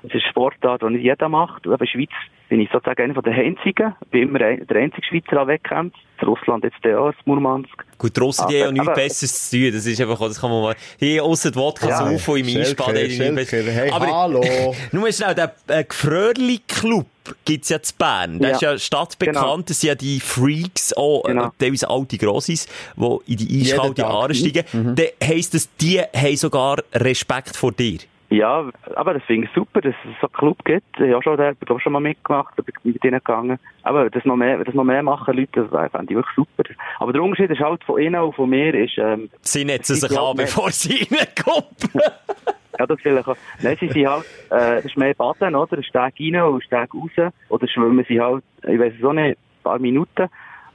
es 0.07 0.15
ist 0.15 0.23
eine 0.23 0.31
Sportart, 0.31 0.83
die 0.83 0.87
nicht 0.91 1.03
jeder 1.05 1.29
macht. 1.29 1.67
Und 1.67 1.73
in 1.73 1.79
der 1.79 1.87
Schweiz 1.87 2.11
bin 2.49 2.61
ich 2.61 2.69
sozusagen 2.71 3.03
einer 3.11 3.23
der 3.23 3.33
einzigen, 3.35 3.95
bin 4.11 4.29
immer 4.29 4.39
der 4.39 4.77
einzige 4.77 5.05
Schweizer 5.07 5.41
an 5.41 5.49
Wettkämpfen. 5.49 5.99
In 6.21 6.29
Russland 6.29 6.63
jetzt 6.65 6.77
der 6.85 7.01
auch, 7.01 7.09
in 7.09 7.15
Murmansk. 7.25 7.85
Gut, 7.99 8.17
die 8.17 8.21
Russen, 8.21 8.47
die 8.49 8.55
haben 8.55 8.61
ja 8.61 8.65
Aber- 8.67 8.73
nichts 8.73 8.89
aber- 8.89 8.95
Besseres 8.97 9.51
zu 9.51 9.59
tun. 9.59 9.73
Das 9.73 9.87
ist 9.87 10.01
einfach, 10.01 10.19
das 10.21 10.41
kann 10.41 10.51
man 10.51 10.63
mal, 10.63 10.77
die 11.01 11.21
ausser 11.21 11.51
die 11.51 11.57
Wodka 11.57 11.89
Ja, 11.89 11.97
saufen 11.99 12.37
im 12.37 12.45
Schelker, 12.47 12.93
hey, 12.93 13.91
Aber 13.91 14.07
hallo. 14.07 14.43
nur 14.93 15.11
schnell, 15.13 15.35
der 15.35 15.55
äh, 15.69 15.85
Gefröhrli-Club 15.85 17.07
gibt's 17.45 17.69
ja 17.71 17.81
zu 17.83 17.95
Bern. 17.97 18.39
Der 18.39 18.51
Ja. 18.51 18.55
ist 18.57 18.63
ja 18.63 18.79
stadtbekannt. 18.79 19.37
Genau. 19.39 19.57
Das 19.63 19.81
sind 19.81 19.89
ja 19.89 19.95
die 19.95 20.21
Freaks, 20.21 20.93
auch 20.97 21.23
Genau. 21.25 21.47
äh, 21.47 21.51
teilweise 21.59 21.89
alte 21.91 22.19
Grossis, 22.19 22.67
die 22.97 23.19
in 23.33 23.37
die 23.39 23.61
eiskalte. 23.63 24.07
Aare 24.07 24.35
steigen. 24.35 24.65
Dann 24.73 25.07
heisst 25.23 25.55
das, 25.55 25.69
die 25.77 26.01
haben 26.01 26.37
sogar 26.37 26.79
Respekt 26.93 27.57
vor 27.57 27.73
dir. 27.73 27.99
Ja, 28.35 28.69
aber 28.97 29.15
das 29.15 29.23
finde 29.25 29.47
ich 29.47 29.55
super, 29.55 29.81
dass 29.81 29.95
es 30.05 30.21
so 30.21 30.27
einen 30.27 30.33
Club 30.33 30.65
gibt. 30.65 30.99
Ich 31.01 31.13
habe 31.13 31.23
schon, 31.23 31.37
da, 31.37 31.53
auch 31.69 31.81
schon 31.81 31.93
mal 31.93 32.01
mitgemacht, 32.01 32.57
bin 32.57 32.65
mit 32.83 33.05
ihnen 33.05 33.13
gegangen. 33.19 33.59
Aber 33.83 34.11
das 34.11 34.25
noch 34.25 34.37
mehr, 34.37 34.63
das 34.65 34.75
noch 34.75 34.83
mehr 34.85 35.03
machen 35.03 35.37
Leute, 35.37 35.69
das 35.71 35.91
fände 35.93 36.07
ich 36.13 36.17
wirklich 36.17 36.35
super. 36.35 36.65
Aber 36.99 37.13
der 37.13 37.23
Unterschied 37.23 37.51
ist 37.51 37.61
halt 37.61 37.85
von 37.85 38.01
ihnen 38.01 38.21
und 38.21 38.35
von 38.35 38.51
mir 38.51 38.75
ist, 38.75 38.99
ähm, 38.99 39.31
Sie 39.43 39.65
netzen 39.65 39.95
sich 39.97 40.19
an, 40.19 40.37
bevor 40.37 40.71
sie 40.71 41.07
reinkommen. 41.11 41.65
Ja, 42.77 42.87
das 42.89 43.01
vielleicht 43.01 43.29
auch. 43.29 43.37
Nein, 43.63 43.77
sie 43.79 43.89
sind 43.89 44.09
halt, 44.09 44.25
äh, 44.51 44.75
das 44.83 44.87
ist 44.87 44.97
mehr 44.97 45.15
Baden, 45.15 45.55
oder? 45.55 45.77
Ein 45.77 45.85
Steg 45.85 45.95
rein 46.19 46.43
und 46.43 46.55
ein 46.57 46.61
Steg 46.63 46.93
raus. 46.93 47.33
Oder 47.49 47.69
schwimmen 47.69 48.05
sie 48.09 48.21
halt, 48.21 48.43
ich 48.67 48.81
weiß 48.81 48.95
es 48.99 49.05
auch 49.05 49.13
nicht, 49.13 49.39
ein 49.39 49.63
paar 49.63 49.79
Minuten. 49.79 50.27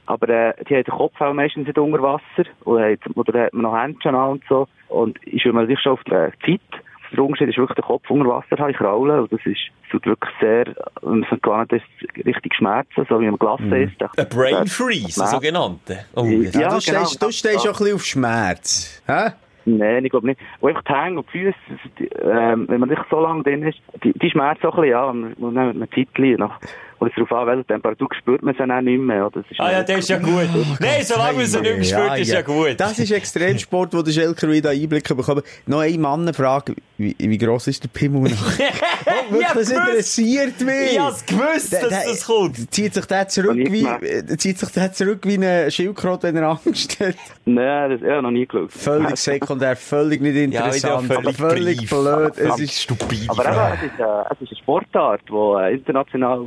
Aber, 0.06 0.28
äh, 0.30 0.54
die 0.64 0.76
haben 0.76 0.84
den 0.84 0.94
Kopf 0.94 1.20
auch 1.20 1.34
meistens 1.34 1.66
nicht 1.66 1.76
unter 1.78 2.00
Wasser. 2.02 2.48
Oder, 2.64 2.92
hat- 2.92 3.00
oder 3.16 3.42
hat 3.44 3.52
man 3.52 3.64
noch 3.64 3.76
Händchen 3.78 4.14
an 4.14 4.30
und 4.30 4.44
so. 4.48 4.66
Und 4.88 5.18
ich 5.26 5.42
schwimme 5.42 5.66
sich 5.66 5.78
schon 5.78 5.92
auf 5.92 6.00
die 6.04 6.10
Zeit. 6.46 6.82
Der 7.12 7.24
Unterschied 7.24 7.48
ist 7.48 7.58
wirklich, 7.58 7.76
den 7.76 7.84
Kopf 7.84 8.08
unter 8.10 8.28
Wasser 8.28 8.56
habe 8.58 8.70
ich 8.70 8.76
kraulen. 8.76 9.20
Und 9.20 9.32
das 9.32 9.40
ist, 9.44 9.58
das 9.82 9.90
tut 9.92 10.06
wirklich 10.06 10.34
sehr, 10.40 10.66
wenn 11.02 11.20
man 11.20 11.40
gewohnt 11.42 11.72
ist, 11.72 11.84
richtig 12.26 12.54
schmerzen, 12.54 13.06
so 13.08 13.20
wie 13.20 13.26
man 13.26 13.38
gelassen 13.38 13.72
ist. 13.72 14.00
Ein 14.18 14.28
Brain 14.28 14.66
Freeze, 14.66 15.22
ein 15.22 15.28
sogenannter. 15.28 16.04
Oh, 16.14 16.24
Ja, 16.24 16.30
Ja, 16.30 16.50
genau, 16.50 16.74
du 16.76 16.80
stehst, 16.80 17.22
du 17.22 17.26
das- 17.26 17.34
stehst 17.36 17.58
auch 17.60 17.64
ein 17.66 17.72
bisschen 17.78 17.94
auf 17.94 18.04
Schmerz. 18.04 19.02
Hä? 19.06 19.30
Nein, 19.66 20.04
ich 20.04 20.10
glaube 20.10 20.26
nicht. 20.26 20.40
Und 20.60 20.70
einfach 20.70 20.82
die 20.84 20.92
Hänge 20.94 21.18
und 21.18 21.26
die 21.34 21.38
Füße, 21.38 22.08
ähm, 22.22 22.66
wenn 22.68 22.80
man 22.80 22.88
nicht 22.88 23.02
so 23.10 23.20
lange 23.20 23.42
drin 23.42 23.62
ist, 23.62 23.78
die, 24.02 24.12
die 24.18 24.30
schmerzen 24.30 24.66
auch 24.66 24.78
ein 24.78 24.82
bisschen, 24.82 24.90
ja. 24.90 25.06
Dann 25.06 25.76
mit 25.76 25.76
einer 25.76 25.90
Zeit 25.90 26.38
nach, 26.38 26.58
und 27.00 27.08
es 27.08 27.14
darauf 27.14 27.32
an, 27.32 27.46
welche 27.46 27.64
Temperatur 27.64 28.08
spürt 28.18 28.42
man 28.42 28.52
sie 28.52 28.58
dann 28.58 28.70
auch 28.70 28.80
nicht 28.82 29.00
mehr. 29.00 29.26
Oder? 29.26 29.40
Das 29.40 29.50
ist 29.50 29.58
Ah 29.58 29.72
ja, 29.72 29.82
der 29.82 29.98
ist 29.98 30.08
ja 30.10 30.18
gut. 30.18 30.48
Nein, 30.80 31.02
solange 31.02 31.38
man 31.38 31.46
sie 31.46 31.60
nicht 31.60 31.76
mehr 31.76 31.84
spürt, 31.84 32.18
ist 32.18 32.32
ja 32.32 32.42
gut. 32.42 32.74
Das 32.78 32.98
ist 32.98 33.10
Extremsport, 33.10 33.94
wo 33.94 34.02
der 34.02 34.12
Schelker 34.12 34.50
wieder 34.50 34.70
Einblicke 34.70 35.14
bekommt. 35.14 35.44
Noch 35.66 35.80
eine 35.80 35.96
Mannenfrage. 35.96 36.74
Wie, 36.98 37.16
wie 37.18 37.38
gross 37.38 37.68
ist 37.68 37.82
der 37.82 37.88
Pimmel 37.88 38.30
noch? 38.30 38.52
Oh, 39.06 39.32
wirklich, 39.32 39.52
das 39.54 39.70
interessiert 39.70 40.60
mich. 40.60 40.92
Ich 40.92 41.00
hab's 41.00 41.24
gewusst, 41.24 41.72
dass 41.72 41.88
das 41.88 42.26
kommt. 42.26 42.72
Zieht 42.72 42.94
sich 42.94 43.06
der 43.06 43.26
zurück 43.28 43.56
wie, 43.56 43.84
äh, 43.84 44.36
zieht 44.36 44.58
sich 44.58 44.68
der 44.70 44.92
zurück 44.92 45.20
wie 45.24 45.44
ein 45.44 45.70
Schildkröte, 45.70 46.28
wenn 46.28 46.36
er 46.36 46.50
Angst 46.50 47.00
hat? 47.00 47.14
Nein, 47.46 47.90
das 47.90 48.00
habe 48.02 48.16
ich 48.16 48.22
noch 48.22 48.30
nie 48.30 48.46
geschaut. 48.46 48.70
Völlig 48.72 49.16
sekundär, 49.16 49.74
völlig 49.76 50.20
nicht 50.20 50.36
interessant, 50.36 51.10
aber 51.10 51.32
völlig 51.32 51.78
brief. 51.78 51.90
blöd. 51.90 52.38
Es 52.38 52.60
ist 52.60 52.82
stupide 52.82 53.30
Aber 53.30 53.44
eben, 53.46 53.74
es 53.74 53.82
ist, 53.92 54.00
äh, 54.00 54.04
es 54.32 54.40
ist 54.42 54.48
eine 54.50 54.56
Sportart, 54.58 55.22
die 55.28 55.32
äh, 55.34 55.74
international 55.74 56.44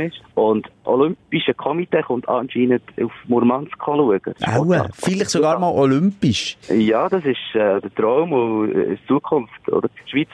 ist. 0.00 0.16
Und 0.34 0.66
das 0.66 0.72
Olympische 0.84 1.54
Komitee 1.54 2.02
kommt 2.02 2.28
anscheinend 2.28 2.82
auf 3.02 3.12
Murmansk 3.28 3.72
schauen. 3.84 4.20
Aua, 4.20 4.20
Sportart. 4.64 4.90
vielleicht 4.96 5.30
sogar 5.30 5.58
mal 5.58 5.70
olympisch. 5.72 6.56
Ja, 6.68 7.08
das 7.08 7.24
ist 7.24 7.36
äh, 7.54 7.80
der 7.80 7.94
Traum 7.94 8.32
und 8.32 8.72
äh, 8.74 8.82
in 8.92 8.98
Zukunft. 9.06 9.68
Oder 9.70 9.88
die 9.88 10.10
Schweiz 10.10 10.28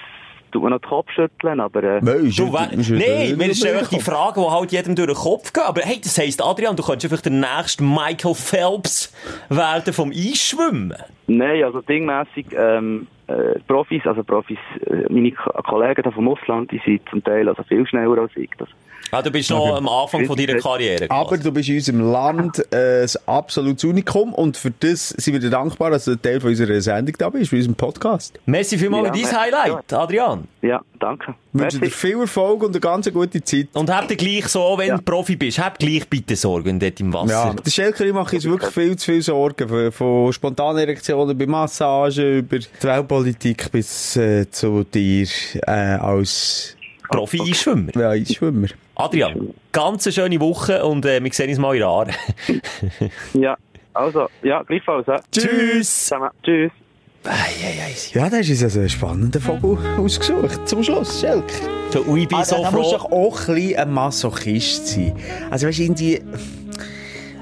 tut 0.51 0.63
man 0.63 0.73
noch 0.73 0.81
den 0.81 0.89
Kopf 0.91 1.11
schütteln, 1.13 1.61
aber 1.61 1.83
äh, 1.83 2.01
Nein, 2.03 2.25
mir 2.25 3.47
ist- 3.47 3.59
stellen 3.59 3.79
einfach 3.79 3.89
die 3.91 4.01
Frage, 4.01 4.41
die 4.41 4.51
halt 4.51 4.73
jedem 4.73 4.95
durch 4.95 5.07
den 5.09 5.17
Kopf 5.17 5.53
geht. 5.53 5.65
Aber 5.65 5.81
hey, 5.81 5.99
das 6.03 6.19
heisst, 6.19 6.43
Adrian, 6.45 6.77
du 6.77 6.83
könntest 6.83 7.11
einfach 7.13 7.23
der 7.23 7.33
nächste 7.33 7.83
Michael 7.83 8.35
Phelps 8.35 9.15
werden 9.49 9.93
vom 9.95 10.11
Eisschwimmen. 10.11 10.95
Nein, 11.27 11.65
also 11.65 11.81
dingmässig, 11.81 12.47
ähm, 12.55 13.07
äh, 13.29 13.59
Profis, 13.67 14.03
also 14.07 14.23
Profis, 14.23 14.59
äh, 14.87 15.11
meine 15.11 15.31
Ko- 15.33 15.53
Kollegen 15.63 16.03
da 16.03 16.11
vom 16.11 16.29
Ausland, 16.29 16.71
die 16.71 16.81
sind 16.85 17.01
zum 17.09 17.25
Teil 17.25 17.49
also 17.49 17.63
viel 17.63 17.87
schneller 17.87 18.19
als 18.19 18.33
ich. 18.37 18.51
Das, 18.59 18.69
Ah, 19.15 19.21
du 19.21 19.31
bist 19.31 19.51
noch 19.51 19.77
am 19.77 19.87
Anfang 19.89 20.25
von 20.25 20.37
deiner 20.39 20.59
Karriere. 20.59 21.05
Aber 21.11 21.29
quasi. 21.29 21.43
du 21.43 21.53
bist 21.53 21.69
in 21.69 21.75
unserem 21.77 22.01
Land 22.13 22.65
äh, 22.73 23.03
ein 23.03 23.09
absolutes 23.27 23.85
Unikum 23.85 24.33
und 24.33 24.57
für 24.57 24.71
das 24.71 25.11
sind 25.11 25.35
wir 25.35 25.41
dir 25.41 25.51
dankbar, 25.51 25.91
dass 25.91 26.07
du 26.07 26.13
ein 26.13 26.23
Teil 26.23 26.41
von 26.41 26.49
unserer 26.49 26.81
Sendung 26.81 27.15
da 27.19 27.29
bist, 27.29 27.51
von 27.51 27.59
unserem 27.59 27.75
Podcast. 27.75 28.39
Merci 28.47 28.79
vielmals 28.79 29.09
Ja, 29.09 29.13
für 29.13 29.35
dein. 29.35 29.41
Highlight, 29.43 29.93
Adrian. 29.93 30.49
ja, 30.63 30.81
danke. 30.99 31.35
Ich 31.53 31.61
wünsche 31.61 31.79
dir 31.81 31.91
viel 31.91 32.21
Erfolg 32.21 32.63
und 32.63 32.71
eine 32.71 32.81
ganz 32.81 33.13
gute 33.13 33.45
Zeit. 33.45 33.69
Und 33.75 33.91
hab 33.91 34.09
dir 34.09 34.17
gleich 34.17 34.49
so, 34.49 34.79
wenn 34.79 34.89
Ja. 34.89 34.97
du 34.97 35.03
Profi 35.03 35.37
bist, 35.37 35.59
hab 35.59 35.79
gleich 35.79 36.09
bitte 36.09 36.35
Sorgen 36.35 36.81
dort 36.81 36.99
im 36.99 37.13
Wasser. 37.13 37.33
Ja, 37.49 37.53
der 37.55 37.71
Schelker 37.71 38.11
macht 38.15 38.33
uns 38.33 38.45
wirklich 38.45 38.71
viel 38.73 38.97
zu 38.97 39.13
viel 39.13 39.21
Sorgen. 39.21 39.69
Von, 39.69 39.93
von 39.93 40.33
spontanen 40.33 40.79
Erektionen 40.79 41.37
bei 41.37 41.45
Massagen 41.47 42.39
über 42.39 42.59
die 42.61 42.67
Weltpolitik 42.81 43.71
bis 43.71 44.17
äh, 44.17 44.51
zu 44.51 44.85
dir 44.85 45.29
äh, 45.67 45.71
als 45.71 46.77
Profi-Einschwimmer. 47.11 47.93
ja, 47.95 48.09
Eisschwimmer. 48.09 48.69
Adrian, 49.05 49.55
ganz 49.73 50.07
eine 50.07 50.13
schöne 50.13 50.41
Woche 50.41 50.85
und 50.85 51.05
äh, 51.05 51.23
wir 51.23 51.33
sehen 51.33 51.49
uns 51.51 51.59
mal 51.59 51.75
in 51.77 51.83
Aare. 51.83 52.11
Ja, 53.35 53.57
also, 53.95 54.29
ja, 54.43 54.63
gleichfalls. 54.63 55.07
Ja. 55.07 55.21
Tschüss! 55.31 56.05
Zusammen. 56.05 56.31
Tschüss. 56.43 56.71
Ja, 58.15 58.29
das 58.29 58.41
ist 58.49 58.51
uns 58.51 58.63
also 58.65 58.81
ein 58.81 58.89
spannender 58.89 59.41
Vogel 59.41 59.79
ausgesucht. 59.99 60.67
Zum 60.69 60.83
Schluss, 60.83 61.21
Schelker. 61.21 61.45
So, 61.91 62.01
und 62.01 62.19
ich 62.19 62.27
bin 62.29 62.39
Ah, 62.39 62.45
so 62.45 62.57
du 62.57 62.65
froh. 62.65 62.93
doch 62.93 63.05
auch 63.13 63.49
ein 63.49 63.55
bisschen 63.55 63.77
ein 63.79 63.91
Masochist 63.93 64.89
sein. 64.89 65.15
Also, 65.51 65.67
weißt 65.69 65.79
du, 65.79 65.83
irgendwie... 65.83 66.21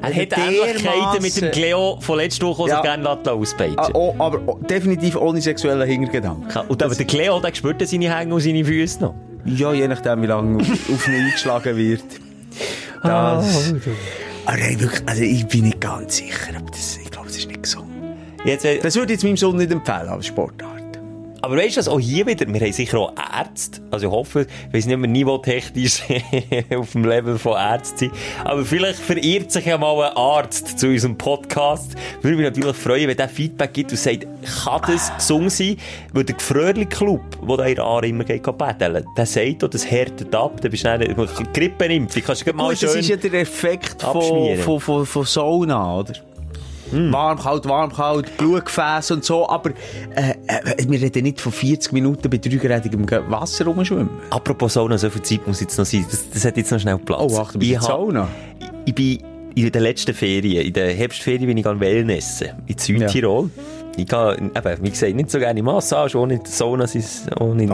Er 0.03 0.15
hat 0.15 0.39
Ähnlichkeiten 0.39 1.23
mit 1.23 1.41
dem 1.41 1.51
Cleo 1.51 1.99
von 2.01 2.17
letzter 2.19 2.47
Woche, 2.47 2.69
Ja. 2.71 2.81
gerne 2.81 3.09
auspeitschen 3.09 3.77
Ah, 3.79 3.91
oh, 3.93 4.15
aber 4.19 4.41
oh, 4.47 4.59
definitiv 4.69 5.15
ohne 5.17 5.41
sexuellen 5.43 5.87
Hintergedanken. 5.87 6.63
Und 6.69 6.83
aber 6.83 6.95
der 6.95 7.07
Cleo, 7.07 7.39
der 7.39 7.55
spürt 7.55 7.87
seine 7.87 8.15
Hänge 8.15 8.35
und 8.35 8.41
seine 8.41 8.65
Füße 8.65 9.03
noch. 9.03 9.15
Ja, 9.45 9.73
je 9.73 9.89
nachdem, 9.89 10.23
wie 10.23 10.27
lange 10.27 10.61
auf, 10.61 10.69
auf 10.93 11.09
ihn 11.09 11.15
eingeschlagen 11.15 11.77
wird. 11.77 12.05
Das... 13.03 13.73
Aber 14.47 14.57
hey, 14.57 14.81
wirklich, 14.81 15.03
also 15.07 15.23
ich 15.23 15.47
bin 15.47 15.65
nicht 15.65 15.81
ganz 15.81 16.17
sicher, 16.17 16.53
ob 16.59 16.71
das... 16.73 16.99
Ich 17.03 17.11
glaube, 17.11 17.29
das 17.29 17.37
ist 17.37 17.49
nicht 17.49 17.63
gesund. 17.63 17.87
Jetzt, 18.45 18.65
äh, 18.65 18.79
Das 18.79 18.95
würde 18.97 19.13
ich 19.13 19.19
jetzt 19.19 19.25
meinem 19.25 19.37
Sohn 19.37 19.57
nicht 19.57 19.71
empfehlen 19.71 20.09
als 20.09 20.27
Sportart. 20.27 20.70
Aber 21.43 21.57
weißt 21.57 21.87
du 21.87 21.91
auch 21.91 22.01
hier 22.01 22.27
wieder, 22.27 22.47
wir 22.47 22.61
haben 22.61 22.73
sicher 22.73 22.99
auch 22.99 23.13
Ärzte, 23.17 23.81
also 23.91 24.07
ich 24.07 24.13
hoffe, 24.13 24.47
ich 24.69 24.75
weiss 24.75 24.87
nicht, 24.87 24.95
ob 24.95 25.03
wir 25.03 25.09
niveautechnisch 25.09 26.03
auf 26.77 26.93
dem 26.93 27.05
Level 27.05 27.39
von 27.39 27.57
Ärzten 27.57 27.99
sind, 27.99 28.13
aber 28.45 28.65
vielleicht 28.65 28.99
verirrt 28.99 29.51
sich 29.51 29.67
ja 29.67 29.79
mal 29.79 30.11
ein 30.11 30.17
Arzt 30.17 30.79
zu 30.79 30.89
unserem 30.89 31.17
Podcast. 31.17 31.95
Würde 32.23 32.37
mich 32.37 32.47
natürlich 32.47 32.77
freuen, 32.77 33.09
wenn 33.09 33.17
der 33.17 33.29
Feedback 33.29 33.73
gibt 33.73 33.91
und 33.91 33.99
sagt, 33.99 34.27
kann 34.65 34.83
das 34.87 35.15
gesund 35.17 35.53
sein? 35.53 35.77
Weil 36.13 36.25
der 36.25 36.37
Gefröhrli-Club, 36.37 37.47
der 37.49 37.57
da 37.57 37.65
in 37.65 37.81
Aare 37.81 38.07
immer 38.07 38.25
geht 38.25 38.43
betteln, 38.43 39.05
der 39.17 39.27
sagt, 39.27 39.65
auch, 39.65 39.69
das 39.69 39.91
härtet 39.91 40.35
ab, 40.35 40.61
dann 40.61 40.71
bist 40.71 40.85
du 40.85 40.99
dann 40.99 41.29
Grippenimpfung, 41.53 42.23
kannst 42.25 42.47
du 42.47 42.53
mal 42.53 42.71
Gut, 42.71 42.83
das 42.83 42.93
schön... 42.93 43.01
ist 43.01 43.09
ja 43.09 43.17
der 43.17 43.35
Effekt 43.41 44.03
von, 44.03 44.57
von, 44.59 44.81
von, 44.81 45.07
von 45.07 45.25
Sauna, 45.25 45.99
oder? 45.99 46.15
Warm, 46.93 47.39
kalt, 47.39 47.67
warm, 47.67 47.93
kalt, 47.93 48.37
Blutgefäß 48.37 49.13
und 49.13 49.25
so, 49.25 49.49
aber 49.49 49.71
äh, 50.17 50.35
äh, 50.47 50.85
wir 50.89 51.01
reden 51.01 51.23
nicht 51.23 51.41
von 51.41 51.53
40 51.53 51.93
Minuten 51.93 52.29
bei 52.29 52.39
dreigradigem 52.39 53.09
Wasser 53.29 53.65
rumschwimmen. 53.67 54.09
Apropos 54.31 54.75
Sauna, 54.75 54.99
so 54.99 55.09
viel 55.11 55.23
Zeit 55.23 55.47
muss 55.47 55.61
jetzt 55.61 55.79
noch 55.79 55.85
sein. 55.85 56.05
Das, 56.11 56.29
das 56.31 56.45
hat 56.45 56.57
jetzt 56.57 56.73
noch 56.73 56.81
schnell 56.81 56.99
Platz. 56.99 57.21
Oh, 57.33 57.39
ach, 57.41 57.53
du 57.53 57.59
bist 57.59 57.71
ich, 57.71 57.79
der 57.79 57.81
hab- 57.83 57.89
Sauna. 57.89 58.29
ich 58.85 58.95
bin 58.95 59.19
in 59.55 59.71
der 59.73 59.81
letzten 59.83 60.15
Ferien, 60.15 60.67
in 60.67 60.73
der 60.73 60.93
Herbstferien 60.95 61.47
bin 61.47 61.57
ich 61.57 61.67
an 61.67 61.81
Wellnessen, 61.81 62.49
in 62.67 62.79
Südtirol. 62.79 63.51
Ich 63.97 64.07
gehe, 64.07 64.37
eben, 64.37 64.83
wie 64.85 64.91
gesagt, 64.91 65.15
nicht 65.15 65.31
so 65.31 65.39
gerne 65.39 65.59
in 65.59 65.65
Massage, 65.65 66.17
nicht 66.27 66.47
Sauna, 66.47 66.83
das 66.85 66.95
ist 66.95 67.37
auch 67.41 67.53
nicht 67.55 67.71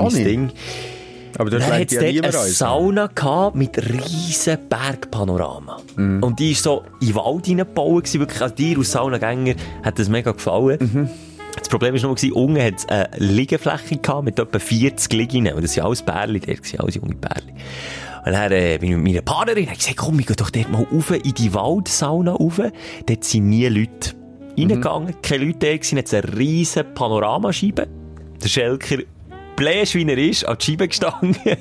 Aber 1.38 1.50
das 1.50 1.66
Dann 1.66 1.80
hat 1.80 1.92
es 1.92 2.00
ja 2.00 2.22
dort 2.22 2.34
eine. 2.34 2.44
Sauna 2.44 3.06
gehabt 3.08 3.56
mit 3.56 3.76
riesen 3.78 4.58
Bergpanorama. 4.68 5.80
Mhm. 5.96 6.22
Und 6.22 6.38
die 6.38 6.52
ist 6.52 6.62
so 6.62 6.82
in 7.00 7.08
den 7.08 7.16
Wald 7.16 7.46
hineingebaut 7.46 8.12
wirklich. 8.14 8.40
Also 8.40 8.54
dir 8.54 8.78
als 8.78 8.92
Saunagänger 8.92 9.54
hat 9.82 9.98
das 9.98 10.08
mega 10.08 10.32
gefallen. 10.32 10.78
Mhm. 10.80 11.10
Das 11.58 11.68
Problem 11.68 11.94
war 11.94 12.00
nur, 12.02 12.36
unten 12.36 12.62
hat 12.62 12.74
es 12.76 12.88
eine 12.88 13.08
Liegefläche 13.16 13.96
gehabt 13.96 14.24
mit 14.24 14.38
etwa 14.38 14.58
40 14.58 15.12
Liegenden. 15.12 15.54
Und 15.54 15.64
das 15.64 15.72
sind 15.72 15.84
alles 15.84 16.02
Bärli, 16.02 16.40
dort 16.40 16.72
waren 16.72 16.80
alles 16.80 16.94
junge 16.94 17.14
Bärli. 17.14 17.54
Und 18.26 18.32
dann 18.32 18.52
äh, 18.52 18.78
bin 18.78 18.90
ich 18.90 18.96
mit 18.96 19.04
meiner 19.04 19.22
Partnerin 19.22 19.68
und 19.68 19.78
gesagt, 19.78 19.96
komm, 19.96 20.18
wir 20.18 20.26
gehen 20.26 20.36
doch 20.36 20.50
dort 20.50 20.70
mal 20.70 20.86
rauf 20.92 21.10
in 21.12 21.34
die 21.34 21.54
Waldsauna 21.54 22.32
rauf. 22.32 22.60
Dort 23.06 23.24
sind 23.24 23.48
nie 23.48 23.66
Leute 23.68 24.14
reingegangen, 24.58 25.14
keine 25.22 25.44
Leute 25.44 25.58
da 25.58 25.76
gewesen, 25.76 25.98
hat 25.98 26.12
eine 26.12 26.36
riesen 26.36 26.94
Panoramascheibe. 26.94 27.86
Der 28.42 28.48
Schelker 28.48 28.98
bläsch, 29.56 29.94
wie 29.94 30.06
er 30.06 30.18
ist, 30.18 30.44
an 30.46 30.56
die 30.60 30.64
Scheibe 30.64 30.88
gestanden, 30.88 31.36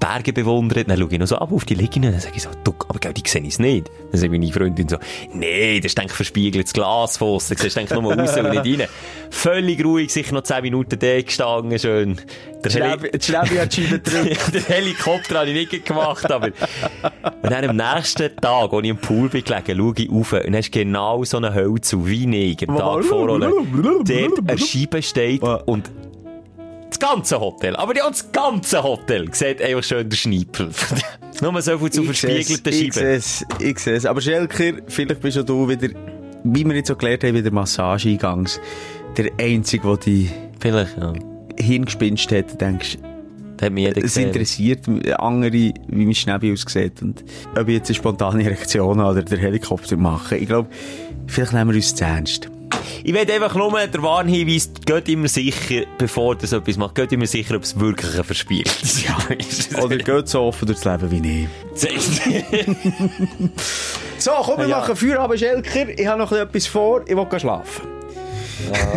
Berge 0.00 0.32
bewundert, 0.32 0.88
dann 0.88 0.98
schaue 0.98 1.08
ich 1.12 1.18
noch 1.18 1.26
so 1.26 1.36
ab 1.36 1.52
auf 1.52 1.64
die 1.64 1.74
Liegenden, 1.74 2.12
dann 2.12 2.20
sage 2.20 2.36
ich 2.36 2.42
so, 2.42 2.50
du, 2.64 2.74
aber 2.88 2.98
gell, 2.98 3.12
die 3.12 3.28
sehe 3.28 3.42
ich 3.42 3.58
nicht. 3.58 3.90
Dann 4.10 4.20
sagt 4.20 4.32
meine 4.32 4.50
Freundin 4.50 4.88
so, 4.88 4.96
nee, 5.34 5.78
das 5.80 5.92
ist 5.92 5.98
eigentlich 5.98 6.12
verspiegeltes 6.12 6.72
Glasfoss, 6.72 7.48
da 7.48 7.56
siehst 7.56 7.76
du 7.76 7.80
eigentlich 7.80 8.00
nur 8.00 8.14
raus 8.14 8.36
und 8.36 8.50
nicht 8.50 8.80
rein. 8.80 8.88
Völlig 9.30 9.84
ruhig, 9.84 10.12
sicher 10.12 10.32
noch 10.32 10.42
10 10.42 10.62
Minuten 10.62 10.98
da 10.98 11.20
gestanden, 11.20 11.78
schön. 11.78 12.20
Der, 12.64 12.70
Schläge 12.70 13.60
hat 13.60 13.76
die 13.76 13.82
Scheibe 13.82 13.98
gedrückt. 14.00 14.54
der 14.54 14.62
Helikopter 14.62 15.40
habe 15.40 15.50
ich 15.50 15.70
nicht 15.70 15.84
gemacht, 15.84 16.30
aber... 16.30 16.46
Und 16.46 17.50
dann 17.50 17.64
am 17.64 17.76
nächsten 17.76 18.34
Tag, 18.36 18.72
als 18.72 18.84
ich 18.84 18.90
im 18.90 18.98
Pool 18.98 19.28
bin 19.28 19.44
gelegen, 19.44 19.76
schaue 19.76 19.94
ich 19.96 20.10
rauf 20.10 20.32
und 20.32 20.44
dann 20.44 20.54
ist 20.54 20.72
genau 20.72 21.24
so 21.24 21.36
eine 21.36 21.54
Hölle 21.54 21.80
zu, 21.80 22.06
wie 22.06 22.52
ich 22.52 22.68
am 22.68 22.76
Tag 22.76 23.04
vorher 23.04 23.38
dort 23.38 24.50
eine 24.50 24.58
Scheibe 24.58 25.02
steht 25.02 25.42
und 25.42 25.90
ganze 27.00 27.40
Hotel, 27.40 27.74
aber 27.76 27.96
ja, 27.96 28.08
das 28.08 28.30
ganze 28.30 28.82
Hotel 28.82 29.32
sieht 29.32 29.60
einfach 29.60 29.82
schön 29.82 30.08
der 30.08 30.16
Schneipel. 30.16 30.70
Nur 31.40 31.60
so 31.62 31.78
viel 31.78 31.90
zu 31.90 32.04
verspiegelten 32.04 32.72
Ich 32.72 32.92
sehe 32.92 32.92
Scheiben. 32.92 33.16
es, 33.16 33.46
ich 33.58 33.78
sehe 33.78 33.94
es. 33.94 34.06
Aber 34.06 34.20
Schelker, 34.20 34.82
vielleicht 34.86 35.20
bist 35.20 35.36
du 35.48 35.68
wieder, 35.68 35.88
wie 36.44 36.64
wir 36.64 36.74
jetzt 36.76 36.88
so 36.88 36.96
gelernt 36.96 37.24
haben, 37.24 37.34
wieder 37.34 37.50
Massageeingangs, 37.50 38.60
der 39.16 39.30
Einzige, 39.40 39.86
der 39.88 39.96
die 39.96 40.30
Vielleicht, 40.60 40.96
ja. 40.98 41.12
Hirngespinst 41.58 42.30
hat, 42.32 42.60
denkst, 42.60 42.98
es 43.60 44.16
interessiert 44.16 44.88
andere, 45.18 45.52
wie 45.52 45.74
mein 45.88 46.14
Schnäbi 46.14 46.52
aussieht 46.52 47.02
und 47.02 47.22
ob 47.54 47.68
ich 47.68 47.74
jetzt 47.74 47.88
eine 47.90 47.94
spontane 47.94 48.44
Erektion 48.44 49.00
habe 49.00 49.18
oder 49.18 49.22
den 49.22 49.38
Helikopter 49.38 49.96
mache. 49.98 50.36
Ich 50.36 50.46
glaube, 50.46 50.68
vielleicht 51.26 51.52
nehmen 51.52 51.70
wir 51.70 51.76
uns 51.76 51.94
zu 51.94 52.04
ernst. 52.04 52.50
Ich 53.02 53.12
will 53.14 53.30
einfach 53.30 53.54
nur 53.54 53.72
der 53.86 54.02
Warnhinweis, 54.02 54.70
geht 54.84 55.08
immer 55.08 55.28
sicher, 55.28 55.84
bevor 55.98 56.36
so 56.42 56.56
etwas 56.58 56.76
macht, 56.76 56.94
geht 56.94 57.12
immer 57.12 57.26
sicher, 57.26 57.56
ob 57.56 57.62
es 57.62 57.78
wirklich 57.78 58.16
ein 58.16 58.24
Verspiel 58.24 58.64
ist. 58.82 59.02
Ja, 59.02 59.16
Oder 59.82 59.96
geht 59.96 60.28
so 60.28 60.42
offen 60.42 60.66
durchs 60.66 60.84
Leben 60.84 61.10
wie 61.10 61.44
ich. 61.44 61.48
so, 64.18 64.30
komm, 64.42 64.58
wir 64.58 64.66
Ja. 64.68 64.78
machen 64.78 64.96
Feierabend, 64.96 65.38
Schelker. 65.38 65.88
Ich 65.88 66.06
habe 66.06 66.18
noch 66.18 66.32
etwas 66.32 66.66
vor. 66.66 67.02
Ich 67.06 67.16
will 67.16 67.26
schlafen. 67.40 67.86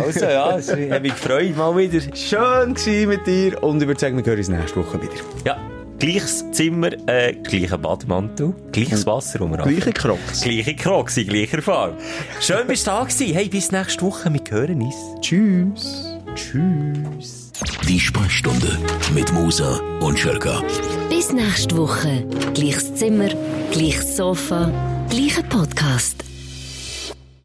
Also, 0.06 0.26
ja, 0.26 0.56
es 0.58 0.70
hat 0.70 1.02
mich 1.02 1.14
gefreut, 1.14 1.56
mal 1.56 1.74
wieder. 1.76 1.98
Schön 2.14 2.74
gewesen 2.74 3.08
mit 3.08 3.26
dir. 3.26 3.62
Und 3.62 3.80
ich 3.80 3.88
würde 3.88 3.98
sagen, 4.00 4.16
wir 4.18 4.24
hören 4.24 4.38
uns 4.38 4.48
nächste 4.48 4.76
Woche 4.76 5.00
wieder. 5.00 5.12
Ja, 5.46 5.56
gleiches 5.98 6.44
Zimmer, 6.52 6.90
äh, 7.08 7.32
gleicher 7.34 7.78
Bademantel, 7.78 8.54
gleiches 8.72 9.06
Wasser 9.06 9.40
um 9.40 9.52
Gleiche 9.52 9.92
Crocs. 9.92 10.42
Gleiche 10.42 10.74
Crocs 10.76 11.16
in 11.16 11.28
gleicher 11.28 11.62
Farbe. 11.62 11.96
Schön 12.40 12.66
bist 12.66 12.86
du 12.86 12.90
da 12.90 13.02
gewesen. 13.04 13.34
Hey, 13.34 13.48
bis 13.48 13.72
nächste 13.72 14.02
Woche. 14.02 14.32
Wir 14.32 14.40
hören 14.50 14.82
uns. 14.82 14.94
Tschüss. 15.20 16.16
Tschüss. 16.34 17.52
Die 17.88 18.00
Sprechstunde 18.00 18.78
mit 19.14 19.32
Musa 19.32 19.80
und 20.00 20.18
Schelka. 20.18 20.62
Bis 21.08 21.32
nächste 21.32 21.76
Woche. 21.76 22.26
Gleiches 22.54 22.94
Zimmer, 22.94 23.28
gleiches 23.70 24.16
Sofa, 24.16 24.70
gleicher 25.08 25.42
Podcast. 25.44 26.24